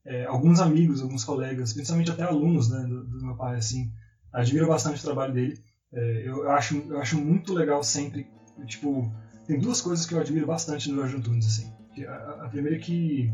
É, 0.06 0.26
alguns 0.26 0.60
amigos, 0.60 1.02
alguns 1.02 1.24
colegas, 1.24 1.74
principalmente 1.74 2.12
até 2.12 2.24
alunos 2.24 2.70
né, 2.70 2.82
do, 2.84 3.04
do 3.04 3.26
meu 3.26 3.36
pai, 3.36 3.58
assim, 3.58 3.92
admiro 4.32 4.68
bastante 4.68 5.00
o 5.00 5.04
trabalho 5.04 5.34
dele. 5.34 5.60
É, 5.92 6.28
eu, 6.28 6.50
acho, 6.52 6.78
eu 6.90 7.00
acho 7.00 7.18
muito 7.18 7.54
legal 7.54 7.84
sempre, 7.84 8.28
tipo, 8.66 9.12
tem 9.48 9.60
duas 9.60 9.82
coisas 9.82 10.06
que 10.06 10.14
eu 10.14 10.20
admiro 10.20 10.46
bastante 10.46 10.90
no 10.90 10.98
Jorge 10.98 11.16
Antunes, 11.16 11.48
assim. 11.48 11.74
A, 12.06 12.46
a 12.46 12.50
primeira 12.50 12.78
é 12.78 12.80
que 12.80 13.34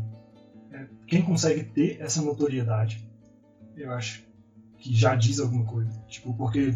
é, 0.72 0.86
quem 1.06 1.22
consegue 1.22 1.64
ter 1.64 2.00
essa 2.00 2.22
notoriedade, 2.22 3.06
eu 3.76 3.92
acho 3.92 4.24
que 4.78 4.94
já 4.94 5.14
diz 5.14 5.38
alguma 5.40 5.64
coisa. 5.64 5.92
Tipo, 6.08 6.34
porque 6.34 6.74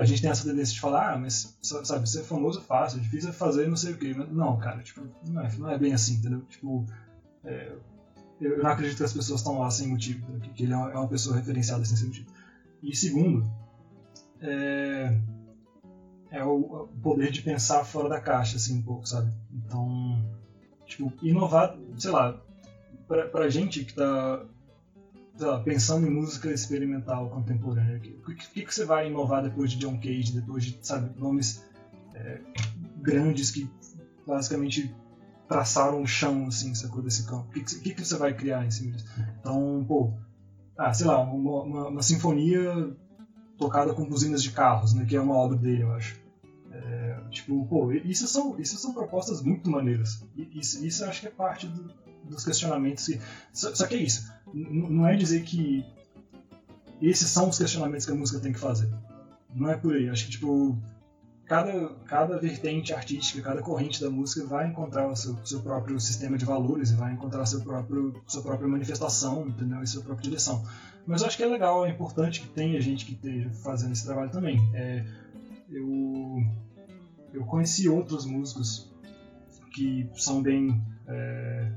a 0.00 0.04
gente 0.06 0.22
tem 0.22 0.30
essa 0.30 0.48
tendência 0.48 0.72
de 0.72 0.80
falar, 0.80 1.12
ah, 1.12 1.18
mas 1.18 1.58
sabe, 1.62 2.08
ser 2.08 2.22
famoso 2.22 2.60
é 2.60 2.62
fácil, 2.62 3.00
difícil 3.00 3.28
é 3.28 3.32
fazer 3.34 3.68
não 3.68 3.76
sei 3.76 3.92
o 3.92 3.98
quê. 3.98 4.14
Mas, 4.16 4.32
não, 4.32 4.56
cara, 4.56 4.82
tipo, 4.82 5.02
não 5.28 5.42
é, 5.42 5.52
não 5.58 5.70
é 5.70 5.78
bem 5.78 5.92
assim, 5.92 6.14
entendeu? 6.14 6.40
Tipo, 6.48 6.86
é, 7.44 7.70
eu 8.40 8.62
não 8.62 8.70
acredito 8.70 8.96
que 8.96 9.04
as 9.04 9.12
pessoas 9.12 9.40
estão 9.40 9.58
lá 9.58 9.70
sem 9.70 9.88
motivo, 9.88 10.24
que 10.54 10.62
ele 10.62 10.72
é 10.72 10.76
uma, 10.76 10.90
é 10.90 10.94
uma 10.94 11.06
pessoa 11.06 11.36
referenciada 11.36 11.84
sem 11.84 12.06
motivo. 12.06 12.30
E 12.82 12.96
segundo, 12.96 13.46
é, 14.40 15.20
é 16.30 16.42
o, 16.42 16.88
poder 17.02 17.30
de 17.30 17.42
pensar 17.42 17.84
fora 17.84 18.08
da 18.08 18.22
caixa, 18.22 18.56
assim, 18.56 18.78
um 18.78 18.82
pouco, 18.82 19.06
sabe? 19.06 19.30
Então, 19.52 20.24
tipo, 20.86 21.12
inovar, 21.22 21.76
sei 21.98 22.10
lá, 22.10 22.40
pra, 23.06 23.26
pra 23.28 23.50
gente 23.50 23.84
que 23.84 23.92
tá 23.92 24.46
pensando 25.64 26.06
em 26.06 26.10
música 26.10 26.50
experimental 26.50 27.28
contemporânea, 27.30 27.96
o 27.96 28.00
que, 28.00 28.34
que, 28.34 28.64
que, 28.64 28.74
você 28.74 28.84
vai 28.84 29.08
inovar 29.08 29.42
depois 29.42 29.70
de 29.70 29.78
John 29.78 29.96
Cage, 29.98 30.32
depois 30.32 30.64
de, 30.64 30.78
sabe, 30.82 31.10
nomes 31.18 31.64
é, 32.14 32.40
grandes 32.96 33.50
que 33.50 33.70
basicamente 34.26 34.94
traçaram 35.48 36.02
o 36.02 36.06
chão, 36.06 36.46
assim, 36.46 36.74
sacou, 36.74 37.02
desse 37.02 37.26
campo? 37.26 37.48
O 37.48 37.52
que, 37.52 37.62
que, 37.62 37.94
que, 37.94 38.04
você 38.04 38.16
vai 38.16 38.34
criar 38.34 38.64
em 38.64 38.70
cima 38.70 38.92
disso? 38.92 39.06
Então, 39.40 39.84
pô, 39.86 40.12
ah, 40.76 40.92
sei 40.92 41.06
lá, 41.06 41.20
uma, 41.20 41.62
uma, 41.62 41.88
uma, 41.88 42.02
sinfonia 42.02 42.96
tocada 43.58 43.92
com 43.94 44.04
buzinas 44.04 44.42
de 44.42 44.50
carros, 44.50 44.94
né, 44.94 45.04
que 45.04 45.16
é 45.16 45.20
uma 45.20 45.34
obra 45.34 45.56
dele, 45.56 45.82
eu 45.82 45.92
acho. 45.92 46.20
É, 46.72 47.20
tipo, 47.30 47.66
pô, 47.66 47.92
isso 47.92 48.26
são, 48.28 48.58
isso 48.58 48.76
são 48.76 48.92
propostas 48.94 49.42
muito 49.42 49.68
maneiras. 49.68 50.24
Isso, 50.54 50.84
isso 50.84 51.04
eu 51.04 51.08
acho 51.08 51.20
que 51.20 51.26
é 51.26 51.30
parte 51.30 51.66
do, 51.66 51.92
dos 52.24 52.44
questionamentos. 52.44 53.06
Que, 53.06 53.20
só, 53.52 53.74
só 53.74 53.86
que 53.86 53.96
é 53.96 53.98
isso 53.98 54.39
não 54.52 55.06
é 55.06 55.16
dizer 55.16 55.42
que 55.42 55.84
esses 57.00 57.28
são 57.28 57.48
os 57.48 57.58
questionamentos 57.58 58.04
que 58.04 58.12
a 58.12 58.14
música 58.14 58.40
tem 58.40 58.52
que 58.52 58.58
fazer. 58.58 58.90
Não 59.54 59.70
é 59.70 59.76
por 59.76 59.94
aí. 59.94 60.08
Acho 60.08 60.26
que, 60.26 60.32
tipo, 60.32 60.76
cada, 61.46 61.88
cada 62.06 62.38
vertente 62.38 62.92
artística, 62.92 63.42
cada 63.42 63.62
corrente 63.62 64.00
da 64.00 64.10
música 64.10 64.46
vai 64.46 64.68
encontrar 64.68 65.08
o 65.08 65.16
seu, 65.16 65.36
seu 65.44 65.60
próprio 65.60 65.98
sistema 65.98 66.36
de 66.36 66.44
valores, 66.44 66.92
vai 66.92 67.12
encontrar 67.12 67.46
seu 67.46 67.60
próprio, 67.60 68.22
sua 68.26 68.42
própria 68.42 68.68
manifestação, 68.68 69.48
entendeu? 69.48 69.82
E 69.82 69.86
sua 69.86 70.02
própria 70.02 70.22
direção. 70.22 70.64
Mas 71.06 71.22
eu 71.22 71.26
acho 71.26 71.36
que 71.36 71.42
é 71.42 71.46
legal, 71.46 71.84
é 71.84 71.90
importante 71.90 72.42
que 72.42 72.48
tenha 72.48 72.80
gente 72.80 73.04
que 73.06 73.14
esteja 73.14 73.50
fazendo 73.64 73.92
esse 73.92 74.04
trabalho 74.04 74.30
também. 74.30 74.60
É, 74.74 75.04
eu, 75.70 76.44
eu 77.32 77.44
conheci 77.46 77.88
outros 77.88 78.26
músicos 78.26 78.90
que 79.72 80.08
são 80.14 80.42
bem. 80.42 80.80
É, 81.08 81.72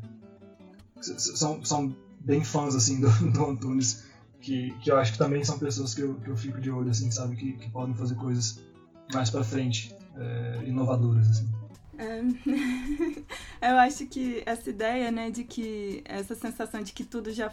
são, 1.01 1.63
são 1.63 1.95
bem 2.23 2.43
fãs 2.43 2.75
assim 2.75 2.99
do, 2.99 3.09
do 3.31 3.45
Antunes, 3.45 4.05
que, 4.41 4.71
que 4.81 4.91
eu 4.91 4.97
acho 4.97 5.13
que 5.13 5.17
também 5.17 5.43
são 5.43 5.57
pessoas 5.57 5.93
que 5.93 6.01
eu, 6.01 6.15
que 6.15 6.29
eu 6.29 6.37
fico 6.37 6.59
de 6.59 6.69
olho, 6.69 6.89
assim, 6.89 7.09
sabe? 7.11 7.35
Que, 7.35 7.53
que 7.53 7.69
podem 7.69 7.95
fazer 7.95 8.15
coisas 8.15 8.59
mais 9.13 9.29
para 9.29 9.43
frente, 9.43 9.95
é, 10.17 10.63
inovadoras, 10.65 11.29
assim. 11.29 11.49
É, 11.97 12.21
eu 13.71 13.77
acho 13.77 14.05
que 14.07 14.41
essa 14.45 14.69
ideia, 14.69 15.11
né, 15.11 15.29
de 15.29 15.43
que 15.43 16.01
essa 16.05 16.35
sensação 16.35 16.81
de 16.81 16.91
que 16.91 17.03
tudo 17.03 17.31
já 17.31 17.49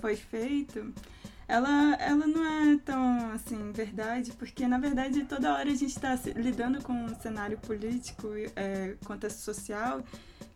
foi 0.00 0.16
feito, 0.16 0.92
ela, 1.46 1.94
ela 1.96 2.26
não 2.26 2.44
é 2.44 2.78
tão 2.78 3.30
assim 3.32 3.70
verdade, 3.72 4.32
porque 4.32 4.66
na 4.66 4.78
verdade 4.78 5.24
toda 5.24 5.52
hora 5.52 5.70
a 5.70 5.74
gente 5.74 5.86
está 5.86 6.18
lidando 6.36 6.82
com 6.82 6.92
um 6.92 7.14
cenário 7.20 7.58
político, 7.58 8.28
é, 8.56 8.96
contexto 9.04 9.38
social, 9.38 10.02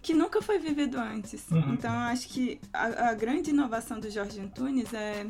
que 0.00 0.14
nunca 0.14 0.40
foi 0.40 0.58
vivido 0.58 0.98
antes. 0.98 1.44
Uhum. 1.50 1.74
Então, 1.74 1.92
eu 1.92 2.00
acho 2.00 2.28
que 2.28 2.60
a, 2.72 3.08
a, 3.08 3.14
grande 3.14 3.50
inovação 3.50 3.98
do 3.98 4.08
Jorge 4.08 4.40
Antunes 4.40 4.94
é, 4.94 5.26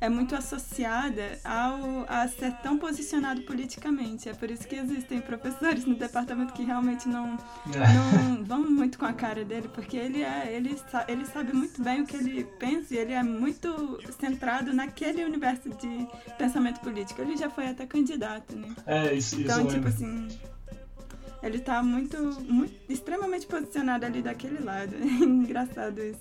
é 0.00 0.08
muito 0.08 0.34
associada 0.34 1.38
ao, 1.44 2.04
a 2.08 2.26
ser 2.26 2.52
tão 2.56 2.78
posicionado 2.78 3.42
politicamente. 3.42 4.28
É 4.28 4.34
por 4.34 4.50
isso 4.50 4.66
que 4.66 4.74
existem 4.74 5.20
professores 5.20 5.84
no 5.84 5.94
departamento 5.94 6.52
que 6.52 6.64
realmente 6.64 7.08
não, 7.08 7.38
é. 7.72 8.34
não 8.34 8.44
vão 8.44 8.68
muito 8.68 8.98
com 8.98 9.06
a 9.06 9.12
cara 9.12 9.44
dele, 9.44 9.68
porque 9.68 9.96
ele, 9.96 10.22
é, 10.22 10.52
ele, 10.52 10.76
ele 11.06 11.24
sabe 11.24 11.52
muito 11.52 11.82
bem 11.82 12.02
o 12.02 12.06
que 12.06 12.16
ele 12.16 12.44
pensa 12.58 12.94
e 12.94 12.98
ele 12.98 13.12
é 13.12 13.22
muito 13.22 14.00
centrado 14.18 14.74
naquele 14.74 15.24
universo 15.24 15.68
de 15.70 16.08
pensamento 16.36 16.80
político. 16.80 17.22
Ele 17.22 17.36
já 17.36 17.48
foi 17.48 17.68
até 17.68 17.86
candidato, 17.86 18.56
né? 18.56 18.74
É, 18.84 19.14
isso, 19.14 19.40
Então, 19.40 19.60
isso 19.60 19.76
tipo 19.76 19.88
assim 19.88 20.28
ele 21.42 21.58
tá 21.60 21.82
muito, 21.82 22.16
muito 22.42 22.74
extremamente 22.88 23.46
posicionado 23.46 24.04
ali 24.04 24.22
daquele 24.22 24.62
lado. 24.62 24.94
Engraçado 24.98 26.00
isso. 26.00 26.20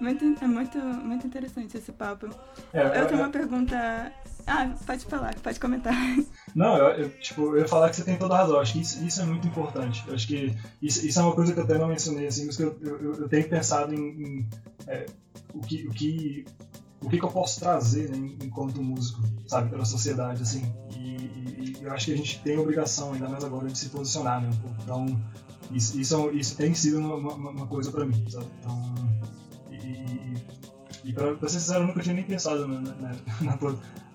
Muito, 0.00 0.24
é 0.42 0.46
muito, 0.46 0.78
muito 0.78 1.26
interessante 1.26 1.76
esse 1.76 1.92
papo. 1.92 2.28
É, 2.72 3.00
eu 3.00 3.06
tenho 3.06 3.20
uma 3.20 3.30
pergunta. 3.30 4.12
Ah, 4.46 4.74
pode 4.86 5.04
falar, 5.06 5.34
pode 5.36 5.58
comentar. 5.60 5.94
Não, 6.54 6.76
eu, 6.76 7.04
eu, 7.04 7.10
tipo, 7.18 7.56
eu 7.56 7.60
ia 7.60 7.68
falar 7.68 7.88
que 7.90 7.96
você 7.96 8.04
tem 8.04 8.18
toda 8.18 8.34
a 8.34 8.38
razão. 8.38 8.58
Acho 8.58 8.74
que 8.74 8.80
isso, 8.80 9.04
isso 9.04 9.20
é 9.20 9.24
muito 9.24 9.46
importante. 9.46 10.04
Acho 10.12 10.26
que 10.26 10.54
isso, 10.82 11.06
isso 11.06 11.18
é 11.18 11.22
uma 11.22 11.34
coisa 11.34 11.52
que 11.52 11.60
eu 11.60 11.64
até 11.64 11.78
não 11.78 11.88
mencionei, 11.88 12.26
assim, 12.26 12.46
mas 12.46 12.56
que 12.56 12.62
eu 12.62 13.28
tenho 13.28 13.48
pensado 13.48 13.94
em, 13.94 13.98
em 13.98 14.48
é, 14.86 15.06
o, 15.54 15.60
que, 15.60 15.86
o, 15.86 15.90
que, 15.90 16.44
o 17.04 17.08
que, 17.08 17.18
que 17.18 17.24
eu 17.24 17.30
posso 17.30 17.60
trazer 17.60 18.10
né, 18.10 18.36
enquanto 18.42 18.82
músico, 18.82 19.22
sabe, 19.46 19.70
pela 19.70 19.84
sociedade, 19.84 20.42
assim. 20.42 20.62
E, 20.96 21.14
e, 21.14 21.76
eu 21.82 21.92
acho 21.92 22.06
que 22.06 22.12
a 22.14 22.16
gente 22.16 22.40
tem 22.40 22.56
a 22.56 22.60
obrigação, 22.60 23.12
ainda 23.12 23.28
mais 23.28 23.44
agora, 23.44 23.68
de 23.68 23.76
se 23.78 23.90
posicionar, 23.90 24.40
né? 24.40 24.50
Então, 24.82 25.06
isso, 25.70 26.00
isso, 26.00 26.30
isso 26.30 26.56
tem 26.56 26.74
sido 26.74 26.98
uma, 26.98 27.16
uma, 27.34 27.50
uma 27.50 27.66
coisa 27.66 27.92
para 27.92 28.06
mim, 28.06 28.24
sabe? 28.28 28.46
Então, 28.60 28.94
e, 29.70 30.34
e 31.04 31.12
pra, 31.12 31.34
pra 31.34 31.48
ser 31.48 31.60
sincero, 31.60 31.82
eu 31.82 31.86
nunca 31.88 32.00
tinha 32.00 32.14
nem 32.14 32.24
pensado 32.24 32.66
na, 32.66 32.80
na, 32.80 33.16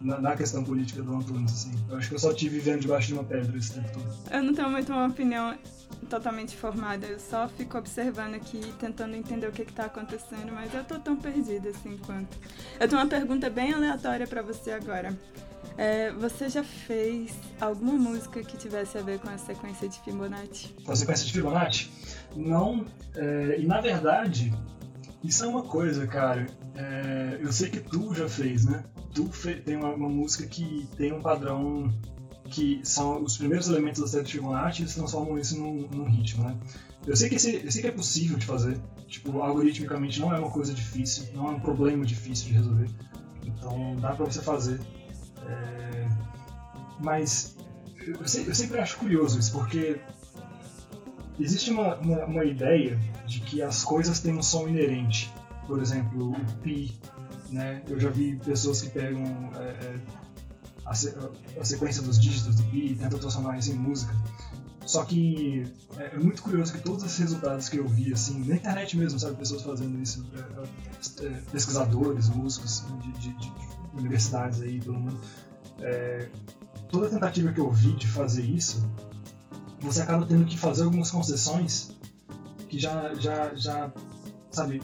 na, 0.01 0.17
na, 0.19 0.35
questão 0.35 0.63
política 0.63 1.03
do 1.03 1.15
Antunes, 1.15 1.53
assim. 1.53 1.71
Eu 1.87 1.97
acho 1.97 2.09
que 2.09 2.15
eu 2.15 2.19
só 2.19 2.33
tive 2.33 2.57
vivendo 2.57 2.81
debaixo 2.81 3.09
de 3.09 3.13
uma 3.13 3.23
pedra 3.23 3.55
esse 3.55 3.73
tempo 3.73 3.87
todo. 3.93 4.15
Eu 4.31 4.43
não 4.43 4.53
tenho 4.53 4.69
muito 4.69 4.91
uma 4.91 5.07
opinião 5.07 5.55
totalmente 6.07 6.55
formada, 6.55 7.05
eu 7.05 7.19
só 7.19 7.47
fico 7.47 7.77
observando 7.77 8.35
aqui, 8.35 8.61
tentando 8.79 9.15
entender 9.15 9.47
o 9.47 9.51
que 9.51 9.63
está 9.63 9.85
acontecendo, 9.85 10.51
mas 10.53 10.73
eu 10.73 10.83
tô 10.83 10.99
tão 10.99 11.15
perdida 11.15 11.69
assim 11.69 11.97
quanto. 11.97 12.37
Eu 12.79 12.87
tenho 12.87 13.01
uma 13.01 13.07
pergunta 13.07 13.49
bem 13.49 13.73
aleatória 13.73 14.27
para 14.27 14.41
você 14.41 14.71
agora. 14.71 15.17
É, 15.77 16.11
você 16.11 16.49
já 16.49 16.63
fez 16.63 17.33
alguma 17.59 17.93
música 17.93 18.43
que 18.43 18.57
tivesse 18.57 18.97
a 18.97 19.01
ver 19.01 19.19
com 19.19 19.29
a 19.29 19.37
sequência 19.37 19.87
de 19.87 19.99
Fibonacci? 20.01 20.75
Com 20.83 20.91
a 20.91 20.95
sequência 20.95 21.25
de 21.25 21.33
Fibonacci? 21.33 21.89
Não. 22.35 22.85
É, 23.15 23.59
e 23.59 23.65
na 23.65 23.79
verdade, 23.79 24.53
isso 25.23 25.43
é 25.43 25.47
uma 25.47 25.63
coisa, 25.63 26.07
cara. 26.07 26.47
É, 26.75 27.39
eu 27.41 27.51
sei 27.51 27.69
que 27.69 27.79
tu 27.79 28.13
já 28.13 28.27
fez, 28.27 28.65
né? 28.65 28.83
Tu 29.13 29.29
tem 29.65 29.75
uma, 29.75 29.93
uma, 29.93 30.09
música 30.09 30.45
que 30.47 30.87
tem 30.95 31.11
um 31.11 31.21
padrão 31.21 31.93
que 32.49 32.81
são 32.83 33.23
os 33.23 33.37
primeiros 33.37 33.67
elementos 33.67 34.01
da 34.01 34.07
série 34.07 34.23
de 34.23 34.31
Fibonacci 34.33 34.81
eles 34.81 34.95
transformam 34.95 35.37
isso 35.37 35.57
num, 35.57 35.87
num 35.87 36.05
ritmo, 36.05 36.43
né? 36.43 36.57
Eu 37.07 37.15
sei, 37.15 37.29
que 37.29 37.35
esse, 37.35 37.63
eu 37.63 37.71
sei 37.71 37.81
que 37.81 37.87
é 37.87 37.91
possível 37.91 38.37
de 38.37 38.45
fazer. 38.45 38.79
Tipo, 39.07 39.41
algoritmicamente 39.41 40.19
não 40.19 40.33
é 40.33 40.39
uma 40.39 40.51
coisa 40.51 40.73
difícil, 40.73 41.27
não 41.33 41.47
é 41.47 41.51
um 41.51 41.59
problema 41.59 42.05
difícil 42.05 42.47
de 42.47 42.53
resolver. 42.53 42.89
Então 43.45 43.95
dá 43.99 44.13
pra 44.13 44.25
você 44.25 44.41
fazer. 44.41 44.79
É... 45.47 46.09
Mas 46.99 47.57
eu, 48.05 48.15
eu, 48.15 48.55
sempre 48.55 48.79
acho 48.79 48.97
curioso 48.97 49.39
isso, 49.39 49.51
porque 49.53 49.99
existe 51.39 51.71
uma, 51.71 51.95
uma, 51.95 52.25
uma, 52.25 52.45
ideia 52.45 52.99
de 53.25 53.39
que 53.39 53.61
as 53.61 53.83
coisas 53.83 54.19
têm 54.19 54.35
um 54.35 54.43
som 54.43 54.67
inerente. 54.67 55.33
Por 55.65 55.79
exemplo, 55.79 56.31
o 56.31 56.57
pi, 56.61 56.91
né? 57.49 57.81
Eu 57.87 57.99
já 57.99 58.09
vi 58.09 58.35
pessoas 58.37 58.81
que 58.81 58.89
pegam 58.89 59.23
é, 59.55 59.95
é 60.89 61.57
a, 61.57 61.61
a, 61.61 61.65
sequência 61.65 62.01
dos 62.01 62.19
dígitos 62.19 62.55
do 62.55 62.63
pi 62.63 62.91
e 62.91 62.95
tentam 62.95 63.19
transformar 63.19 63.57
isso 63.57 63.71
em 63.71 63.75
música. 63.75 64.15
Só 64.85 65.05
que 65.05 65.71
é, 65.97 66.15
é, 66.15 66.17
muito 66.17 66.41
curioso 66.41 66.73
que 66.73 66.79
todos 66.79 67.03
esses 67.03 67.19
resultados 67.19 67.69
que 67.69 67.77
eu 67.77 67.87
vi, 67.87 68.11
assim, 68.11 68.43
na 68.45 68.55
internet 68.55 68.97
mesmo, 68.97 69.19
sabe, 69.19 69.35
pessoas 69.35 69.61
fazendo 69.61 70.01
isso, 70.01 70.25
é, 70.33 71.25
é, 71.25 71.29
pesquisadores, 71.51 72.29
músicos 72.29 72.83
de, 73.01 73.11
de, 73.19 73.33
de 73.37 73.51
universidades 73.93 74.61
aí 74.61 74.79
pelo 74.79 74.99
mundo, 74.99 75.19
é, 75.79 76.29
toda 76.89 77.07
tentativa 77.07 77.51
que 77.51 77.59
eu 77.59 77.71
vi 77.71 77.93
de 77.93 78.07
fazer 78.07 78.43
isso, 78.43 78.83
você 79.79 80.01
acaba 80.01 80.25
tendo 80.25 80.45
que 80.45 80.57
fazer 80.57 80.83
algumas 80.83 81.11
concessões 81.11 81.91
que 82.67 82.79
já, 82.79 83.13
já, 83.13 83.53
já 83.53 83.91
sabe, 84.49 84.81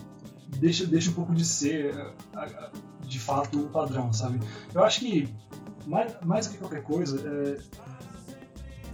deixa, 0.59 0.85
deixa 0.85 1.09
um 1.09 1.13
pouco 1.13 1.33
de 1.33 1.43
ser 1.43 2.13
de 3.01 3.19
fato 3.19 3.59
o 3.59 3.69
padrão, 3.69 4.11
sabe? 4.13 4.39
Eu 4.73 4.83
acho 4.83 4.99
que 4.99 5.29
mais, 5.85 6.13
mais 6.23 6.47
do 6.47 6.53
que 6.53 6.57
qualquer 6.59 6.83
coisa 6.83 7.21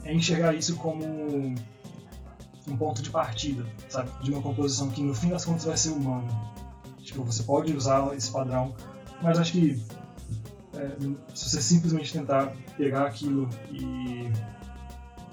é, 0.04 0.10
é 0.10 0.14
enxergar 0.14 0.54
isso 0.54 0.76
como 0.78 1.04
um 2.68 2.78
ponto 2.78 3.02
de 3.02 3.10
partida, 3.10 3.66
sabe? 3.90 4.10
De 4.22 4.32
uma 4.32 4.42
composição 4.42 4.90
que 4.90 5.02
no 5.02 5.14
fim 5.14 5.30
das 5.30 5.46
contas 5.46 5.66
vai 5.66 5.78
ser 5.78 5.90
humana. 5.90 6.28
Tipo, 7.00 7.24
você 7.24 7.44
pode 7.44 7.76
usar 7.76 8.16
esse 8.16 8.32
padrão, 8.32 8.76
mas 9.22 9.40
acho 9.40 9.54
que 9.54 9.82
é, 10.74 10.96
se 11.34 11.50
você 11.50 11.62
simplesmente 11.62 12.14
tentar 12.14 12.54
pegar 12.78 13.06
aquilo 13.06 13.50
e 13.72 14.32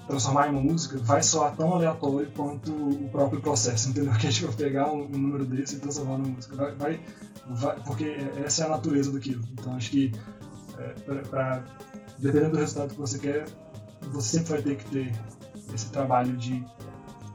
transformar 0.09 0.47
em 0.47 0.51
uma 0.51 0.61
música, 0.61 0.97
vai 0.97 1.21
soar 1.21 1.55
tão 1.55 1.71
aleatório 1.71 2.31
quanto 2.35 2.71
o 2.71 3.09
próprio 3.09 3.39
processo, 3.39 3.89
entendeu? 3.89 4.11
Que 4.17 4.27
é 4.27 4.31
tipo 4.31 4.51
pegar 4.53 4.91
um, 4.91 5.03
um 5.03 5.17
número 5.17 5.45
desse 5.45 5.75
e 5.75 5.79
transformar 5.79 6.17
numa 6.17 6.29
música. 6.29 6.55
Vai, 6.55 6.75
vai, 6.75 6.99
vai, 7.47 7.79
porque 7.83 8.17
essa 8.43 8.63
é 8.63 8.65
a 8.65 8.69
natureza 8.69 9.11
daquilo. 9.11 9.43
Então 9.53 9.75
acho 9.75 9.91
que, 9.91 10.11
é, 10.79 11.21
pra, 11.29 11.63
dependendo 12.17 12.51
do 12.51 12.57
resultado 12.57 12.93
que 12.93 12.99
você 12.99 13.19
quer, 13.19 13.45
você 14.11 14.37
sempre 14.37 14.53
vai 14.53 14.61
ter 14.61 14.77
que 14.77 14.89
ter 14.89 15.11
esse 15.73 15.91
trabalho 15.91 16.35
de 16.37 16.65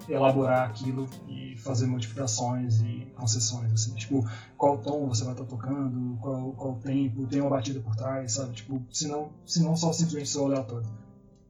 elaborar 0.09 0.69
aquilo 0.69 1.09
e 1.29 1.57
fazer 1.57 1.87
modificações 1.87 2.81
e 2.83 3.07
concessões, 3.15 3.73
assim, 3.73 3.95
tipo, 3.95 4.29
qual 4.57 4.79
tom 4.79 5.09
você 5.09 5.25
vai 5.25 5.33
estar 5.33 5.45
tá 5.45 5.51
tocando, 5.51 6.19
qual, 6.21 6.53
qual 6.53 6.75
tempo, 6.77 7.27
tem 7.27 7.41
uma 7.41 7.51
batida 7.51 7.81
por 7.81 7.97
trás, 7.97 8.33
sabe, 8.33 8.53
tipo, 8.55 8.83
se 8.93 9.09
não 9.09 9.77
só 9.77 9.93
simplesmente 9.93 10.29
só 10.29 10.45
aleatório. 10.45 10.89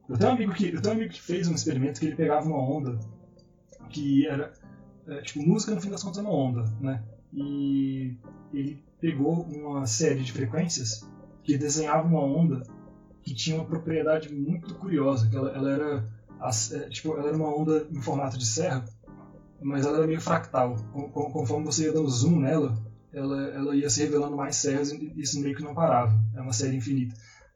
Eu 0.07 0.17
tenho, 0.17 0.31
um 0.31 0.35
amigo 0.35 0.53
que, 0.53 0.69
eu 0.69 0.81
tenho 0.81 0.93
um 0.93 0.97
amigo 0.97 1.13
que 1.13 1.21
fez 1.21 1.47
um 1.47 1.55
experimento 1.55 1.99
que 1.99 2.05
ele 2.05 2.15
pegava 2.15 2.47
uma 2.47 2.59
onda 2.59 2.99
que 3.89 4.27
era, 4.27 4.53
é, 5.07 5.21
tipo, 5.21 5.41
música 5.45 5.73
no 5.73 5.81
fim 5.81 5.89
das 5.89 6.03
contas 6.03 6.19
é 6.19 6.21
uma 6.21 6.33
onda, 6.33 6.63
né, 6.79 7.03
e 7.33 8.17
ele 8.53 8.83
pegou 9.01 9.41
uma 9.43 9.85
série 9.85 10.23
de 10.23 10.31
frequências 10.31 11.05
que 11.45 11.57
desenhava 11.57 12.07
uma 12.07 12.21
onda 12.21 12.63
que 13.21 13.33
tinha 13.33 13.55
uma 13.55 13.65
propriedade 13.65 14.33
muito 14.33 14.75
curiosa, 14.75 15.29
que 15.29 15.35
ela, 15.35 15.51
ela 15.51 15.71
era 15.71 16.15
é, 16.73 16.89
tipo, 16.89 17.13
ela 17.13 17.29
era 17.29 17.37
uma 17.37 17.55
onda 17.55 17.87
em 17.91 18.01
formato 18.01 18.37
de 18.37 18.45
serra, 18.45 18.83
mas 19.61 19.85
ela 19.85 19.99
era 19.99 20.07
meio 20.07 20.19
fractal. 20.19 20.75
Conforme 21.13 21.65
você 21.65 21.85
ia 21.85 21.93
dando 21.93 22.09
zoom 22.09 22.39
nela, 22.39 22.77
ela, 23.13 23.41
ela 23.49 23.75
ia 23.75 23.89
se 23.89 24.01
revelando 24.01 24.35
mais 24.35 24.57
serras 24.57 24.91
e 24.91 25.13
isso 25.15 25.39
meio 25.39 25.55
que 25.55 25.63
não 25.63 25.73
parava. 25.73 26.13
É 26.35 26.41
uma 26.41 26.51
série 26.51 26.75
infinita. 26.75 27.15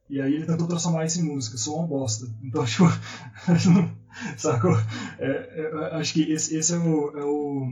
E 0.10 0.20
aí 0.20 0.34
ele 0.34 0.46
tentou 0.46 0.68
transformar 0.68 1.06
isso 1.06 1.20
em 1.20 1.24
música, 1.24 1.58
sou 1.58 1.78
uma 1.78 1.88
bosta. 1.88 2.26
Então, 2.42 2.66
tipo, 2.66 2.86
sacou? 4.38 4.76
É, 5.20 5.28
é, 5.28 5.96
acho 5.98 6.14
que 6.14 6.32
esse, 6.32 6.56
esse 6.56 6.74
é, 6.74 6.78
o, 6.78 7.18
é, 7.18 7.24
o, 7.24 7.72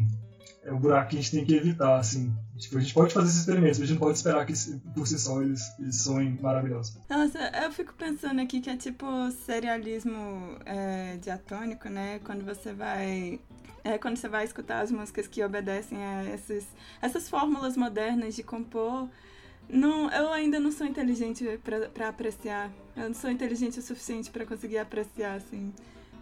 é 0.67 0.73
o 0.73 0.77
buraco 0.77 1.11
que 1.11 1.15
a 1.17 1.21
gente 1.21 1.31
tem 1.31 1.45
que 1.45 1.55
evitar, 1.55 1.97
assim. 1.97 2.35
Tipo, 2.57 2.77
a 2.77 2.81
gente 2.81 2.93
pode 2.93 3.13
fazer 3.13 3.27
esses 3.27 3.39
experimentos, 3.39 3.79
mas 3.79 3.87
a 3.87 3.87
gente 3.87 3.99
não 3.99 4.05
pode 4.05 4.17
esperar 4.17 4.45
que 4.45 4.53
por 4.93 5.07
si 5.07 5.17
só 5.17 5.41
eles, 5.41 5.61
eles 5.79 5.95
soem 5.95 6.37
maravilhosos. 6.41 6.97
Nossa, 7.09 7.39
eu 7.63 7.71
fico 7.71 7.93
pensando 7.93 8.41
aqui 8.41 8.59
que 8.59 8.69
é 8.69 8.75
tipo 8.75 9.05
serialismo 9.45 10.57
é, 10.65 11.17
diatônico, 11.21 11.87
né? 11.87 12.19
Quando 12.23 12.43
você 12.43 12.73
vai 12.73 13.39
é 13.81 13.97
quando 13.97 14.17
você 14.17 14.27
vai 14.27 14.43
escutar 14.43 14.81
as 14.81 14.91
músicas 14.91 15.27
que 15.27 15.41
obedecem 15.41 16.03
a 16.03 16.25
esses, 16.33 16.67
essas 17.01 17.29
fórmulas 17.29 17.77
modernas 17.77 18.35
de 18.35 18.43
compor. 18.43 19.07
Não, 19.69 20.11
eu 20.11 20.33
ainda 20.33 20.59
não 20.59 20.71
sou 20.71 20.85
inteligente 20.85 21.45
para 21.93 22.09
apreciar. 22.09 22.69
Eu 22.97 23.05
não 23.05 23.13
sou 23.13 23.31
inteligente 23.31 23.79
o 23.79 23.81
suficiente 23.81 24.29
para 24.29 24.45
conseguir 24.45 24.79
apreciar, 24.79 25.35
assim. 25.35 25.71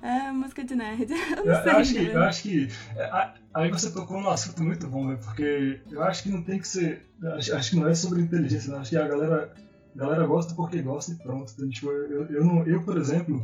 É 0.05 0.31
música 0.31 0.63
de 0.63 0.75
nerd. 0.75 1.07
Eu, 1.43 1.45
eu, 1.45 1.63
sei, 1.63 1.71
eu 1.71 1.77
acho 1.77 1.93
que, 1.93 2.05
eu 2.05 2.23
acho 2.23 2.43
que 2.43 2.69
é, 2.95 3.33
aí 3.55 3.71
você 3.71 3.91
tocou 3.91 4.21
num 4.21 4.29
assunto 4.29 4.61
muito 4.61 4.87
bom, 4.87 5.07
né? 5.07 5.17
Porque 5.23 5.81
eu 5.89 6.03
acho 6.03 6.21
que 6.21 6.29
não 6.29 6.43
tem 6.43 6.59
que 6.59 6.67
ser. 6.67 7.01
Acho, 7.35 7.55
acho 7.55 7.69
que 7.71 7.75
não 7.75 7.87
é 7.87 7.95
sobre 7.95 8.21
inteligência, 8.21 8.71
né? 8.71 8.77
Acho 8.77 8.91
que 8.91 8.97
a 8.97 9.07
galera, 9.07 9.51
a 9.95 9.97
galera 9.97 10.27
gosta 10.27 10.53
porque 10.53 10.79
gosta 10.83 11.11
e 11.11 11.15
pronto. 11.15 11.51
Então, 11.51 11.67
tipo, 11.69 11.89
eu, 11.89 12.25
eu, 12.27 12.45
não, 12.45 12.63
eu, 12.67 12.83
por 12.83 12.97
exemplo, 12.97 13.43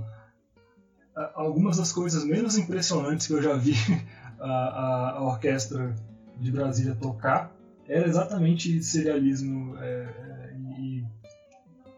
algumas 1.33 1.77
das 1.77 1.91
coisas 1.91 2.23
menos 2.23 2.55
impressionantes 2.57 3.25
que 3.25 3.33
eu 3.33 3.41
já 3.41 3.55
vi 3.55 3.73
a, 4.39 4.51
a, 4.51 5.09
a 5.17 5.23
orquestra 5.23 5.95
de 6.39 6.51
Brasília 6.51 6.93
tocar 6.93 7.51
era 7.87 8.07
exatamente 8.07 8.83
serialismo 8.83 9.77
é, 9.79 9.83
é, 9.83 10.55
e 10.79 11.03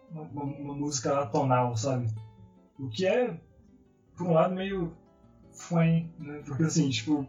uma, 0.09 0.43
uma 0.43 0.73
música 0.73 1.19
atonal, 1.19 1.75
sabe? 1.75 2.07
O 2.79 2.89
que 2.89 3.05
é 3.05 3.37
por 4.15 4.27
um 4.27 4.33
lado, 4.33 4.53
meio 4.53 4.93
fã, 5.51 5.83
né? 6.19 6.41
Porque 6.45 6.63
assim, 6.63 6.89
tipo, 6.89 7.27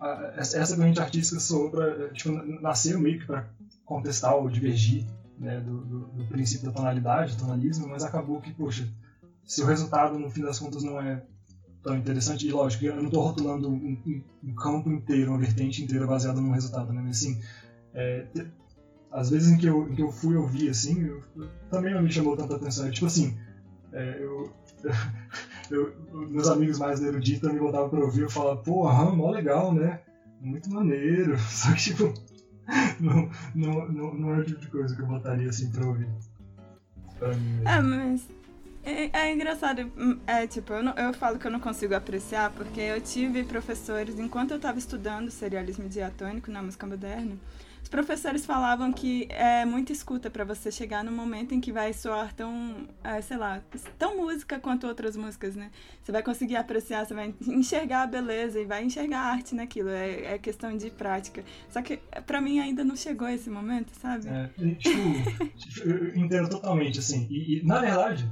a, 0.00 0.32
essa 0.36 0.76
corrente 0.76 1.00
artística 1.00 1.40
soou 1.40 1.70
pra, 1.70 2.08
tipo, 2.10 2.30
nasceu 2.60 2.98
meio 3.00 3.20
que 3.20 3.26
para 3.26 3.48
contestar 3.84 4.34
ou 4.34 4.48
divergir 4.48 5.06
né, 5.38 5.60
do, 5.60 5.80
do, 5.84 5.98
do, 6.06 6.24
princípio 6.26 6.66
da 6.66 6.72
tonalidade, 6.72 7.36
tonalismo, 7.36 7.88
mas 7.88 8.04
acabou 8.04 8.40
que, 8.40 8.52
poxa, 8.52 8.88
se 9.44 9.62
o 9.62 9.66
resultado 9.66 10.18
no 10.18 10.30
fim 10.30 10.42
das 10.42 10.58
contas 10.58 10.82
não 10.82 11.00
é 11.00 11.22
tão 11.82 11.96
interessante, 11.96 12.46
e 12.46 12.52
lógico, 12.52 12.84
eu 12.84 12.96
não 12.96 13.06
estou 13.06 13.22
rotulando 13.22 13.68
um, 13.68 13.98
um, 14.06 14.22
um, 14.44 14.54
campo 14.54 14.88
inteiro, 14.88 15.32
uma 15.32 15.38
vertente 15.38 15.82
inteira 15.82 16.06
baseada 16.06 16.40
num 16.40 16.52
resultado, 16.52 16.92
né, 16.92 17.02
mas 17.04 17.18
assim, 17.18 17.40
é, 17.92 18.24
às 19.10 19.30
vezes 19.30 19.50
em 19.50 19.58
que, 19.58 19.66
eu, 19.66 19.90
em 19.90 19.94
que 19.94 20.02
eu 20.02 20.12
fui 20.12 20.36
ouvir, 20.36 20.70
assim, 20.70 21.02
eu, 21.02 21.20
também 21.68 21.92
não 21.92 22.02
me 22.02 22.12
chamou 22.12 22.36
tanta 22.36 22.54
atenção, 22.54 22.88
tipo 22.90 23.06
assim, 23.06 23.36
é, 23.92 24.18
eu, 24.20 24.52
eu, 25.72 25.94
meus 26.28 26.48
amigos 26.48 26.78
mais 26.78 27.02
eruditos 27.02 27.52
me 27.52 27.58
botavam 27.58 27.88
pra 27.88 28.00
ouvir, 28.00 28.22
eu 28.22 28.30
falava, 28.30 28.60
pô, 28.62 28.90
mó 29.12 29.30
legal, 29.30 29.72
né? 29.72 30.00
Muito 30.40 30.70
maneiro. 30.70 31.38
Só 31.48 31.72
que, 31.72 31.82
tipo, 31.82 32.12
não, 33.00 33.30
não, 33.54 33.88
não, 33.88 34.14
não 34.14 34.34
é 34.34 34.38
o 34.38 34.44
tipo 34.44 34.60
de 34.60 34.68
coisa 34.68 34.94
que 34.94 35.02
eu 35.02 35.06
botaria 35.06 35.48
assim 35.48 35.70
pra 35.70 35.86
ouvir. 35.86 36.08
Pra 37.18 37.34
mim. 37.34 37.62
É, 37.64 37.80
mas. 37.80 38.28
É, 38.84 39.10
é, 39.16 39.32
engraçado, 39.32 39.92
hum, 39.96 40.18
é 40.26 40.44
tipo, 40.44 40.72
eu, 40.72 40.82
não, 40.82 40.92
eu 40.94 41.14
falo 41.14 41.38
que 41.38 41.46
eu 41.46 41.50
não 41.52 41.60
consigo 41.60 41.94
apreciar 41.94 42.50
porque 42.50 42.80
eu 42.80 43.00
tive 43.00 43.44
professores, 43.44 44.18
enquanto 44.18 44.50
eu 44.50 44.56
estava 44.56 44.76
estudando 44.76 45.30
serialismo 45.30 45.88
diatônico 45.88 46.50
na 46.50 46.60
música 46.60 46.84
moderna, 46.84 47.36
os 47.82 47.88
professores 47.88 48.46
falavam 48.46 48.92
que 48.92 49.26
é 49.28 49.64
muita 49.64 49.92
escuta 49.92 50.30
para 50.30 50.44
você 50.44 50.70
chegar 50.70 51.02
no 51.02 51.10
momento 51.10 51.52
em 51.52 51.60
que 51.60 51.72
vai 51.72 51.92
soar 51.92 52.32
tão, 52.32 52.86
é, 53.02 53.20
sei 53.20 53.36
lá, 53.36 53.60
tão 53.98 54.16
música 54.16 54.58
quanto 54.60 54.86
outras 54.86 55.16
músicas, 55.16 55.56
né? 55.56 55.70
Você 56.02 56.12
vai 56.12 56.22
conseguir 56.22 56.56
apreciar, 56.56 57.04
você 57.04 57.12
vai 57.12 57.34
enxergar 57.46 58.02
a 58.02 58.06
beleza 58.06 58.60
e 58.60 58.64
vai 58.64 58.84
enxergar 58.84 59.18
a 59.18 59.32
arte 59.32 59.54
naquilo. 59.54 59.88
É, 59.88 60.34
é 60.34 60.38
questão 60.38 60.76
de 60.76 60.90
prática. 60.90 61.44
Só 61.68 61.82
que 61.82 61.98
para 62.24 62.40
mim 62.40 62.60
ainda 62.60 62.84
não 62.84 62.94
chegou 62.94 63.28
esse 63.28 63.50
momento, 63.50 63.90
sabe? 64.00 64.28
É, 64.28 64.48
tipo, 64.74 65.88
eu 65.88 66.16
entendo 66.16 66.48
totalmente, 66.48 67.00
assim. 67.00 67.26
E, 67.28 67.58
e, 67.58 67.66
na 67.66 67.80
verdade, 67.80 68.30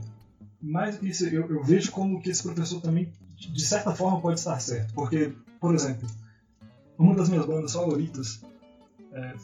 mais 0.62 1.02
isso, 1.02 1.26
eu, 1.26 1.50
eu 1.50 1.64
vejo 1.64 1.90
como 1.90 2.22
que 2.22 2.30
esse 2.30 2.42
professor 2.42 2.80
também, 2.80 3.12
de 3.36 3.64
certa 3.64 3.92
forma, 3.92 4.20
pode 4.20 4.38
estar 4.38 4.60
certo. 4.60 4.94
Porque, 4.94 5.32
por 5.60 5.74
exemplo, 5.74 6.08
uma 6.96 7.16
das 7.16 7.28
minhas 7.28 7.46
bandas 7.46 7.72
favoritas 7.72 8.40
é, 9.12 9.34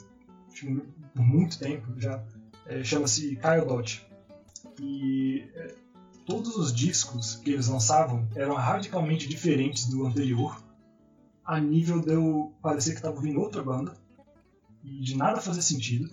por 1.14 1.22
muito 1.22 1.58
tempo 1.58 1.92
já, 1.98 2.22
é, 2.66 2.82
chama-se 2.82 3.38
Dot. 3.66 4.06
E 4.80 5.48
é, 5.54 5.74
todos 6.24 6.56
os 6.56 6.74
discos 6.74 7.36
que 7.36 7.50
eles 7.50 7.68
lançavam 7.68 8.28
eram 8.34 8.54
radicalmente 8.54 9.28
diferentes 9.28 9.86
do 9.86 10.06
anterior, 10.06 10.62
a 11.44 11.60
nível 11.60 12.00
de 12.00 12.12
eu 12.12 12.52
parecer 12.60 12.90
que 12.90 12.96
estava 12.96 13.14
ouvindo 13.14 13.40
outra 13.40 13.62
banda, 13.62 13.94
e 14.82 15.00
de 15.00 15.16
nada 15.16 15.40
fazer 15.40 15.62
sentido, 15.62 16.10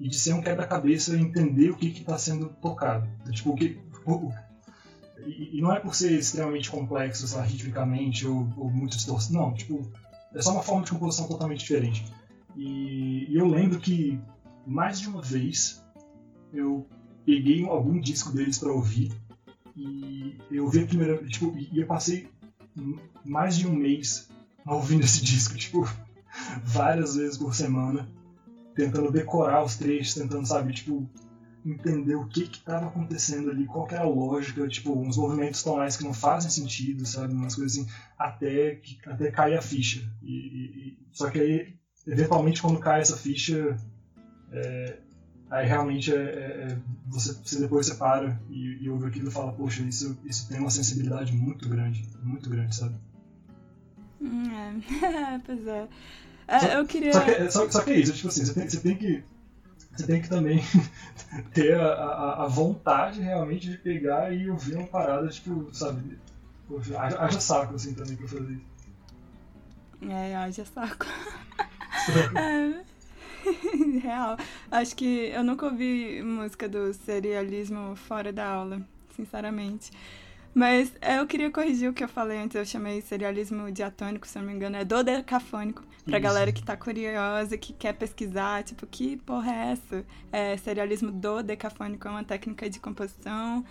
e 0.00 0.08
de 0.08 0.18
ser 0.18 0.32
um 0.32 0.42
quebra-cabeça 0.42 1.16
entender 1.16 1.70
o 1.70 1.76
que 1.76 1.88
está 1.88 2.18
sendo 2.18 2.48
tocado. 2.60 3.08
Tipo, 3.30 3.50
o 3.50 3.54
que, 3.54 3.78
o, 4.04 4.32
e, 5.26 5.60
não 5.60 5.72
é 5.72 5.80
por 5.80 5.94
ser 5.94 6.12
extremamente 6.12 6.70
complexo, 6.70 7.26
sei 7.26 7.38
lá, 7.38 7.44
ritmicamente 7.44 8.26
ou, 8.26 8.48
ou 8.56 8.70
muito 8.70 8.96
distorcido, 8.96 9.34
não, 9.34 9.54
tipo, 9.54 9.90
é 10.34 10.42
só 10.42 10.52
uma 10.52 10.62
forma 10.62 10.84
de 10.84 10.90
composição 10.90 11.28
totalmente 11.28 11.60
diferente. 11.60 12.04
E, 12.56 13.26
eu 13.30 13.46
lembro 13.46 13.80
que 13.80 14.20
mais 14.66 15.00
de 15.00 15.08
uma 15.08 15.20
vez 15.20 15.84
eu 16.52 16.86
peguei 17.24 17.64
algum 17.64 18.00
disco 18.00 18.32
deles 18.32 18.58
para 18.58 18.72
ouvir 18.72 19.12
e 19.76 20.38
eu 20.50 20.68
vi 20.68 20.84
a 20.84 20.86
primeira, 20.86 21.24
tipo, 21.26 21.52
e 21.56 21.80
eu 21.80 21.86
passei 21.86 22.28
mais 23.24 23.56
de 23.56 23.66
um 23.66 23.74
mês 23.74 24.28
ouvindo 24.66 25.04
esse 25.04 25.22
disco, 25.22 25.56
tipo, 25.56 25.88
várias 26.62 27.16
vezes 27.16 27.36
por 27.36 27.54
semana, 27.54 28.08
tentando 28.74 29.10
decorar 29.10 29.64
os 29.64 29.76
trechos, 29.76 30.14
tentando, 30.14 30.46
sabe, 30.46 30.72
tipo, 30.72 31.08
entender 31.64 32.14
o 32.14 32.26
que 32.26 32.46
que 32.46 32.58
estava 32.58 32.86
acontecendo 32.86 33.50
ali, 33.50 33.66
qual 33.66 33.88
era 33.90 34.02
a 34.02 34.08
lógica, 34.08 34.66
tipo, 34.68 34.92
uns 34.92 35.16
movimentos 35.16 35.62
tonais 35.62 35.96
que 35.96 36.04
não 36.04 36.12
fazem 36.12 36.50
sentido, 36.50 37.06
sabe, 37.06 37.32
umas 37.32 37.54
coisas 37.54 37.78
assim, 37.78 37.88
até, 38.18 38.76
que, 38.76 38.98
até 39.06 39.30
cair 39.30 39.56
a 39.56 39.62
ficha. 39.62 40.08
E, 40.22 40.34
e, 40.34 40.98
só 41.10 41.30
que 41.30 41.38
aí 41.38 41.74
eventualmente 42.06 42.60
quando 42.60 42.78
cai 42.78 43.00
essa 43.00 43.16
ficha, 43.16 43.78
é, 44.52 44.96
aí 45.50 45.66
realmente 45.66 46.12
é, 46.12 46.16
é, 46.16 46.72
é, 46.72 46.78
você, 47.06 47.32
você, 47.32 47.60
depois 47.60 47.86
você 47.86 47.94
para 47.94 48.38
e, 48.50 48.78
e 48.82 48.90
ouve 48.90 49.06
aquilo 49.06 49.28
e 49.28 49.32
fala, 49.32 49.52
poxa, 49.52 49.82
isso, 49.82 50.16
isso 50.24 50.48
tem 50.48 50.58
uma 50.58 50.70
sensibilidade 50.70 51.32
muito 51.32 51.68
grande, 51.68 52.04
muito 52.22 52.48
grande, 52.50 52.74
sabe? 52.74 52.94
Hum, 54.20 54.80
é, 55.02 55.40
pois 55.44 55.66
é. 55.66 55.88
é. 56.48 56.58
Só, 56.58 56.66
eu 56.66 56.86
queria. 56.86 57.12
Só 57.12 57.20
que, 57.20 57.50
só, 57.50 57.70
só 57.70 57.80
que 57.82 57.90
é 57.90 57.96
isso, 57.98 58.12
tipo 58.12 58.28
assim, 58.28 58.44
você 58.44 58.54
tem, 58.54 58.68
você 58.68 58.80
tem 58.80 58.96
que. 58.96 59.24
Você 59.96 60.06
tem 60.08 60.20
que 60.20 60.28
também 60.28 60.60
ter 61.54 61.78
a, 61.78 61.86
a, 61.86 62.44
a, 62.44 62.46
vontade 62.48 63.20
realmente 63.20 63.70
de 63.70 63.78
pegar 63.78 64.34
e 64.34 64.50
ouvir 64.50 64.74
uma 64.74 64.88
parada, 64.88 65.28
tipo, 65.28 65.72
sabe? 65.72 66.18
Haja 66.98 67.40
saco 67.40 67.76
assim 67.76 67.94
também 67.94 68.16
pra 68.16 68.26
fazer 68.26 68.54
isso. 68.54 68.73
É, 70.10 70.34
haja 70.36 70.64
saco. 70.64 71.06
é, 72.36 72.84
real. 74.00 74.36
Acho 74.70 74.96
que 74.96 75.30
eu 75.32 75.42
nunca 75.42 75.66
ouvi 75.66 76.22
música 76.22 76.68
do 76.68 76.92
serialismo 76.92 77.96
fora 77.96 78.32
da 78.32 78.46
aula, 78.46 78.80
sinceramente. 79.14 79.90
Mas 80.54 80.92
eu 81.02 81.26
queria 81.26 81.50
corrigir 81.50 81.90
o 81.90 81.92
que 81.92 82.04
eu 82.04 82.08
falei 82.08 82.38
antes, 82.38 82.54
eu 82.54 82.64
chamei 82.64 83.00
serialismo 83.00 83.72
diatônico, 83.72 84.26
se 84.26 84.38
não 84.38 84.46
me 84.46 84.52
engano, 84.52 84.76
é 84.76 84.84
dodecafônico, 84.84 85.82
pra 86.04 86.18
Isso. 86.18 86.22
galera 86.22 86.52
que 86.52 86.62
tá 86.62 86.76
curiosa, 86.76 87.58
que 87.58 87.72
quer 87.72 87.92
pesquisar, 87.94 88.62
tipo, 88.62 88.86
que 88.86 89.16
porra 89.16 89.52
é 89.52 89.72
essa? 89.72 90.06
É, 90.30 90.56
serialismo 90.58 91.10
dodecafônico 91.10 92.06
é 92.06 92.10
uma 92.12 92.22
técnica 92.22 92.70
de 92.70 92.78
composição 92.78 93.64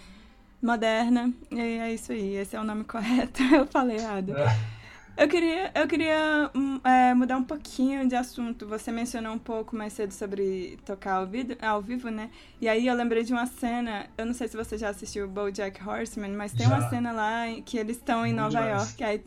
moderna, 0.61 1.33
e 1.49 1.57
é 1.57 1.93
isso 1.93 2.11
aí, 2.11 2.35
esse 2.35 2.53
é 2.53 2.59
o 2.59 2.65
nome 2.65 2.83
correto, 2.83 3.41
eu 3.55 3.65
falei 3.65 3.95
errado. 3.95 4.35
É. 4.35 4.82
Eu 5.15 5.27
queria, 5.27 5.71
eu 5.75 5.87
queria 5.87 6.49
hum, 6.55 6.79
é, 6.83 7.13
mudar 7.13 7.37
um 7.37 7.43
pouquinho 7.43 8.07
de 8.07 8.15
assunto. 8.15 8.65
Você 8.65 8.91
mencionou 8.91 9.33
um 9.33 9.39
pouco 9.39 9.75
mais 9.75 9.93
cedo 9.93 10.11
sobre 10.11 10.79
tocar 10.83 11.17
ao, 11.17 11.27
vivo, 11.27 11.55
ao 11.61 11.81
vivo, 11.81 12.09
né? 12.09 12.31
E 12.59 12.67
aí 12.67 12.87
eu 12.87 12.95
lembrei 12.95 13.23
de 13.23 13.31
uma 13.31 13.45
cena, 13.45 14.07
eu 14.17 14.25
não 14.25 14.33
sei 14.33 14.47
se 14.47 14.57
você 14.57 14.75
já 14.75 14.89
assistiu 14.89 15.27
BoJack 15.27 15.87
Horseman, 15.87 16.31
mas 16.31 16.51
tem 16.51 16.67
já. 16.67 16.75
uma 16.75 16.89
cena 16.89 17.11
lá 17.11 17.45
que 17.63 17.77
eles 17.77 17.97
estão 17.97 18.25
em 18.25 18.33
Nova 18.33 18.59
York, 18.59 19.03
aí, 19.03 19.23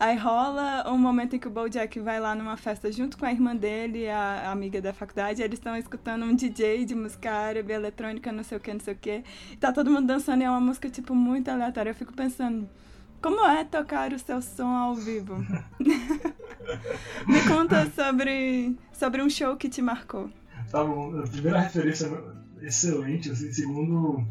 aí 0.00 0.16
rola 0.16 0.90
um 0.90 0.96
momento 0.96 1.36
em 1.36 1.38
que 1.38 1.46
o 1.46 1.50
BoJack 1.50 2.00
vai 2.00 2.18
lá 2.18 2.34
numa 2.34 2.56
festa 2.56 2.90
junto 2.90 3.18
com 3.18 3.26
a 3.26 3.30
irmã 3.30 3.54
dele, 3.54 4.08
a, 4.08 4.44
a 4.46 4.52
amiga 4.52 4.80
da 4.80 4.94
faculdade, 4.94 5.42
eles 5.42 5.58
estão 5.58 5.76
escutando 5.76 6.24
um 6.24 6.34
DJ 6.34 6.86
de 6.86 6.94
música 6.94 7.30
árabe, 7.30 7.74
eletrônica, 7.74 8.32
não 8.32 8.42
sei 8.42 8.56
o 8.56 8.60
que, 8.60 8.72
não 8.72 8.80
sei 8.80 8.94
o 8.94 8.96
que. 8.96 9.22
Tá 9.60 9.70
todo 9.70 9.90
mundo 9.90 10.06
dançando 10.06 10.40
e 10.40 10.44
é 10.44 10.50
uma 10.50 10.60
música, 10.62 10.88
tipo, 10.88 11.14
muito 11.14 11.50
aleatória. 11.50 11.90
Eu 11.90 11.94
fico 11.94 12.14
pensando 12.14 12.66
como 13.26 13.44
é 13.44 13.64
tocar 13.64 14.12
o 14.12 14.18
seu 14.20 14.40
som 14.40 14.68
ao 14.68 14.94
vivo? 14.94 15.34
Me 17.26 17.42
conta 17.48 17.90
sobre, 17.90 18.76
sobre 18.92 19.20
um 19.20 19.28
show 19.28 19.56
que 19.56 19.68
te 19.68 19.82
marcou. 19.82 20.30
Tá 20.70 20.84
bom, 20.84 21.18
a 21.18 21.26
primeira 21.26 21.58
referência 21.58 22.08
excelente, 22.62 23.32
assim, 23.32 23.52
segundo, 23.52 24.24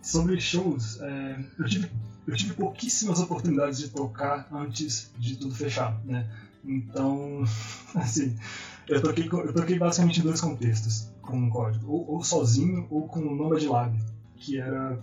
sobre 0.00 0.40
shows, 0.40 1.00
é, 1.00 1.44
eu, 1.58 1.64
tive, 1.64 1.90
eu 2.24 2.36
tive 2.36 2.54
pouquíssimas 2.54 3.18
oportunidades 3.18 3.78
de 3.80 3.88
tocar 3.88 4.46
antes 4.52 5.10
de 5.18 5.34
tudo 5.36 5.52
fechar, 5.52 6.00
né? 6.04 6.30
Então, 6.64 7.42
assim, 7.96 8.38
eu 8.86 9.02
toquei, 9.02 9.28
eu 9.28 9.52
toquei 9.52 9.76
basicamente 9.76 10.20
em 10.20 10.22
dois 10.22 10.40
contextos 10.40 11.10
com 11.20 11.48
o 11.48 11.50
código, 11.50 11.90
ou, 11.90 12.12
ou 12.12 12.22
sozinho 12.22 12.86
ou 12.90 13.08
com 13.08 13.18
o 13.18 13.34
Nomad 13.34 13.64
Lab, 13.64 13.98
que 14.36 14.56
era 14.56 15.02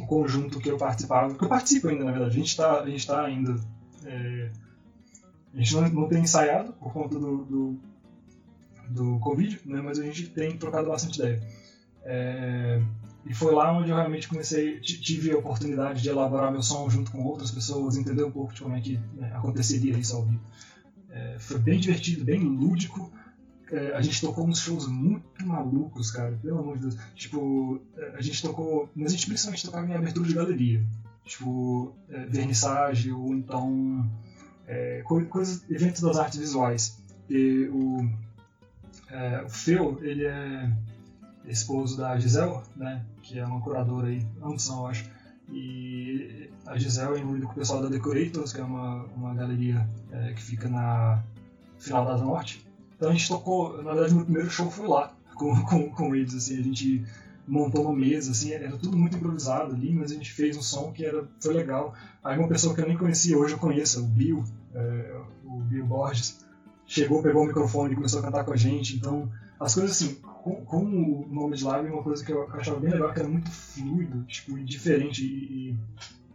um 0.00 0.06
conjunto 0.06 0.58
que 0.58 0.70
eu 0.70 0.76
participava, 0.76 1.34
que 1.34 1.44
eu 1.44 1.48
participo 1.48 1.88
ainda, 1.88 2.04
na 2.04 2.12
verdade. 2.12 2.32
A 2.32 2.38
gente 2.38 2.48
está 2.48 2.84
tá 3.14 3.24
ainda. 3.24 3.56
É, 4.04 4.50
a 5.54 5.58
gente 5.58 5.74
não, 5.74 5.88
não 5.88 6.08
tem 6.08 6.22
ensaiado 6.22 6.72
por 6.74 6.92
conta 6.92 7.18
do, 7.18 7.44
do, 7.44 7.80
do 8.88 9.18
Covid, 9.18 9.60
né, 9.64 9.80
mas 9.80 9.98
a 9.98 10.04
gente 10.04 10.28
tem 10.28 10.56
trocado 10.56 10.88
bastante 10.88 11.18
ideia. 11.18 11.42
É, 12.04 12.80
e 13.26 13.34
foi 13.34 13.54
lá 13.54 13.76
onde 13.76 13.90
eu 13.90 13.96
realmente 13.96 14.28
comecei, 14.28 14.80
tive 14.80 15.32
a 15.32 15.38
oportunidade 15.38 16.02
de 16.02 16.08
elaborar 16.08 16.50
meu 16.50 16.62
som 16.62 16.88
junto 16.88 17.10
com 17.10 17.22
outras 17.24 17.50
pessoas, 17.50 17.96
entender 17.96 18.24
um 18.24 18.30
pouco 18.30 18.54
de 18.54 18.62
como 18.62 18.74
é 18.74 18.80
que 18.80 18.98
né, 19.14 19.32
aconteceria 19.34 19.96
isso 19.98 20.16
ao 20.16 20.24
vivo. 20.24 20.40
É, 21.10 21.36
foi 21.38 21.58
bem 21.58 21.78
divertido, 21.80 22.24
bem 22.24 22.40
lúdico, 22.40 23.12
é, 23.70 23.94
a 23.94 24.00
gente 24.00 24.20
tocou 24.20 24.46
uns 24.46 24.60
shows 24.60 24.86
muito 24.86 25.46
malucos, 25.46 26.10
cara, 26.10 26.38
pelo 26.42 26.58
amor 26.58 26.76
de 26.76 26.82
Deus. 26.82 26.96
Tipo, 27.14 27.80
é, 27.96 28.14
a 28.16 28.22
gente 28.22 28.42
tocou. 28.42 28.88
Mas 28.94 29.12
a 29.12 29.14
gente 29.14 29.26
principalmente 29.26 29.64
tocava 29.64 29.86
em 29.86 29.94
abertura 29.94 30.26
de 30.26 30.34
galeria. 30.34 30.84
Tipo, 31.24 31.94
é, 32.08 32.24
vernissage 32.26 33.12
ou 33.12 33.34
então. 33.34 34.10
É, 34.66 35.02
coisas, 35.02 35.64
eventos 35.70 36.02
das 36.02 36.18
artes 36.18 36.38
visuais. 36.38 37.02
E 37.28 37.68
o, 37.72 38.08
é, 39.10 39.42
o 39.42 39.48
Phil, 39.48 39.98
ele 40.02 40.26
é 40.26 40.70
esposo 41.46 41.96
da 41.96 42.18
Giselle, 42.18 42.60
né? 42.76 43.04
Que 43.22 43.38
é 43.38 43.46
uma 43.46 43.60
curadora 43.60 44.08
aí, 44.08 44.26
ambos 44.42 44.62
são, 44.62 44.80
eu 44.80 44.86
acho. 44.86 45.10
E 45.50 46.50
a 46.66 46.76
Gisele 46.78 47.16
é 47.16 47.20
envolvida 47.20 47.46
com 47.46 47.52
o 47.52 47.54
pessoal 47.54 47.82
da 47.82 47.88
Decorators, 47.88 48.52
que 48.52 48.60
é 48.60 48.64
uma, 48.64 49.04
uma 49.16 49.34
galeria 49.34 49.88
é, 50.12 50.34
que 50.34 50.42
fica 50.42 50.68
na 50.68 51.22
final 51.78 52.04
da 52.04 52.18
Norte. 52.18 52.67
Então 52.98 53.10
a 53.10 53.12
gente 53.12 53.28
tocou, 53.28 53.80
na 53.82 53.94
verdade, 53.94 54.14
meu 54.14 54.24
primeiro 54.24 54.50
show 54.50 54.68
foi 54.70 54.86
lá, 54.86 55.16
com, 55.34 55.54
com, 55.64 55.88
com 55.88 56.14
eles, 56.14 56.34
assim, 56.34 56.58
a 56.58 56.62
gente 56.62 57.06
montou 57.46 57.84
uma 57.84 57.94
mesa, 57.94 58.32
assim, 58.32 58.52
era 58.52 58.76
tudo 58.76 58.98
muito 58.98 59.16
improvisado 59.16 59.74
ali, 59.74 59.94
mas 59.94 60.10
a 60.10 60.14
gente 60.14 60.30
fez 60.32 60.56
um 60.56 60.60
som 60.60 60.92
que 60.92 61.04
era, 61.06 61.26
foi 61.40 61.54
legal. 61.54 61.94
Aí 62.22 62.38
uma 62.38 62.48
pessoa 62.48 62.74
que 62.74 62.80
eu 62.80 62.86
nem 62.86 62.98
conhecia, 62.98 63.38
hoje 63.38 63.54
eu 63.54 63.58
conheço, 63.58 64.04
o 64.04 64.06
Bill, 64.06 64.44
é, 64.74 65.20
o 65.44 65.60
Bill 65.60 65.86
Borges, 65.86 66.44
chegou, 66.84 67.22
pegou 67.22 67.44
o 67.44 67.46
microfone 67.46 67.92
e 67.92 67.96
começou 67.96 68.20
a 68.20 68.22
cantar 68.24 68.44
com 68.44 68.52
a 68.52 68.56
gente, 68.56 68.96
então 68.96 69.30
as 69.60 69.74
coisas 69.74 69.92
assim, 69.92 70.14
com, 70.16 70.56
com 70.64 70.84
o 70.84 71.28
nome 71.30 71.56
de 71.56 71.64
live, 71.64 71.90
uma 71.90 72.02
coisa 72.02 72.24
que 72.24 72.32
eu 72.32 72.48
achava 72.52 72.80
bem 72.80 72.90
legal, 72.90 73.12
que 73.12 73.20
era 73.20 73.28
muito 73.28 73.50
fluido, 73.50 74.24
tipo, 74.24 74.58
diferente 74.58 75.24
e, 75.24 75.70
e 75.70 75.76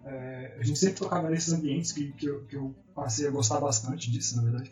é, 0.05 0.57
a 0.59 0.63
gente 0.63 0.79
sempre 0.79 0.99
tocava 0.99 1.29
nesses 1.29 1.53
ambientes 1.53 1.91
que, 1.91 2.11
que 2.13 2.25
eu, 2.25 2.43
que, 2.43 2.55
eu, 2.55 2.75
passei 2.93 3.27
a 3.27 3.31
gostar 3.31 3.59
bastante 3.59 4.11
disso, 4.11 4.35
na 4.35 4.43
verdade, 4.43 4.71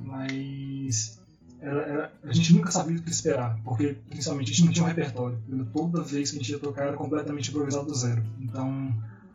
mas 0.00 1.17
era, 1.60 1.82
era, 1.82 2.12
a 2.22 2.32
gente 2.32 2.52
nunca 2.52 2.70
sabia 2.70 2.96
o 2.96 3.02
que 3.02 3.10
esperar, 3.10 3.60
porque 3.64 3.98
principalmente 4.08 4.52
a 4.52 4.54
gente 4.54 4.64
não 4.64 4.72
tinha 4.72 4.84
um 4.84 4.88
repertório. 4.88 5.42
Toda 5.72 6.02
vez 6.02 6.30
que 6.30 6.36
a 6.36 6.38
gente 6.40 6.52
ia 6.52 6.58
tocar 6.58 6.84
era 6.84 6.96
completamente 6.96 7.50
improvisado 7.50 7.86
do 7.86 7.94
zero. 7.94 8.24
Então 8.40 8.94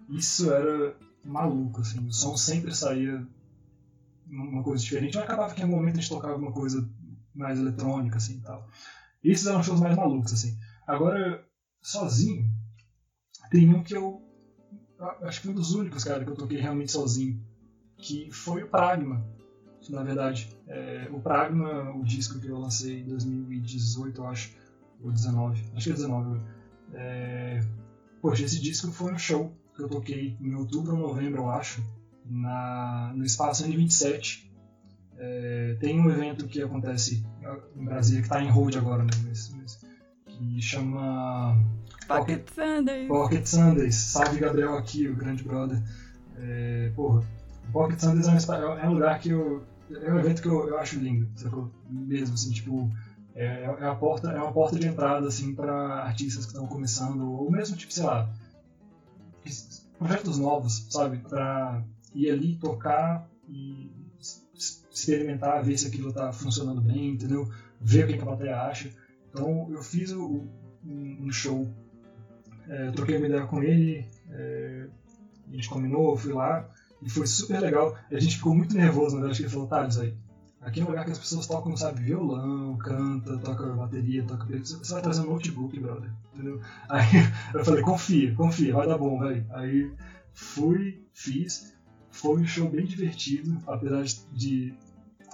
isso 0.09 0.51
era 0.51 0.95
maluco, 1.23 1.81
assim. 1.81 2.05
O 2.07 2.13
som 2.13 2.37
sempre 2.37 2.73
saía 2.73 3.25
uma 4.27 4.63
coisa 4.63 4.83
diferente. 4.83 5.15
Mas 5.15 5.25
acabava 5.25 5.53
que 5.53 5.61
em 5.61 5.63
algum 5.63 5.75
momento 5.75 5.97
a 5.97 6.01
gente 6.01 6.09
tocava 6.09 6.35
uma 6.35 6.51
coisa 6.51 6.87
mais 7.33 7.59
eletrônica, 7.59 8.17
assim, 8.17 8.37
e 8.37 8.41
tal. 8.41 8.67
Esses 9.23 9.47
eram 9.47 9.63
shows 9.63 9.79
mais 9.79 9.95
malucos, 9.95 10.33
assim. 10.33 10.57
Agora, 10.87 11.43
sozinho, 11.81 12.49
tem 13.49 13.73
um 13.73 13.83
que 13.83 13.95
eu 13.95 14.21
acho 15.23 15.41
que 15.41 15.49
um 15.49 15.53
dos 15.53 15.73
únicos, 15.73 16.03
cara, 16.03 16.23
que 16.23 16.29
eu 16.29 16.35
toquei 16.35 16.59
realmente 16.59 16.91
sozinho, 16.91 17.41
que 17.97 18.31
foi 18.31 18.63
o 18.63 18.69
Pragma 18.69 19.25
na 19.91 20.03
verdade. 20.03 20.49
É, 20.67 21.07
o 21.11 21.19
Pragma, 21.19 21.91
o 21.95 22.03
disco 22.03 22.39
que 22.39 22.47
eu 22.47 22.59
lancei 22.59 23.01
em 23.01 23.05
2018, 23.05 24.21
eu 24.21 24.27
acho, 24.27 24.55
ou 25.03 25.11
19, 25.11 25.63
acho 25.75 25.83
que 25.83 25.89
é 25.89 25.93
19. 25.93 26.41
É, 26.93 27.61
poxa, 28.21 28.43
esse 28.43 28.61
disco 28.61 28.91
foi 28.91 29.13
um 29.13 29.17
show 29.17 29.51
que 29.75 29.81
eu 29.81 29.89
toquei 29.89 30.37
em 30.39 30.53
outubro 30.55 30.95
ou 30.95 31.07
novembro, 31.07 31.41
eu 31.41 31.49
acho, 31.49 31.83
na, 32.25 33.11
no 33.15 33.25
Espaço 33.25 33.65
N27. 33.65 34.51
É, 35.17 35.77
tem 35.79 35.99
um 35.99 36.09
evento 36.09 36.47
que 36.47 36.61
acontece 36.61 37.23
em 37.75 37.85
Brasília, 37.85 38.21
que 38.21 38.27
está 38.27 38.41
em 38.41 38.49
hold 38.49 38.75
agora, 38.75 39.03
né, 39.03 39.11
mas, 39.25 39.53
mas, 39.55 39.79
que 40.25 40.61
chama... 40.61 41.55
Pocket, 42.07 42.43
Pocket 42.43 42.49
Sundays. 42.49 43.07
Pocket 43.07 43.45
Sundays. 43.45 43.95
Salve 43.95 44.39
Gabriel 44.39 44.77
aqui, 44.77 45.07
o 45.07 45.15
grande 45.15 45.43
brother. 45.43 45.81
É, 46.35 46.91
porra, 46.95 47.23
Pocket 47.71 47.99
Sundays 47.99 48.27
é 48.27 48.67
um, 48.67 48.77
é 48.77 48.89
um 48.89 48.93
lugar 48.93 49.19
que 49.19 49.29
eu, 49.29 49.63
é 50.01 50.11
um 50.11 50.19
evento 50.19 50.41
que 50.41 50.47
eu, 50.47 50.67
eu 50.67 50.77
acho 50.77 50.99
lindo, 50.99 51.29
sacou? 51.35 51.71
Mesmo, 51.89 52.33
assim, 52.33 52.51
tipo, 52.51 52.91
é, 53.35 53.63
é, 53.63 53.85
a 53.85 53.95
porta, 53.95 54.31
é 54.31 54.37
uma 54.37 54.51
porta 54.51 54.77
de 54.77 54.87
entrada, 54.87 55.27
assim, 55.27 55.53
para 55.53 56.03
artistas 56.03 56.45
que 56.45 56.51
estão 56.51 56.67
começando, 56.67 57.31
ou 57.31 57.51
mesmo, 57.51 57.75
tipo, 57.75 57.93
sei 57.93 58.03
lá, 58.03 58.29
projetos 59.97 60.37
novos, 60.37 60.87
sabe? 60.89 61.17
Para 61.17 61.83
ir 62.13 62.29
ali 62.29 62.55
tocar 62.55 63.27
e 63.47 63.91
experimentar, 64.91 65.63
ver 65.63 65.77
se 65.77 65.87
aquilo 65.87 66.13
tá 66.13 66.31
funcionando 66.31 66.81
bem, 66.81 67.09
entendeu? 67.11 67.49
Ver 67.81 68.05
o 68.05 68.07
que 68.07 68.13
a 68.13 68.23
plateia 68.23 68.61
acha. 68.61 68.91
Então, 69.29 69.67
eu 69.71 69.81
fiz 69.81 70.11
o, 70.11 70.47
um, 70.85 71.31
show, 71.31 71.67
é, 72.67 72.91
troquei 72.91 73.17
uma 73.17 73.27
ideia 73.27 73.45
com 73.45 73.63
ele, 73.63 74.05
é, 74.29 74.87
a 75.47 75.55
gente 75.55 75.69
combinou, 75.69 76.11
eu 76.11 76.17
fui 76.17 76.33
lá, 76.33 76.69
e 77.05 77.09
foi 77.09 77.27
super 77.27 77.59
legal. 77.59 77.95
A 78.11 78.19
gente 78.19 78.37
ficou 78.37 78.55
muito 78.55 78.75
nervoso, 78.75 79.15
na 79.15 79.21
verdade, 79.21 79.39
que 79.39 79.43
ele 79.43 79.53
falou, 79.53 79.67
tá, 79.67 79.87
aí. 79.99 80.13
Aqui 80.61 80.79
é 80.79 80.83
um 80.83 80.87
lugar 80.87 81.03
que 81.03 81.11
as 81.11 81.19
pessoas 81.19 81.45
tocam, 81.45 81.75
sabe, 81.75 82.01
violão, 82.01 82.77
canta, 82.77 83.37
toca 83.37 83.65
bateria, 83.73 84.23
toca 84.23 84.45
Você 84.45 84.93
vai 84.93 85.01
trazer 85.01 85.21
um 85.21 85.33
notebook, 85.33 85.77
brother. 85.77 86.09
Entendeu? 86.33 86.61
Aí 86.87 87.05
eu 87.53 87.65
falei, 87.65 87.83
confia, 87.83 88.33
confia, 88.33 88.73
vai 88.73 88.87
dar 88.87 88.97
bom, 88.97 89.19
velho. 89.19 89.45
Aí 89.51 89.91
fui, 90.31 91.05
fiz. 91.13 91.73
Foi 92.09 92.39
um 92.39 92.45
show 92.45 92.69
bem 92.69 92.85
divertido, 92.85 93.57
apesar 93.67 94.03
de 94.31 94.73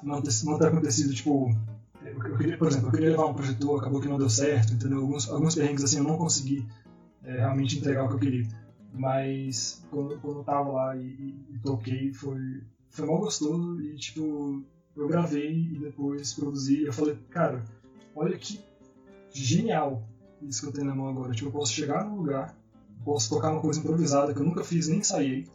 não 0.02 0.22
ter, 0.22 0.32
não 0.46 0.58
ter 0.58 0.68
acontecido, 0.68 1.14
tipo. 1.14 1.56
Eu 2.04 2.38
queria, 2.38 2.58
por 2.58 2.70
exemplo, 2.70 2.88
eu 2.88 2.92
queria 2.92 3.10
levar 3.12 3.28
um 3.28 3.34
projetor, 3.34 3.80
acabou 3.80 4.02
que 4.02 4.08
não 4.08 4.18
deu 4.18 4.30
certo, 4.30 4.74
entendeu? 4.74 5.00
Alguns, 5.00 5.30
alguns 5.30 5.54
perrengues 5.54 5.84
assim 5.84 5.98
eu 5.98 6.06
não 6.06 6.18
consegui 6.18 6.66
é, 7.24 7.40
realmente 7.40 7.78
entregar 7.78 8.06
o 8.06 8.08
que 8.08 8.16
eu 8.16 8.20
queria. 8.20 8.48
Mas 8.94 9.84
quando, 9.90 10.20
quando 10.20 10.40
eu 10.40 10.44
tava 10.44 10.72
lá 10.72 10.96
e, 10.96 11.02
e, 11.02 11.56
e 11.56 11.60
toquei, 11.60 12.14
foi, 12.14 12.64
foi 12.90 13.06
mal 13.06 13.20
gostoso 13.20 13.82
e 13.82 13.96
tipo, 13.96 14.64
eu 14.96 15.08
gravei 15.08 15.74
e 15.74 15.80
depois 15.80 16.34
produzi. 16.34 16.84
Eu 16.84 16.94
falei, 16.94 17.16
cara, 17.30 17.64
olha 18.16 18.38
que 18.38 18.60
genial 19.32 20.04
isso 20.42 20.62
que 20.62 20.68
eu 20.68 20.72
tenho 20.72 20.88
na 20.88 20.96
mão 20.96 21.08
agora. 21.08 21.34
Tipo, 21.34 21.50
eu 21.50 21.54
posso 21.54 21.74
chegar 21.74 22.06
num 22.06 22.16
lugar, 22.16 22.56
posso 23.04 23.30
tocar 23.30 23.52
uma 23.52 23.62
coisa 23.62 23.80
improvisada 23.80 24.34
que 24.34 24.40
eu 24.40 24.46
nunca 24.46 24.64
fiz, 24.64 24.88
nem 24.88 25.00
ensaiei. 25.00 25.48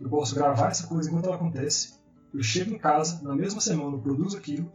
Eu 0.00 0.08
posso 0.08 0.34
gravar 0.34 0.70
essa 0.70 0.86
coisa 0.86 1.08
enquanto 1.08 1.26
ela 1.26 1.36
acontece. 1.36 1.94
Eu 2.34 2.42
chego 2.42 2.74
em 2.74 2.78
casa, 2.78 3.22
na 3.22 3.34
mesma 3.34 3.60
semana 3.60 3.96
eu 3.96 4.00
produzo 4.00 4.36
aquilo 4.36 4.70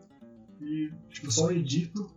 e 0.59 0.91
tipo, 1.09 1.31
só 1.31 1.51
edito, 1.51 2.09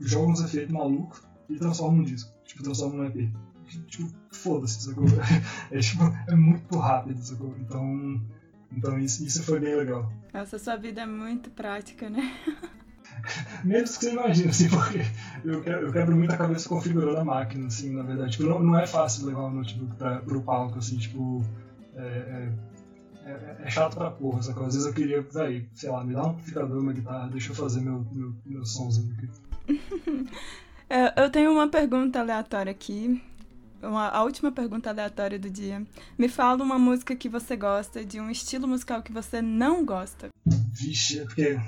jogo 0.00 0.30
uns 0.30 0.40
efeitos 0.40 0.72
malucos 0.72 1.22
e 1.50 1.56
transformo 1.56 1.98
num 1.98 2.04
disco. 2.04 2.32
Tipo, 2.44 2.62
transformo 2.62 2.96
num 2.96 3.04
EP 3.04 3.30
tipo, 3.86 4.10
foda-se, 4.46 4.80
sacou? 4.82 5.04
É, 5.72 5.78
tipo, 5.80 6.04
é 6.28 6.34
muito 6.36 6.78
rápido, 6.78 7.20
sacou? 7.20 7.54
Então, 7.60 8.20
então 8.72 8.98
isso, 8.98 9.24
isso 9.24 9.42
foi 9.42 9.58
bem 9.58 9.74
legal. 9.74 10.10
Nossa, 10.32 10.58
sua 10.58 10.76
vida 10.76 11.00
é 11.02 11.06
muito 11.06 11.50
prática, 11.50 12.08
né? 12.08 12.32
Menos 13.64 13.96
que 13.96 14.04
você 14.04 14.12
imagina, 14.12 14.50
assim, 14.50 14.68
porque 14.68 15.00
eu 15.44 15.60
quebro, 15.62 15.86
eu 15.86 15.92
quebro 15.92 16.16
muito 16.16 16.32
a 16.32 16.36
cabeça 16.36 16.68
configurando 16.68 17.18
a 17.18 17.24
máquina, 17.24 17.66
assim, 17.66 17.92
na 17.92 18.02
verdade. 18.02 18.32
Tipo, 18.32 18.44
não, 18.44 18.62
não 18.62 18.78
é 18.78 18.86
fácil 18.86 19.26
levar 19.26 19.42
o 19.42 19.50
notebook 19.50 19.96
pra, 19.96 20.20
pro 20.20 20.40
palco, 20.42 20.78
assim, 20.78 20.96
tipo... 20.96 21.42
É, 21.96 22.02
é, 22.02 22.52
é, 23.24 23.56
é 23.64 23.70
chato 23.70 23.96
pra 23.96 24.10
porra, 24.10 24.42
sacou? 24.42 24.66
Às 24.66 24.74
vezes 24.74 24.86
eu 24.86 24.94
queria, 24.94 25.22
véi, 25.22 25.68
sei 25.74 25.90
lá, 25.90 26.04
me 26.04 26.14
dá 26.14 26.24
um 26.24 26.30
amplificador, 26.30 26.78
uma 26.78 26.92
guitarra, 26.92 27.28
deixa 27.28 27.50
eu 27.50 27.56
fazer 27.56 27.80
meu, 27.80 28.06
meu, 28.12 28.32
meu 28.44 28.64
somzinho 28.64 29.12
aqui. 29.14 29.28
É, 30.88 31.20
eu 31.20 31.28
tenho 31.28 31.50
uma 31.50 31.66
pergunta 31.66 32.20
aleatória 32.20 32.70
aqui, 32.70 33.20
uma, 33.82 34.08
a 34.08 34.22
última 34.22 34.50
pergunta 34.50 34.90
aleatória 34.90 35.38
do 35.38 35.50
dia. 35.50 35.84
Me 36.18 36.28
fala 36.28 36.62
uma 36.62 36.78
música 36.78 37.14
que 37.14 37.28
você 37.28 37.56
gosta, 37.56 38.04
de 38.04 38.20
um 38.20 38.30
estilo 38.30 38.66
musical 38.66 39.02
que 39.02 39.12
você 39.12 39.42
não 39.42 39.84
gosta. 39.84 40.28
Vixe, 40.72 41.20
é 41.20 41.24
porque. 41.24 41.60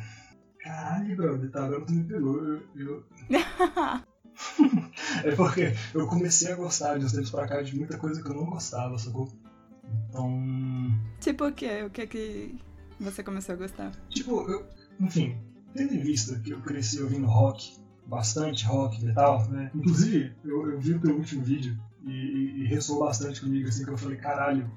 Caralho, 0.60 1.16
brother, 1.16 1.50
tá 1.50 1.64
agora 1.64 1.84
tu 1.84 1.92
me 1.92 2.04
pegou. 2.04 2.42
Eu. 2.44 2.62
eu... 2.74 3.04
é 5.24 5.34
porque 5.34 5.72
eu 5.94 6.06
comecei 6.06 6.52
a 6.52 6.56
gostar 6.56 6.98
de 6.98 7.04
uns 7.04 7.12
tempos 7.12 7.30
pra 7.30 7.48
cá 7.48 7.62
de 7.62 7.76
muita 7.76 7.98
coisa 7.98 8.22
que 8.22 8.28
eu 8.28 8.34
não 8.34 8.46
gostava, 8.46 8.98
sacou? 8.98 9.32
Então. 10.08 11.00
Tipo 11.20 11.46
o 11.46 11.52
quê? 11.52 11.82
O 11.86 11.90
que 11.90 12.06
que 12.06 12.54
você 13.00 13.22
começou 13.22 13.54
a 13.54 13.58
gostar? 13.58 13.92
Tipo, 14.10 14.48
eu, 14.50 14.66
enfim, 15.00 15.36
tendo 15.74 15.94
em 15.94 16.00
vista 16.00 16.38
que 16.40 16.50
eu 16.50 16.60
cresci 16.60 17.00
ouvindo 17.02 17.26
rock, 17.26 17.78
bastante 18.06 18.64
rock, 18.64 19.04
metal, 19.04 19.48
né? 19.48 19.70
Inclusive, 19.74 20.34
eu, 20.44 20.70
eu 20.72 20.80
vi 20.80 20.94
o 20.94 21.00
teu 21.00 21.16
último 21.16 21.42
vídeo 21.42 21.78
e, 22.08 22.62
e, 22.62 22.66
ressoou 22.66 23.00
bastante 23.00 23.40
comigo, 23.40 23.68
assim, 23.68 23.84
que 23.84 23.90
eu 23.90 23.98
falei, 23.98 24.16
caralho, 24.16 24.70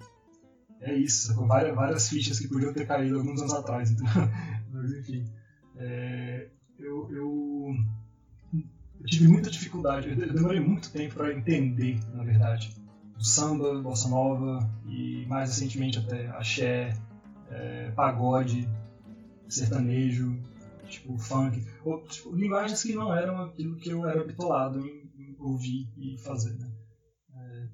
é 0.80 0.94
isso, 0.96 1.36
com 1.36 1.48
várias, 1.48 1.76
várias 1.76 2.10
fichas 2.10 2.40
que 2.40 2.48
podiam 2.48 2.74
ter 2.74 2.88
caído 2.88 3.18
alguns 3.18 3.40
anos 3.40 3.54
atrás, 3.54 3.92
entendeu? 3.92 4.30
Mas 4.72 4.92
enfim, 4.94 5.26
é, 5.78 6.48
eu, 6.80 7.12
eu, 7.12 7.76
eu, 8.54 9.06
tive 9.06 9.28
muita 9.28 9.50
dificuldade, 9.50 10.10
eu 10.10 10.34
demorei 10.34 10.60
muito 10.60 10.92
tempo 10.92 11.16
para 11.16 11.34
entender, 11.34 12.00
na 12.14 12.24
verdade, 12.24 12.76
o 13.18 13.24
samba, 13.24 13.82
bossa 13.82 14.10
nova 14.10 14.68
e 14.88 15.26
mais 15.28 15.50
recentemente 15.50 16.00
até 16.00 16.28
axé, 16.30 16.94
é, 17.50 17.92
pagode, 17.92 18.68
sertanejo, 19.48 20.40
tipo 20.88 21.18
funk, 21.18 21.64
ou, 21.86 22.02
tipo, 22.04 22.36
linguagens 22.36 22.82
que 22.82 22.96
não 22.96 23.14
eram 23.14 23.42
aquilo 23.44 23.76
que 23.76 23.90
eu 23.90 24.08
era 24.08 24.24
bitolado 24.24 24.80
em, 24.80 25.10
em 25.18 25.36
ouvir 25.40 25.88
e 25.98 26.18
fazer, 26.18 26.54
né? 26.54 26.71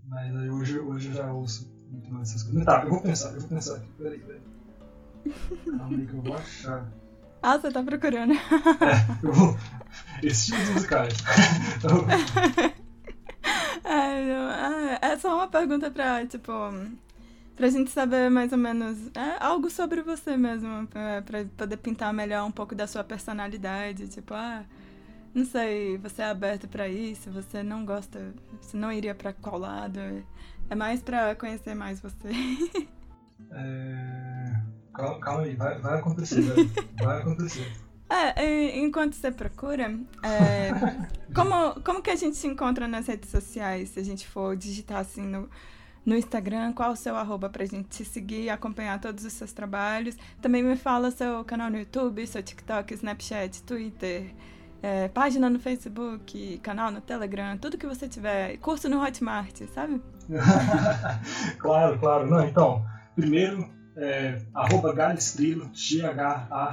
Mas 0.07 0.35
aí 0.35 0.49
hoje, 0.49 0.79
hoje 0.79 1.09
eu 1.09 1.13
já 1.13 1.31
ouço 1.31 1.69
muito 1.91 2.11
mais 2.11 2.29
essas 2.29 2.43
coisas. 2.43 2.65
Tá, 2.65 2.83
eu 2.83 2.89
vou 2.89 3.01
pensar, 3.01 3.33
eu 3.33 3.41
vou 3.41 3.49
pensar 3.49 3.75
aqui. 3.75 3.87
Peraí, 3.97 4.19
peraí. 4.19 4.41
Calma 5.77 5.97
aí 5.97 6.07
que 6.07 6.13
eu 6.13 6.21
vou 6.21 6.33
achar. 6.33 6.87
Ah, 7.41 7.57
você 7.57 7.71
tá 7.71 7.83
procurando. 7.83 8.33
É, 8.33 9.25
eu 9.25 9.33
vou. 9.33 9.57
Estilos 10.23 10.69
musicais. 10.69 11.13
então... 11.77 12.05
Ah, 13.83 14.99
é 15.01 15.17
só 15.17 15.35
uma 15.35 15.47
pergunta 15.47 15.89
pra, 15.89 16.25
tipo, 16.25 16.51
pra 17.55 17.69
gente 17.69 17.89
saber 17.91 18.29
mais 18.29 18.51
ou 18.51 18.57
menos 18.57 18.97
é, 19.15 19.43
algo 19.43 19.69
sobre 19.69 20.01
você 20.01 20.35
mesmo, 20.35 20.87
pra, 20.87 21.21
pra 21.21 21.45
poder 21.55 21.77
pintar 21.77 22.13
melhor 22.13 22.45
um 22.45 22.51
pouco 22.51 22.75
da 22.75 22.87
sua 22.87 23.03
personalidade. 23.03 24.07
Tipo, 24.07 24.33
ah, 24.33 24.63
Não 25.37 25.45
sei, 25.45 25.99
você 25.99 26.23
é 26.23 26.25
aberto 26.25 26.67
para 26.67 26.89
isso? 26.89 27.29
Você 27.29 27.61
não 27.61 27.85
gosta? 27.85 28.33
Você 28.59 28.75
não 28.75 28.91
iria 28.91 29.13
para 29.13 29.31
qual 29.33 29.59
lado? 29.59 29.99
É 30.67 30.73
mais 30.73 30.99
para 30.99 31.35
conhecer 31.35 31.75
mais 31.75 31.99
você. 31.99 32.29
É... 33.51 34.61
Calma, 34.95 35.19
calma, 35.19 35.43
aí, 35.43 35.55
vai, 35.55 35.79
vai 35.79 35.99
acontecer, 35.99 36.41
vai, 36.41 36.65
vai 37.05 37.21
acontecer. 37.21 37.71
É, 38.09 38.79
enquanto 38.79 39.13
você 39.13 39.29
procura, 39.29 39.99
é, 40.23 40.71
como, 41.35 41.79
como 41.81 42.01
que 42.01 42.09
a 42.09 42.15
gente 42.15 42.37
se 42.37 42.47
encontra 42.47 42.87
nas 42.87 43.05
redes 43.05 43.29
sociais? 43.29 43.89
Se 43.89 43.99
a 43.99 44.03
gente 44.03 44.25
for 44.25 44.55
digitar 44.55 44.99
assim 44.99 45.23
no, 45.23 45.49
no 46.05 46.15
Instagram, 46.15 46.71
qual 46.71 46.93
o 46.93 46.95
seu 46.95 47.17
arroba 47.17 47.49
pra 47.49 47.65
gente 47.65 47.89
te 47.89 48.05
seguir 48.05 48.43
e 48.43 48.49
acompanhar 48.49 48.99
todos 49.01 49.25
os 49.25 49.33
seus 49.33 49.51
trabalhos. 49.51 50.15
Também 50.41 50.63
me 50.63 50.77
fala 50.77 51.11
seu 51.11 51.43
canal 51.43 51.69
no 51.69 51.77
YouTube, 51.77 52.25
seu 52.25 52.41
TikTok, 52.41 52.93
Snapchat, 52.93 53.61
Twitter, 53.63 54.33
é, 54.81 55.07
página 55.07 55.49
no 55.49 55.59
Facebook, 55.59 56.59
canal 56.59 56.91
no 56.91 57.01
Telegram, 57.01 57.57
tudo 57.57 57.77
que 57.77 57.87
você 57.87 58.07
tiver. 58.07 58.57
Curso 58.57 58.87
no 58.89 59.03
Hotmart, 59.03 59.63
sabe? 59.73 60.01
claro, 61.59 61.99
claro. 61.99 62.27
Não, 62.27 62.45
então, 62.45 62.85
primeiro, 63.15 63.69
é, 63.95 64.41
arroba 64.53 64.93
Galestrilo, 64.93 65.69
G-H-A-L-E-S, 65.73 66.67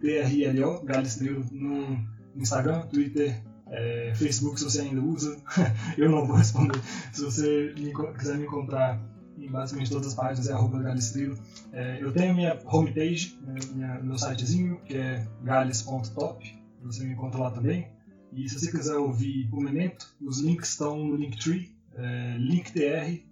T-R-L-O, 0.00 0.84
Galestrilo, 0.84 1.44
no 1.52 1.98
Instagram, 2.36 2.80
Twitter, 2.86 3.42
é, 3.68 4.12
Facebook, 4.14 4.58
se 4.58 4.64
você 4.64 4.82
ainda 4.82 5.00
usa, 5.00 5.36
eu 5.96 6.10
não 6.10 6.26
vou 6.26 6.36
responder. 6.36 6.80
Se 7.12 7.22
você 7.24 7.74
me, 7.78 7.92
quiser 8.14 8.36
me 8.36 8.44
encontrar 8.44 9.00
em 9.38 9.48
basicamente 9.50 9.90
todas 9.90 10.08
as 10.08 10.14
páginas, 10.14 10.48
é 10.48 10.52
arroba 10.52 10.82
galestrilo. 10.82 11.38
É, 11.72 11.98
eu 12.00 12.12
tenho 12.12 12.34
minha 12.34 12.60
homepage, 12.64 13.38
né, 13.42 13.54
minha, 13.74 14.00
meu 14.00 14.18
sitezinho, 14.18 14.80
que 14.84 14.96
é 14.96 15.26
gales.top, 15.42 16.58
você 16.82 17.04
me 17.04 17.12
encontra 17.12 17.40
lá 17.40 17.50
também. 17.50 17.88
E 18.32 18.48
se 18.48 18.58
você 18.58 18.70
quiser 18.70 18.96
ouvir 18.96 19.48
o 19.52 19.60
Memento, 19.60 20.14
os 20.20 20.40
links 20.40 20.70
estão 20.70 21.04
no 21.06 21.16
Linktree, 21.16 21.74
é, 21.94 22.36
linktr.ee 22.38 23.24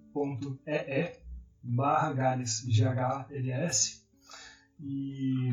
barra 1.62 2.12
Gales, 2.12 2.64
G-H-L-S. 2.68 4.03
E 4.80 5.53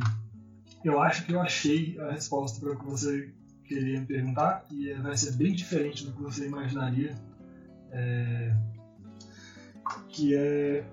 eu 0.83 0.99
acho 1.01 1.25
que 1.25 1.33
eu 1.33 1.41
achei 1.41 1.99
a 1.99 2.11
resposta 2.11 2.59
para 2.59 2.73
o 2.73 2.79
que 2.79 2.85
você 2.85 3.33
queria 3.63 3.99
me 3.99 4.05
perguntar 4.05 4.65
e 4.71 4.91
vai 4.93 5.15
ser 5.15 5.33
bem 5.33 5.53
diferente 5.53 6.05
do 6.05 6.13
que 6.13 6.21
você 6.21 6.47
imaginaria. 6.47 7.15
É, 7.91 8.55
que 10.07 10.35
é. 10.35 10.83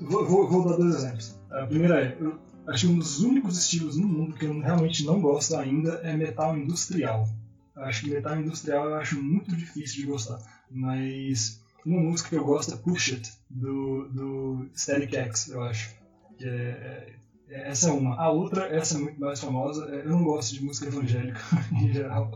Vou, 0.00 0.48
vou, 0.48 0.68
dar 0.68 0.76
dois 0.76 0.96
exemplos. 0.96 1.38
A 1.50 1.66
primeira 1.66 2.04
é: 2.04 2.16
eu 2.20 2.38
acho 2.66 2.86
que 2.86 2.92
um 2.92 2.98
dos 2.98 3.20
únicos 3.20 3.58
estilos 3.58 3.96
no 3.96 4.06
mundo 4.06 4.34
que 4.34 4.44
eu 4.44 4.60
realmente 4.60 5.04
não 5.04 5.20
gosto 5.20 5.56
ainda 5.56 6.00
é 6.02 6.16
metal 6.16 6.56
industrial. 6.56 7.28
Eu 7.76 7.82
acho 7.84 8.02
que 8.02 8.10
metal 8.10 8.38
industrial 8.38 8.86
eu 8.88 8.94
acho 8.96 9.22
muito 9.22 9.54
difícil 9.56 10.02
de 10.02 10.06
gostar. 10.06 10.38
Mas 10.70 11.62
uma 11.84 12.00
música 12.00 12.30
que 12.30 12.36
eu 12.36 12.44
gosto 12.44 12.74
é 12.74 12.76
Push 12.76 13.12
It, 13.12 13.32
do, 13.50 14.08
do 14.08 14.70
Static 14.74 15.14
X, 15.14 15.48
eu 15.48 15.62
acho. 15.62 15.94
Que 16.38 16.46
é, 16.46 17.14
é 17.48 17.70
essa 17.70 17.90
é 17.90 17.92
uma. 17.92 18.16
A 18.16 18.30
outra, 18.30 18.66
essa 18.66 18.96
é 18.96 19.00
muito 19.00 19.20
mais 19.20 19.40
famosa. 19.40 19.86
É, 19.94 20.04
eu 20.04 20.10
não 20.10 20.24
gosto 20.24 20.54
de 20.54 20.64
música 20.64 20.86
evangélica 20.86 21.40
em 21.72 21.92
geral. 21.92 22.30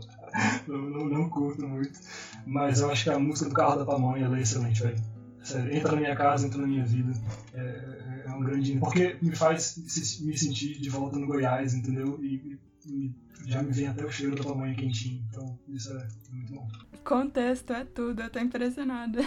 Não, 0.67 1.07
não, 1.07 1.29
curto 1.29 1.67
muito. 1.67 1.99
Mas 2.47 2.79
eu 2.79 2.89
acho 2.89 3.03
que 3.03 3.09
a 3.09 3.19
música 3.19 3.49
do 3.49 3.55
carro 3.55 3.75
da 3.75 3.85
pamonha 3.85 4.25
é 4.33 4.41
excelente, 4.41 4.81
velho. 4.81 4.97
Sério, 5.43 5.75
entra 5.75 5.91
na 5.91 5.97
minha 5.97 6.15
casa, 6.15 6.47
entra 6.47 6.61
na 6.61 6.67
minha 6.67 6.85
vida. 6.85 7.11
É, 7.53 8.23
é 8.25 8.31
um 8.31 8.39
grande. 8.39 8.77
Porque 8.77 9.17
me 9.21 9.35
faz 9.35 9.77
me 10.21 10.37
sentir 10.37 10.79
de 10.79 10.89
volta 10.89 11.19
no 11.19 11.27
Goiás, 11.27 11.73
entendeu? 11.73 12.17
E, 12.23 12.57
e 12.85 13.11
já 13.45 13.61
me 13.61 13.71
vem 13.71 13.87
até 13.87 14.05
o 14.05 14.11
cheiro 14.11 14.35
da 14.35 14.43
pamonha 14.43 14.73
quentinho. 14.75 15.23
Então, 15.29 15.59
isso 15.67 15.91
é 15.91 16.07
muito 16.31 16.53
bom. 16.53 16.67
Contexto 17.03 17.73
é 17.73 17.83
tudo, 17.83 18.21
eu 18.21 18.29
tô 18.29 18.39
impressionada. 18.39 19.19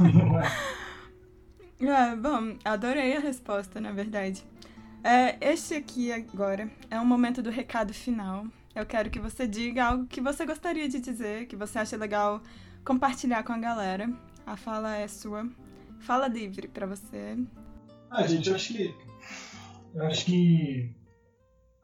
Não 0.00 0.40
é? 0.40 0.44
É, 1.80 2.16
bom, 2.16 2.56
adorei 2.64 3.16
a 3.16 3.20
resposta, 3.20 3.80
na 3.80 3.92
verdade. 3.92 4.44
É, 5.02 5.36
este 5.52 5.74
aqui 5.74 6.10
agora 6.12 6.70
é 6.88 6.98
um 6.98 7.04
momento 7.04 7.42
do 7.42 7.50
recado 7.50 7.92
final. 7.92 8.46
Eu 8.74 8.84
quero 8.84 9.08
que 9.08 9.20
você 9.20 9.46
diga 9.46 9.84
algo 9.84 10.06
que 10.06 10.20
você 10.20 10.44
gostaria 10.44 10.88
de 10.88 10.98
dizer, 10.98 11.46
que 11.46 11.54
você 11.54 11.78
acha 11.78 11.96
legal 11.96 12.42
compartilhar 12.84 13.44
com 13.44 13.52
a 13.52 13.58
galera. 13.58 14.12
A 14.44 14.56
fala 14.56 14.96
é 14.96 15.06
sua. 15.06 15.48
Fala 16.00 16.26
livre 16.26 16.66
para 16.66 16.86
você. 16.86 17.38
Ah, 18.10 18.26
gente, 18.26 18.48
eu 18.48 18.54
acho 18.56 18.72
que. 18.74 18.94
Eu 19.94 20.06
acho 20.06 20.24
que. 20.24 20.94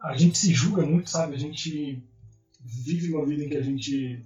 A 0.00 0.16
gente 0.16 0.36
se 0.36 0.52
julga 0.52 0.84
muito, 0.84 1.08
sabe? 1.08 1.34
A 1.34 1.38
gente 1.38 2.02
vive 2.60 3.14
uma 3.14 3.24
vida 3.24 3.44
em 3.44 3.48
que 3.48 3.56
a 3.56 3.62
gente. 3.62 4.24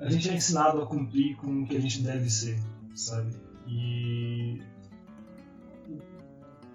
A 0.00 0.08
gente 0.08 0.30
é 0.30 0.34
ensinado 0.34 0.80
a 0.80 0.86
cumprir 0.86 1.36
com 1.36 1.62
o 1.62 1.66
que 1.66 1.76
a 1.76 1.80
gente 1.80 2.00
deve 2.02 2.30
ser, 2.30 2.58
sabe? 2.94 3.36
E 3.68 4.62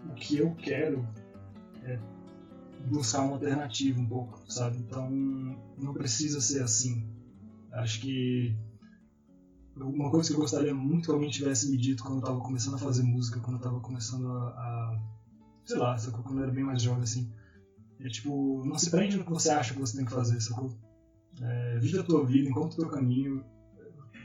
o 0.07 0.13
que 0.13 0.37
eu 0.37 0.53
quero 0.55 1.07
é 1.83 1.97
buscar 2.85 3.21
uma 3.21 3.33
alternativa 3.33 3.99
um 3.99 4.07
pouco, 4.07 4.43
sabe? 4.51 4.77
Então 4.77 5.09
não 5.77 5.93
precisa 5.93 6.39
ser 6.41 6.61
assim. 6.63 7.07
Acho 7.71 8.01
que 8.01 8.55
uma 9.75 10.09
coisa 10.09 10.29
que 10.29 10.35
eu 10.35 10.39
gostaria 10.39 10.73
muito 10.73 11.05
que 11.05 11.11
alguém 11.11 11.29
tivesse 11.29 11.69
me 11.69 11.77
dito 11.77 12.03
quando 12.03 12.15
eu 12.15 12.19
estava 12.19 12.39
começando 12.39 12.75
a 12.75 12.79
fazer 12.79 13.03
música, 13.03 13.39
quando 13.39 13.55
eu 13.55 13.57
estava 13.57 13.79
começando 13.81 14.27
a, 14.31 14.47
a, 14.47 15.01
sei 15.65 15.77
lá, 15.77 15.97
sacou? 15.97 16.23
quando 16.23 16.37
eu 16.37 16.43
era 16.43 16.53
bem 16.53 16.63
mais 16.63 16.81
jovem 16.81 17.03
assim, 17.03 17.31
é 17.99 18.07
tipo, 18.07 18.63
não 18.65 18.77
se 18.77 18.89
prende 18.89 19.17
no 19.17 19.25
que 19.25 19.31
você 19.31 19.49
acha 19.49 19.73
que 19.73 19.79
você 19.79 19.97
tem 19.97 20.05
que 20.05 20.11
fazer, 20.11 20.39
sacou? 20.39 20.73
É, 21.41 21.79
vive 21.79 21.99
a 21.99 22.03
tua 22.03 22.25
vida, 22.25 22.49
encontra 22.49 22.75
o 22.79 22.83
teu 22.83 22.89
caminho, 22.89 23.43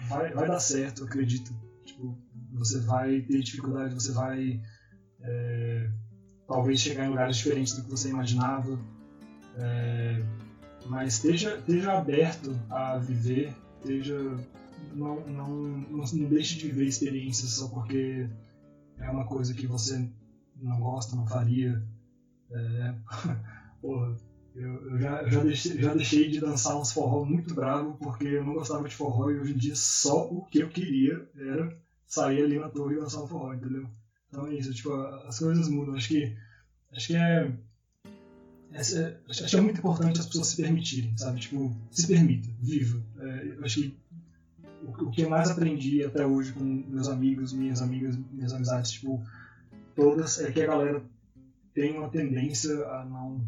vai, 0.08 0.32
vai 0.32 0.46
dar 0.46 0.61
certo, 0.61 1.04
acredito. 1.04 1.52
Tipo, 1.84 2.16
você 2.52 2.78
vai 2.80 3.20
ter 3.22 3.40
dificuldade, 3.40 3.94
você 3.94 4.12
vai 4.12 4.61
é, 5.20 5.90
talvez 6.51 6.80
chegar 6.80 7.07
em 7.07 7.11
lugares 7.11 7.36
diferentes 7.36 7.74
do 7.74 7.84
que 7.84 7.90
você 7.90 8.09
imaginava, 8.09 8.76
é, 9.57 10.20
mas 10.86 11.14
esteja, 11.14 11.57
esteja 11.57 11.96
aberto 11.96 12.59
a 12.68 12.98
viver, 12.98 13.55
esteja, 13.78 14.18
não, 14.92 15.20
não, 15.28 15.48
não, 15.48 16.05
não 16.05 16.28
deixe 16.28 16.59
de 16.59 16.66
viver 16.66 16.86
experiências 16.86 17.53
só 17.53 17.68
porque 17.68 18.28
é 18.98 19.09
uma 19.09 19.24
coisa 19.26 19.55
que 19.55 19.64
você 19.64 20.11
não 20.57 20.80
gosta, 20.80 21.14
não 21.14 21.24
faria. 21.24 21.80
É, 22.51 22.94
eu, 23.80 24.16
eu, 24.57 24.98
já, 24.98 25.28
já, 25.28 25.44
deixei, 25.44 25.80
já 25.80 25.94
deixei 25.94 26.28
de 26.28 26.40
dançar 26.40 26.76
uns 26.76 26.90
forró 26.90 27.24
muito 27.24 27.55
bravo 27.55 27.96
porque 28.03 28.26
eu 28.26 28.44
não 28.44 28.55
gostava 28.55 28.88
de 28.88 28.96
forró 28.96 29.30
e 29.30 29.38
hoje 29.38 29.55
em 29.55 29.57
dia 29.57 29.76
só 29.76 30.26
o 30.26 30.44
que 30.46 30.59
eu 30.59 30.68
queria 30.68 31.30
era 31.36 31.78
sair 32.09 32.42
ali 32.42 32.59
na 32.59 32.68
torre 32.68 32.96
e 32.96 33.01
dançar 33.01 33.22
um 33.22 33.28
forró, 33.28 33.55
entendeu? 33.55 33.88
Então 34.31 34.47
é 34.47 34.55
isso, 34.55 34.72
tipo, 34.72 34.93
as 34.95 35.39
coisas 35.39 35.68
mudam. 35.68 35.95
Acho 35.95 36.09
que, 36.09 36.37
acho 36.93 37.07
que 37.09 37.16
é, 37.16 37.53
é, 38.72 39.16
acho 39.28 39.47
que 39.47 39.57
é 39.57 39.61
muito 39.61 39.78
importante 39.78 40.20
as 40.20 40.26
pessoas 40.26 40.47
se 40.49 40.57
permitirem, 40.57 41.16
sabe? 41.16 41.41
Tipo, 41.41 41.74
se 41.91 42.07
permita, 42.07 42.49
viva. 42.61 43.03
É, 43.18 43.55
eu 43.57 43.64
acho 43.64 43.81
que 43.81 43.99
o, 44.85 45.05
o, 45.07 45.11
que 45.11 45.22
eu 45.22 45.31
mais 45.31 45.51
aprendi 45.51 46.05
até 46.05 46.24
hoje 46.24 46.53
com 46.53 46.62
meus 46.62 47.09
amigos, 47.09 47.53
minhas 47.53 47.83
amigas, 47.83 48.16
minhas 48.31 48.53
amizades, 48.53 48.93
tipo, 48.93 49.22
todas, 49.97 50.39
é 50.39 50.53
que 50.53 50.62
a 50.62 50.66
galera 50.66 51.03
tem 51.74 51.99
uma 51.99 52.09
tendência 52.09 52.87
a 52.87 53.05
não 53.05 53.45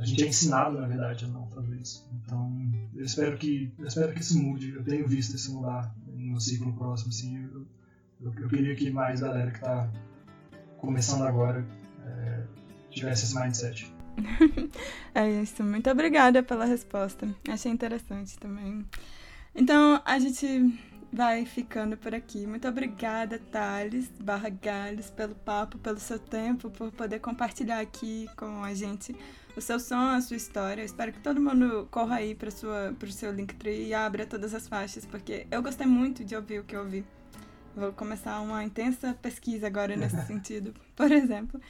a 0.00 0.04
gente 0.06 0.24
é 0.24 0.28
ensinado, 0.28 0.80
na 0.80 0.86
verdade, 0.86 1.26
a 1.26 1.28
não 1.28 1.46
fazer 1.48 1.76
isso. 1.76 2.08
Então, 2.14 2.50
eu 2.94 3.04
espero 3.04 3.36
que, 3.36 3.70
eu 3.78 3.86
espero 3.86 4.14
que 4.14 4.20
isso 4.20 4.38
mude. 4.38 4.70
Eu 4.70 4.82
tenho 4.82 5.06
visto 5.06 5.36
isso 5.36 5.52
mudar 5.52 5.94
no 6.06 6.40
ciclo 6.40 6.72
próximo, 6.72 7.10
assim. 7.10 7.36
Eu, 7.36 7.66
eu, 8.22 8.34
eu 8.34 8.48
queria 8.48 8.74
que 8.74 8.90
mais 8.90 9.20
galera 9.20 9.50
que 9.50 9.58
está 9.58 9.92
começando 10.80 11.22
agora 11.22 11.64
é, 12.06 12.42
tivesse 12.90 13.24
esse 13.24 13.38
mindset. 13.38 13.92
é 15.14 15.30
isso. 15.42 15.62
Muito 15.62 15.88
obrigada 15.90 16.42
pela 16.42 16.64
resposta. 16.64 17.28
Achei 17.48 17.70
interessante 17.70 18.38
também. 18.38 18.84
Então, 19.54 20.00
a 20.04 20.18
gente 20.18 20.46
vai 21.12 21.44
ficando 21.44 21.96
por 21.96 22.14
aqui. 22.14 22.46
Muito 22.46 22.66
obrigada, 22.68 23.38
Thales 23.38 24.10
barra 24.20 24.48
Gales, 24.48 25.10
pelo 25.10 25.34
papo, 25.34 25.78
pelo 25.78 25.98
seu 25.98 26.18
tempo, 26.18 26.70
por 26.70 26.90
poder 26.92 27.18
compartilhar 27.18 27.80
aqui 27.80 28.28
com 28.36 28.62
a 28.62 28.72
gente 28.74 29.14
o 29.56 29.60
seu 29.60 29.80
som, 29.80 30.10
a 30.10 30.20
sua 30.20 30.36
história. 30.36 30.82
Espero 30.82 31.12
que 31.12 31.20
todo 31.20 31.40
mundo 31.40 31.88
corra 31.90 32.16
aí 32.16 32.34
para 32.34 32.48
o 32.48 33.12
seu 33.12 33.32
Linktree 33.32 33.88
e 33.88 33.94
abra 33.94 34.24
todas 34.24 34.54
as 34.54 34.68
faixas, 34.68 35.04
porque 35.04 35.46
eu 35.50 35.62
gostei 35.62 35.86
muito 35.86 36.24
de 36.24 36.36
ouvir 36.36 36.60
o 36.60 36.64
que 36.64 36.76
eu 36.76 36.82
ouvi. 36.82 37.04
Vou 37.74 37.92
começar 37.92 38.40
uma 38.40 38.64
intensa 38.64 39.16
pesquisa 39.22 39.66
agora 39.66 39.96
nesse 39.96 40.20
sentido, 40.26 40.74
por 40.96 41.10
exemplo. 41.10 41.60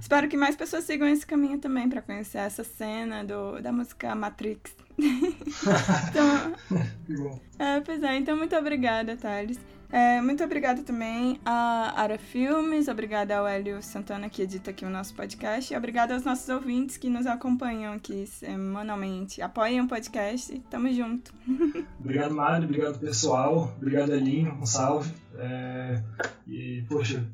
Espero 0.00 0.28
que 0.28 0.36
mais 0.36 0.56
pessoas 0.56 0.84
sigam 0.84 1.08
esse 1.08 1.26
caminho 1.26 1.58
também 1.58 1.88
para 1.88 2.00
conhecer 2.00 2.38
essa 2.38 2.62
cena 2.62 3.24
do, 3.24 3.60
da 3.60 3.72
música 3.72 4.14
Matrix. 4.14 4.74
então, 4.98 6.54
é, 7.58 7.80
pois 7.80 8.02
é, 8.02 8.16
então 8.16 8.36
muito 8.36 8.54
obrigada, 8.56 9.16
Thales. 9.16 9.58
É, 9.92 10.20
muito 10.20 10.44
obrigada 10.44 10.82
também 10.84 11.40
a 11.44 12.00
Ara 12.00 12.16
Filmes, 12.16 12.86
obrigada 12.86 13.36
ao 13.36 13.46
Hélio 13.46 13.82
Santana 13.82 14.30
que 14.30 14.42
edita 14.42 14.70
aqui 14.70 14.84
o 14.84 14.90
nosso 14.90 15.12
podcast, 15.14 15.74
e 15.74 15.76
obrigada 15.76 16.14
aos 16.14 16.22
nossos 16.22 16.48
ouvintes 16.48 16.96
que 16.96 17.10
nos 17.10 17.26
acompanham 17.26 17.92
aqui 17.92 18.24
semanalmente. 18.24 19.42
Apoiem 19.42 19.80
o 19.80 19.88
podcast, 19.88 20.56
tamo 20.70 20.92
junto. 20.92 21.34
Obrigado, 21.98 22.34
Mário, 22.34 22.64
obrigado 22.64 22.98
pessoal, 22.98 23.74
obrigado 23.76 24.14
Elinho, 24.14 24.54
um 24.54 24.66
salve. 24.66 25.12
É, 25.36 26.02
e, 26.46 26.84
poxa, 26.88 27.26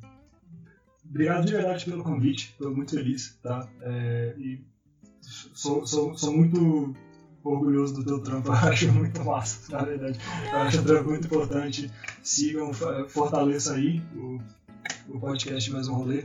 obrigado 1.09 1.45
de 1.45 1.53
verdade 1.53 1.85
pelo 1.85 2.03
convite, 2.03 2.51
estou 2.53 2.75
muito 2.75 2.93
feliz, 2.93 3.39
tá? 3.43 3.69
É, 3.83 4.35
e 4.39 4.65
sou, 5.21 5.87
sou, 5.87 6.17
sou 6.17 6.33
muito 6.33 6.95
orgulhoso 7.49 7.95
do 7.95 8.05
teu 8.05 8.21
trampo, 8.21 8.49
eu 8.51 8.55
acho 8.55 8.93
muito 8.93 9.25
massa, 9.25 9.73
na 9.73 9.85
verdade. 9.85 10.19
Eu 10.51 10.59
acho 10.59 10.81
o 10.81 10.85
trampo 10.85 11.11
muito 11.11 11.27
importante. 11.27 11.91
Sigam, 12.23 12.73
fortaleçam 13.09 13.77
aí 13.77 14.03
o, 14.15 14.41
o 15.09 15.21
podcast 15.21 15.71
Mais 15.71 15.89
um 15.89 15.95
Rolê. 15.95 16.25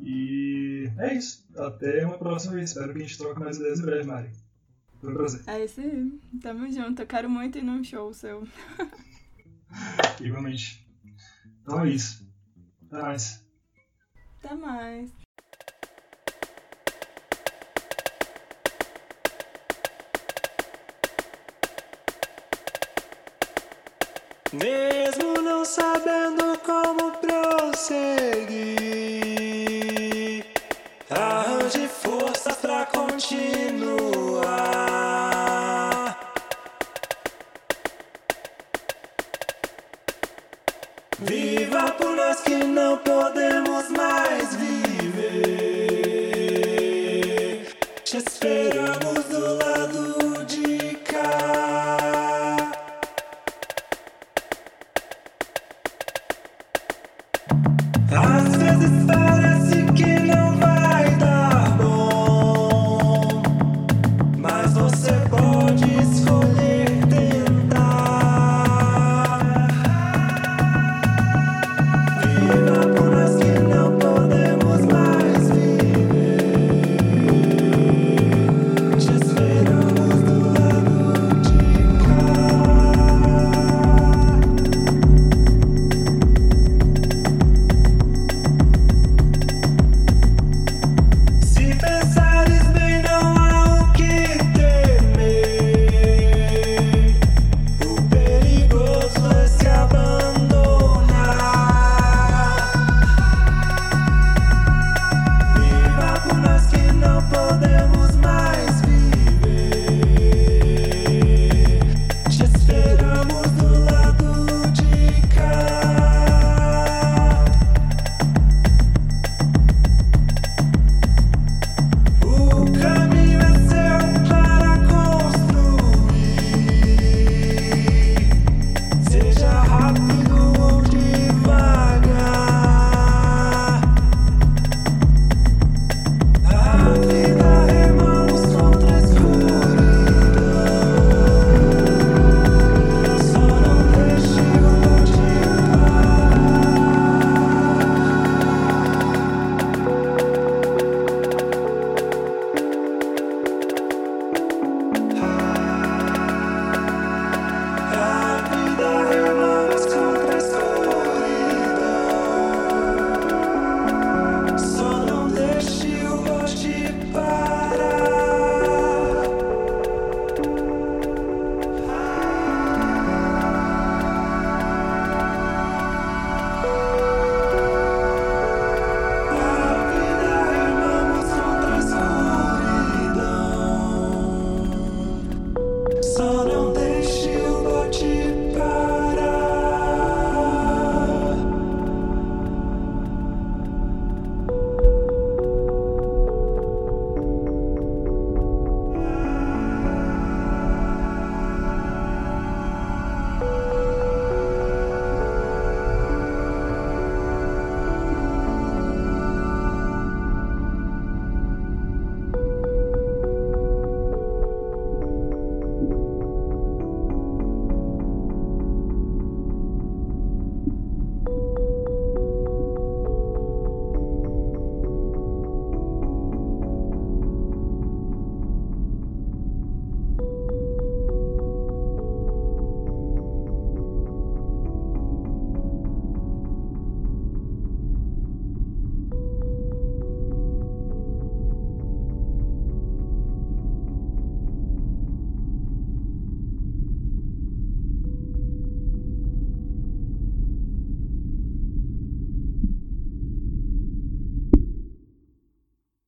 E 0.00 0.90
é 0.98 1.14
isso. 1.14 1.46
Até 1.56 2.04
uma 2.04 2.18
próxima 2.18 2.54
vez. 2.54 2.70
Espero 2.70 2.92
que 2.92 2.98
a 2.98 3.02
gente 3.02 3.18
troque 3.18 3.40
mais 3.40 3.56
ideias 3.56 3.78
em 3.78 3.82
breve, 3.82 4.04
Mari. 4.04 4.30
Foi 5.00 5.10
um 5.10 5.14
prazer. 5.14 5.42
É 5.46 5.64
isso 5.64 5.80
aí. 5.80 6.20
Tamo 6.40 6.70
junto. 6.72 7.02
Eu 7.02 7.06
quero 7.06 7.30
muito 7.30 7.58
ir 7.58 7.62
num 7.62 7.82
show 7.84 8.12
seu. 8.12 8.46
Igualmente. 10.20 10.86
Então 11.62 11.80
é 11.80 11.90
isso. 11.90 12.26
Até 12.90 13.02
mais. 13.02 13.44
Até 14.38 14.54
mais. 14.54 15.10
Mesmo 24.52 25.40
não 25.40 25.64
sabendo 25.64 26.58
como 26.58 27.10
prosseguir, 27.12 28.31